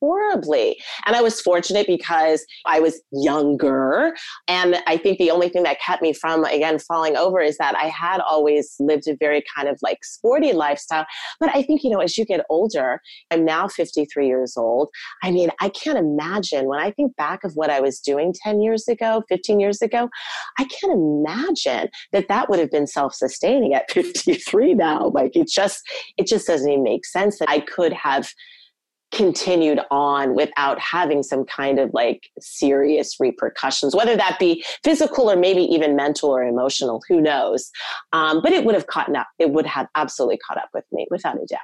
horribly. 0.00 0.76
And 1.06 1.16
I 1.16 1.22
was 1.22 1.40
fortunate 1.40 1.86
because 1.86 2.44
I 2.66 2.80
was 2.80 3.00
younger. 3.12 4.14
And 4.46 4.82
I 4.86 4.96
think 4.96 5.18
the 5.18 5.30
only 5.30 5.48
thing 5.48 5.62
that 5.64 5.80
kept 5.80 6.02
me 6.02 6.12
from, 6.12 6.44
again, 6.44 6.78
falling 6.78 7.16
over 7.16 7.40
is 7.40 7.58
that 7.58 7.76
I 7.76 7.86
had 7.86 8.20
always 8.20 8.74
lived 8.78 9.08
a 9.08 9.16
very 9.16 9.42
kind 9.54 9.68
of 9.68 9.78
like 9.82 10.04
sporty 10.04 10.52
lifestyle. 10.52 11.06
But 11.40 11.54
I 11.54 11.62
think, 11.62 11.82
you 11.82 11.90
know, 11.90 12.00
as 12.00 12.16
you 12.16 12.24
get 12.24 12.44
older, 12.48 13.00
I'm 13.30 13.44
now 13.44 13.68
53 13.68 14.26
years 14.26 14.56
old. 14.56 14.90
I 15.22 15.30
mean, 15.30 15.50
I 15.60 15.68
can't 15.68 15.98
imagine 15.98 16.66
when 16.66 16.80
I 16.80 16.90
think 16.90 17.16
back 17.16 17.44
of 17.44 17.52
what 17.54 17.70
I 17.70 17.80
was 17.80 18.00
doing 18.00 18.34
10 18.42 18.60
years 18.60 18.88
ago, 18.88 19.22
15 19.28 19.60
years 19.60 19.82
ago, 19.82 20.08
I 20.58 20.64
can't 20.64 20.92
imagine 20.92 21.88
that 22.12 22.28
that 22.28 22.48
would 22.48 22.58
have 22.58 22.70
been 22.70 22.86
self 22.86 23.14
sustaining 23.14 23.74
at 23.74 23.90
53 23.90 24.74
now. 24.74 25.10
Like 25.14 25.36
it 25.36 25.48
just, 25.48 25.82
it 26.16 26.26
just 26.26 26.46
doesn't 26.46 26.70
even 26.70 26.82
make 26.82 27.04
sense 27.04 27.38
that 27.38 27.50
I 27.50 27.60
could 27.60 27.92
have 27.92 28.32
continued 29.12 29.80
on 29.90 30.34
without 30.34 30.78
having 30.78 31.22
some 31.22 31.44
kind 31.44 31.78
of 31.78 31.90
like 31.94 32.28
serious 32.40 33.16
repercussions, 33.18 33.94
whether 33.94 34.16
that 34.16 34.38
be 34.38 34.64
physical 34.84 35.30
or 35.30 35.36
maybe 35.36 35.62
even 35.62 35.96
mental 35.96 36.30
or 36.30 36.42
emotional, 36.42 37.02
who 37.08 37.20
knows? 37.20 37.70
Um, 38.12 38.40
but 38.42 38.52
it 38.52 38.64
would 38.64 38.74
have 38.74 38.86
caught 38.86 39.14
up, 39.14 39.28
it 39.38 39.50
would 39.50 39.66
have 39.66 39.86
absolutely 39.94 40.38
caught 40.46 40.58
up 40.58 40.68
with 40.74 40.84
me 40.92 41.06
without 41.10 41.36
a 41.36 41.46
doubt. 41.46 41.60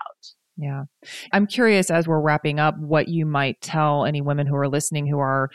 Yeah. 0.57 0.85
I'm 1.33 1.47
curious 1.47 1.91
as 1.91 2.07
we're 2.07 2.21
wrapping 2.21 2.61
up 2.61 2.77
what 2.79 3.09
you 3.09 3.27
might 3.27 3.61
tell 3.61 4.05
any 4.05 4.21
women 4.21 4.47
who 4.47 4.57
are 4.57 4.69
listening 4.69 5.07
who 5.07 5.19
are 5.19 5.51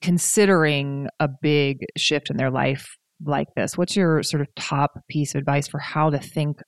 considering 0.00 1.08
a 1.20 1.28
big 1.28 1.86
shift 1.96 2.28
in 2.28 2.36
their 2.36 2.50
life 2.50 2.96
like 3.24 3.46
this. 3.56 3.78
What's 3.78 3.96
your 3.96 4.22
sort 4.22 4.40
of 4.40 4.48
top 4.56 5.00
piece 5.08 5.34
of 5.34 5.38
advice 5.38 5.68
for 5.68 5.78
how 5.78 6.10
to 6.10 6.18
think? 6.18 6.58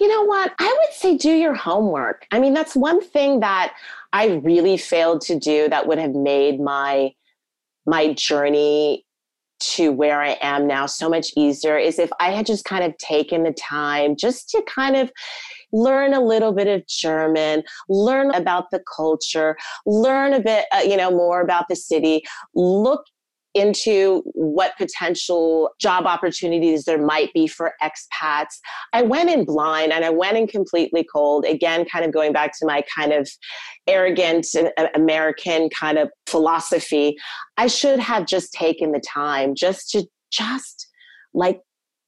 You 0.00 0.08
know 0.08 0.24
what? 0.24 0.54
I 0.58 0.76
would 0.78 0.94
say 0.94 1.16
do 1.16 1.30
your 1.30 1.54
homework. 1.54 2.26
I 2.30 2.40
mean, 2.40 2.54
that's 2.54 2.74
one 2.74 3.02
thing 3.02 3.40
that 3.40 3.74
I 4.12 4.28
really 4.28 4.78
failed 4.78 5.20
to 5.22 5.38
do 5.38 5.68
that 5.68 5.86
would 5.86 5.98
have 5.98 6.14
made 6.14 6.60
my 6.60 7.12
my 7.86 8.12
journey 8.14 9.04
to 9.60 9.92
where 9.92 10.22
I 10.22 10.38
am 10.40 10.66
now 10.66 10.86
so 10.86 11.08
much 11.08 11.32
easier 11.36 11.76
is 11.76 11.98
if 11.98 12.10
I 12.18 12.30
had 12.30 12.46
just 12.46 12.64
kind 12.64 12.82
of 12.82 12.96
taken 12.96 13.42
the 13.42 13.52
time 13.52 14.16
just 14.16 14.48
to 14.50 14.62
kind 14.62 14.96
of 14.96 15.12
learn 15.72 16.14
a 16.14 16.20
little 16.20 16.52
bit 16.52 16.66
of 16.66 16.86
German, 16.86 17.62
learn 17.88 18.30
about 18.34 18.70
the 18.70 18.82
culture, 18.96 19.56
learn 19.84 20.32
a 20.32 20.40
bit, 20.40 20.64
uh, 20.72 20.78
you 20.78 20.96
know, 20.96 21.10
more 21.10 21.42
about 21.42 21.68
the 21.68 21.76
city, 21.76 22.22
look 22.54 23.04
into 23.54 24.22
what 24.34 24.76
potential 24.78 25.70
job 25.80 26.06
opportunities 26.06 26.84
there 26.84 27.04
might 27.04 27.32
be 27.32 27.46
for 27.46 27.74
expats. 27.82 28.54
I 28.92 29.02
went 29.02 29.30
in 29.30 29.44
blind 29.44 29.92
and 29.92 30.04
I 30.04 30.10
went 30.10 30.36
in 30.36 30.46
completely 30.46 31.04
cold. 31.12 31.44
Again, 31.44 31.84
kind 31.84 32.04
of 32.04 32.12
going 32.12 32.32
back 32.32 32.52
to 32.58 32.66
my 32.66 32.84
kind 32.96 33.12
of 33.12 33.28
arrogant 33.86 34.46
uh, 34.54 34.86
American 34.94 35.68
kind 35.70 35.98
of 35.98 36.10
philosophy. 36.26 37.16
I 37.56 37.66
should 37.66 37.98
have 37.98 38.26
just 38.26 38.52
taken 38.52 38.92
the 38.92 39.00
time 39.00 39.54
just 39.54 39.90
to 39.90 40.06
just 40.30 40.86
like 41.34 41.60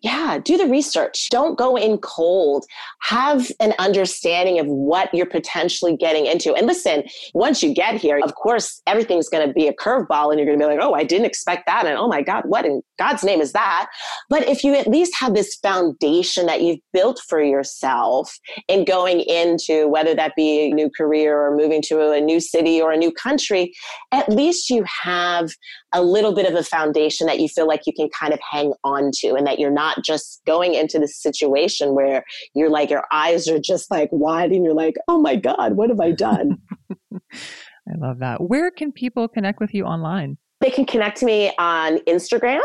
yeah, 0.03 0.39
do 0.39 0.59
the 0.59 0.67
research. 0.67 1.29
Don't 1.31 1.57
go 1.57 1.77
in 1.77 1.99
cold. 1.99 2.67
Have 3.03 3.51
an 3.61 3.73
understanding 3.79 4.59
of 4.59 4.67
what 4.67 5.15
you're 5.15 5.27
potentially 5.27 5.97
getting 5.97 6.27
into. 6.27 6.55
And 6.55 6.67
listen, 6.67 7.05
once 7.35 7.63
you 7.63 7.73
get 7.73 8.01
here, 8.01 8.21
of 8.23 8.35
course, 8.35 8.83
everything's 8.89 9.29
going 9.29 9.47
to 9.47 9.55
be 9.55 9.69
a 9.69 9.73
curveball 9.73 10.31
and 10.31 10.41
you're 10.41 10.47
going 10.47 10.59
to 10.59 10.67
be 10.67 10.75
like, 10.75 10.81
oh, 10.83 10.95
I 10.95 11.05
didn't 11.05 11.27
expect 11.27 11.67
that. 11.67 11.87
And 11.87 11.97
oh 11.97 12.09
my 12.09 12.21
God, 12.21 12.43
what 12.47 12.67
in 12.67 12.83
God's 12.99 13.23
name 13.23 13.41
is 13.41 13.53
that? 13.53 13.87
But 14.29 14.49
if 14.49 14.65
you 14.65 14.75
at 14.75 14.89
least 14.89 15.15
have 15.15 15.35
this 15.35 15.55
foundation 15.57 16.47
that 16.47 16.63
you've 16.63 16.81
built 16.93 17.21
for 17.29 17.41
yourself 17.41 18.37
in 18.67 18.85
going 18.85 19.21
into 19.21 19.87
whether 19.87 20.17
that 20.17 20.35
be 20.35 20.63
a 20.63 20.75
new 20.75 20.91
career 20.91 21.41
or 21.41 21.57
moving 21.57 21.81
to 21.83 22.11
a 22.11 22.21
new 22.21 22.41
city 22.41 22.83
or 22.83 22.91
a 22.91 22.97
new 22.97 23.13
country, 23.13 23.73
at 24.11 24.29
least 24.29 24.69
you 24.69 24.85
have 24.85 25.51
a 25.93 26.03
little 26.03 26.35
bit 26.35 26.47
of 26.47 26.55
a 26.55 26.63
foundation 26.63 27.27
that 27.27 27.39
you 27.39 27.49
feel 27.49 27.67
like 27.67 27.83
you 27.87 27.93
can 27.93 28.09
kind 28.09 28.33
of 28.33 28.41
hang 28.51 28.73
on 28.83 29.11
to 29.13 29.35
and 29.35 29.47
that 29.47 29.59
you're 29.59 29.71
not 29.71 29.92
just 30.03 30.41
going 30.47 30.75
into 30.75 30.99
the 30.99 31.09
situation 31.09 31.95
where 31.95 32.25
you're 32.55 32.71
like 32.71 32.91
your 32.91 33.05
eyes 33.13 33.49
are 33.49 33.59
just 33.59 33.91
like 33.91 34.09
wide 34.13 34.51
and 34.51 34.65
you're 34.65 34.75
like 34.75 34.95
oh 35.09 35.21
my 35.21 35.37
god 35.37 35.75
what 35.75 35.91
have 35.91 36.01
i 36.01 36.11
done 36.11 36.59
i 37.13 37.95
love 37.99 38.19
that 38.19 38.41
where 38.41 38.71
can 38.71 38.93
people 38.93 39.29
connect 39.29 39.61
with 39.61 39.75
you 39.75 39.85
online 39.85 40.37
they 40.61 40.71
can 40.71 40.85
connect 40.85 41.19
to 41.19 41.27
me 41.27 41.53
on 41.59 41.99
instagram 42.09 42.61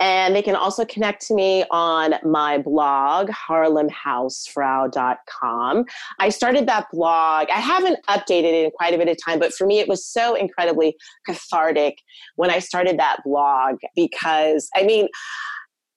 and 0.00 0.34
they 0.34 0.42
can 0.42 0.56
also 0.56 0.84
connect 0.84 1.24
to 1.28 1.34
me 1.34 1.64
on 1.70 2.16
my 2.24 2.58
blog, 2.58 3.30
harlemhausfrau.com. 3.30 5.84
I 6.18 6.30
started 6.30 6.66
that 6.66 6.88
blog. 6.92 7.48
I 7.48 7.60
haven't 7.60 8.04
updated 8.08 8.44
it 8.44 8.64
in 8.64 8.72
quite 8.72 8.92
a 8.92 8.98
bit 8.98 9.08
of 9.08 9.16
time, 9.24 9.38
but 9.38 9.54
for 9.54 9.66
me, 9.66 9.78
it 9.78 9.86
was 9.88 10.04
so 10.04 10.34
incredibly 10.34 10.96
cathartic 11.26 12.02
when 12.34 12.50
I 12.50 12.58
started 12.58 12.98
that 12.98 13.18
blog 13.24 13.76
because, 13.94 14.68
I 14.74 14.82
mean, 14.82 15.06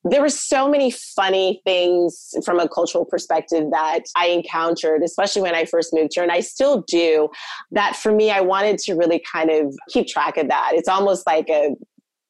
there 0.10 0.22
were 0.22 0.30
so 0.30 0.70
many 0.70 0.92
funny 0.92 1.62
things 1.66 2.34
from 2.46 2.60
a 2.60 2.68
cultural 2.68 3.06
perspective 3.06 3.66
that 3.72 4.02
I 4.16 4.28
encountered, 4.28 5.04
especially 5.04 5.42
when 5.42 5.56
I 5.56 5.66
first 5.66 5.94
moved 5.94 6.12
here, 6.14 6.24
and 6.24 6.32
I 6.32 6.40
still 6.40 6.84
do. 6.88 7.30
That 7.72 7.96
for 7.96 8.12
me, 8.12 8.32
I 8.32 8.42
wanted 8.42 8.78
to 8.80 8.94
really 8.94 9.22
kind 9.32 9.50
of 9.50 9.76
keep 9.90 10.08
track 10.08 10.38
of 10.38 10.48
that. 10.50 10.72
It's 10.74 10.90
almost 10.90 11.26
like 11.26 11.50
a, 11.50 11.76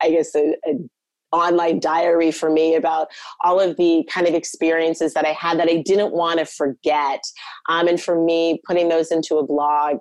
I 0.01 0.11
guess, 0.11 0.36
a, 0.36 0.53
a 0.65 0.78
online 1.32 1.80
diary 1.80 2.32
for 2.32 2.49
me 2.49 2.75
about 2.75 3.07
all 3.43 3.59
of 3.59 3.75
the 3.78 4.07
kind 4.09 4.28
of 4.28 4.34
experiences 4.34 5.13
that 5.13 5.25
I 5.25 5.34
had 5.34 5.59
that 5.59 5.69
I 5.69 5.84
didn't 5.86 6.13
want 6.13 6.39
to 6.39 6.45
forget. 6.45 7.21
Um, 7.67 7.88
and 7.88 8.01
for 8.01 8.23
me, 8.23 8.61
putting 8.65 8.89
those 8.89 9.11
into 9.11 9.36
a 9.36 9.45
blog 9.45 9.97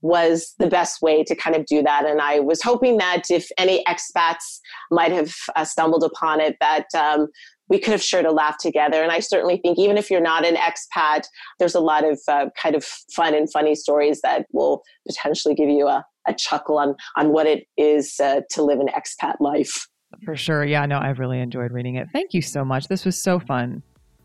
was 0.00 0.54
the 0.58 0.68
best 0.68 1.02
way 1.02 1.24
to 1.24 1.34
kind 1.34 1.56
of 1.56 1.66
do 1.66 1.82
that. 1.82 2.04
And 2.06 2.20
I 2.20 2.40
was 2.40 2.62
hoping 2.62 2.98
that 2.98 3.24
if 3.30 3.48
any 3.58 3.84
expats 3.84 4.60
might 4.90 5.12
have 5.12 5.34
uh, 5.56 5.64
stumbled 5.64 6.04
upon 6.04 6.40
it, 6.40 6.56
that 6.60 6.86
um, 6.94 7.28
we 7.68 7.78
could 7.78 7.92
have 7.92 8.02
shared 8.02 8.24
a 8.24 8.32
laugh 8.32 8.56
together. 8.58 9.02
And 9.02 9.12
I 9.12 9.20
certainly 9.20 9.58
think 9.58 9.78
even 9.78 9.98
if 9.98 10.10
you're 10.10 10.20
not 10.20 10.46
an 10.46 10.56
expat, 10.56 11.26
there's 11.58 11.74
a 11.74 11.80
lot 11.80 12.04
of 12.04 12.20
uh, 12.28 12.46
kind 12.60 12.74
of 12.74 12.84
fun 12.84 13.34
and 13.34 13.50
funny 13.50 13.74
stories 13.74 14.20
that 14.22 14.46
will 14.52 14.82
potentially 15.06 15.54
give 15.54 15.68
you 15.68 15.86
a, 15.86 16.04
a 16.26 16.34
chuckle 16.34 16.78
on 16.78 16.94
on 17.16 17.32
what 17.32 17.46
it 17.46 17.64
is 17.76 18.14
uh, 18.22 18.40
to 18.50 18.62
live 18.62 18.80
an 18.80 18.88
expat 18.88 19.34
life. 19.40 19.86
For 20.24 20.36
sure. 20.36 20.64
Yeah, 20.64 20.86
no, 20.86 20.98
I've 20.98 21.18
really 21.18 21.40
enjoyed 21.40 21.70
reading 21.70 21.96
it. 21.96 22.08
Thank 22.12 22.32
you 22.32 22.40
so 22.40 22.64
much. 22.64 22.88
This 22.88 23.04
was 23.04 23.20
so 23.20 23.38
fun. 23.38 23.82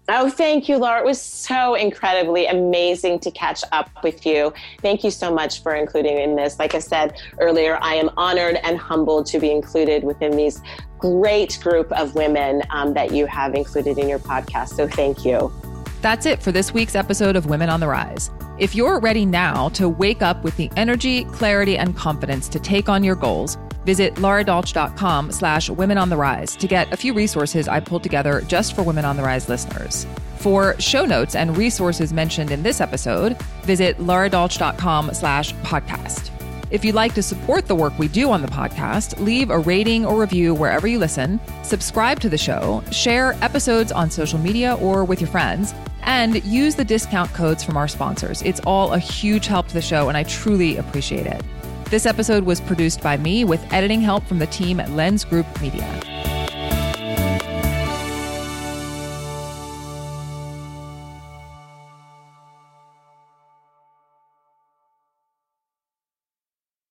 Oh, 0.09 0.29
thank 0.29 0.67
you, 0.67 0.77
Lara. 0.77 0.99
It 0.99 1.05
was 1.05 1.21
so 1.21 1.75
incredibly 1.75 2.45
amazing 2.45 3.19
to 3.19 3.31
catch 3.31 3.63
up 3.71 3.89
with 4.03 4.25
you. 4.25 4.53
Thank 4.81 5.03
you 5.03 5.11
so 5.11 5.33
much 5.33 5.63
for 5.63 5.75
including 5.75 6.17
in 6.17 6.35
this. 6.35 6.59
Like 6.59 6.75
I 6.75 6.79
said 6.79 7.17
earlier, 7.39 7.79
I 7.81 7.95
am 7.95 8.09
honored 8.17 8.57
and 8.63 8.77
humbled 8.77 9.27
to 9.27 9.39
be 9.39 9.49
included 9.49 10.03
within 10.03 10.35
these 10.35 10.61
great 10.97 11.57
group 11.61 11.89
of 11.93 12.15
women 12.15 12.63
um, 12.69 12.93
that 12.95 13.11
you 13.11 13.25
have 13.27 13.55
included 13.55 13.97
in 13.97 14.09
your 14.09 14.19
podcast. 14.19 14.69
So 14.69 14.87
thank 14.87 15.23
you. 15.23 15.53
That's 16.01 16.25
it 16.25 16.43
for 16.43 16.51
this 16.51 16.73
week's 16.73 16.95
episode 16.95 17.37
of 17.37 17.45
Women 17.45 17.69
on 17.69 17.79
the 17.79 17.87
Rise. 17.87 18.29
If 18.59 18.75
you're 18.75 18.99
ready 18.99 19.25
now 19.25 19.69
to 19.69 19.87
wake 19.87 20.21
up 20.21 20.43
with 20.43 20.57
the 20.57 20.69
energy, 20.75 21.23
clarity, 21.25 21.77
and 21.77 21.95
confidence 21.95 22.49
to 22.49 22.59
take 22.59 22.89
on 22.89 23.05
your 23.05 23.15
goals, 23.15 23.57
Visit 23.85 24.15
laradolch.com 24.15 25.31
slash 25.31 25.69
women 25.69 25.97
on 25.97 26.09
the 26.09 26.17
rise 26.17 26.55
to 26.55 26.67
get 26.67 26.91
a 26.93 26.97
few 26.97 27.13
resources 27.13 27.67
I 27.67 27.79
pulled 27.79 28.03
together 28.03 28.41
just 28.47 28.75
for 28.75 28.83
Women 28.83 29.05
on 29.05 29.17
the 29.17 29.23
Rise 29.23 29.49
listeners. 29.49 30.07
For 30.37 30.79
show 30.79 31.05
notes 31.05 31.35
and 31.35 31.57
resources 31.57 32.11
mentioned 32.11 32.51
in 32.51 32.63
this 32.63 32.81
episode, 32.81 33.41
visit 33.63 33.97
laradolch.com 33.97 35.13
slash 35.13 35.53
podcast. 35.55 36.29
If 36.69 36.83
you'd 36.83 36.95
like 36.95 37.13
to 37.13 37.21
support 37.21 37.67
the 37.67 37.75
work 37.75 37.97
we 37.99 38.07
do 38.07 38.31
on 38.31 38.41
the 38.41 38.47
podcast, 38.47 39.19
leave 39.23 39.51
a 39.51 39.59
rating 39.59 40.05
or 40.05 40.19
review 40.19 40.55
wherever 40.55 40.87
you 40.87 40.97
listen, 40.97 41.39
subscribe 41.61 42.19
to 42.21 42.29
the 42.29 42.37
show, 42.37 42.83
share 42.91 43.37
episodes 43.43 43.91
on 43.91 44.09
social 44.09 44.39
media 44.39 44.75
or 44.81 45.05
with 45.05 45.21
your 45.21 45.29
friends, 45.29 45.73
and 46.01 46.43
use 46.43 46.75
the 46.75 46.83
discount 46.83 47.31
codes 47.33 47.63
from 47.63 47.77
our 47.77 47.87
sponsors. 47.87 48.41
It's 48.41 48.59
all 48.61 48.93
a 48.93 48.99
huge 48.99 49.45
help 49.45 49.67
to 49.67 49.73
the 49.75 49.81
show, 49.81 50.09
and 50.09 50.17
I 50.17 50.23
truly 50.23 50.77
appreciate 50.77 51.27
it. 51.27 51.43
This 51.93 52.07
episode 52.07 52.43
was 52.43 52.59
produced 52.59 53.03
by 53.03 53.17
me 53.17 53.45
with 53.45 53.71
editing 53.71 54.01
help 54.01 54.23
from 54.23 54.39
the 54.39 54.47
team 54.47 54.79
at 54.79 54.89
Lens 54.89 55.23
Group 55.23 55.45
Media. 55.61 56.32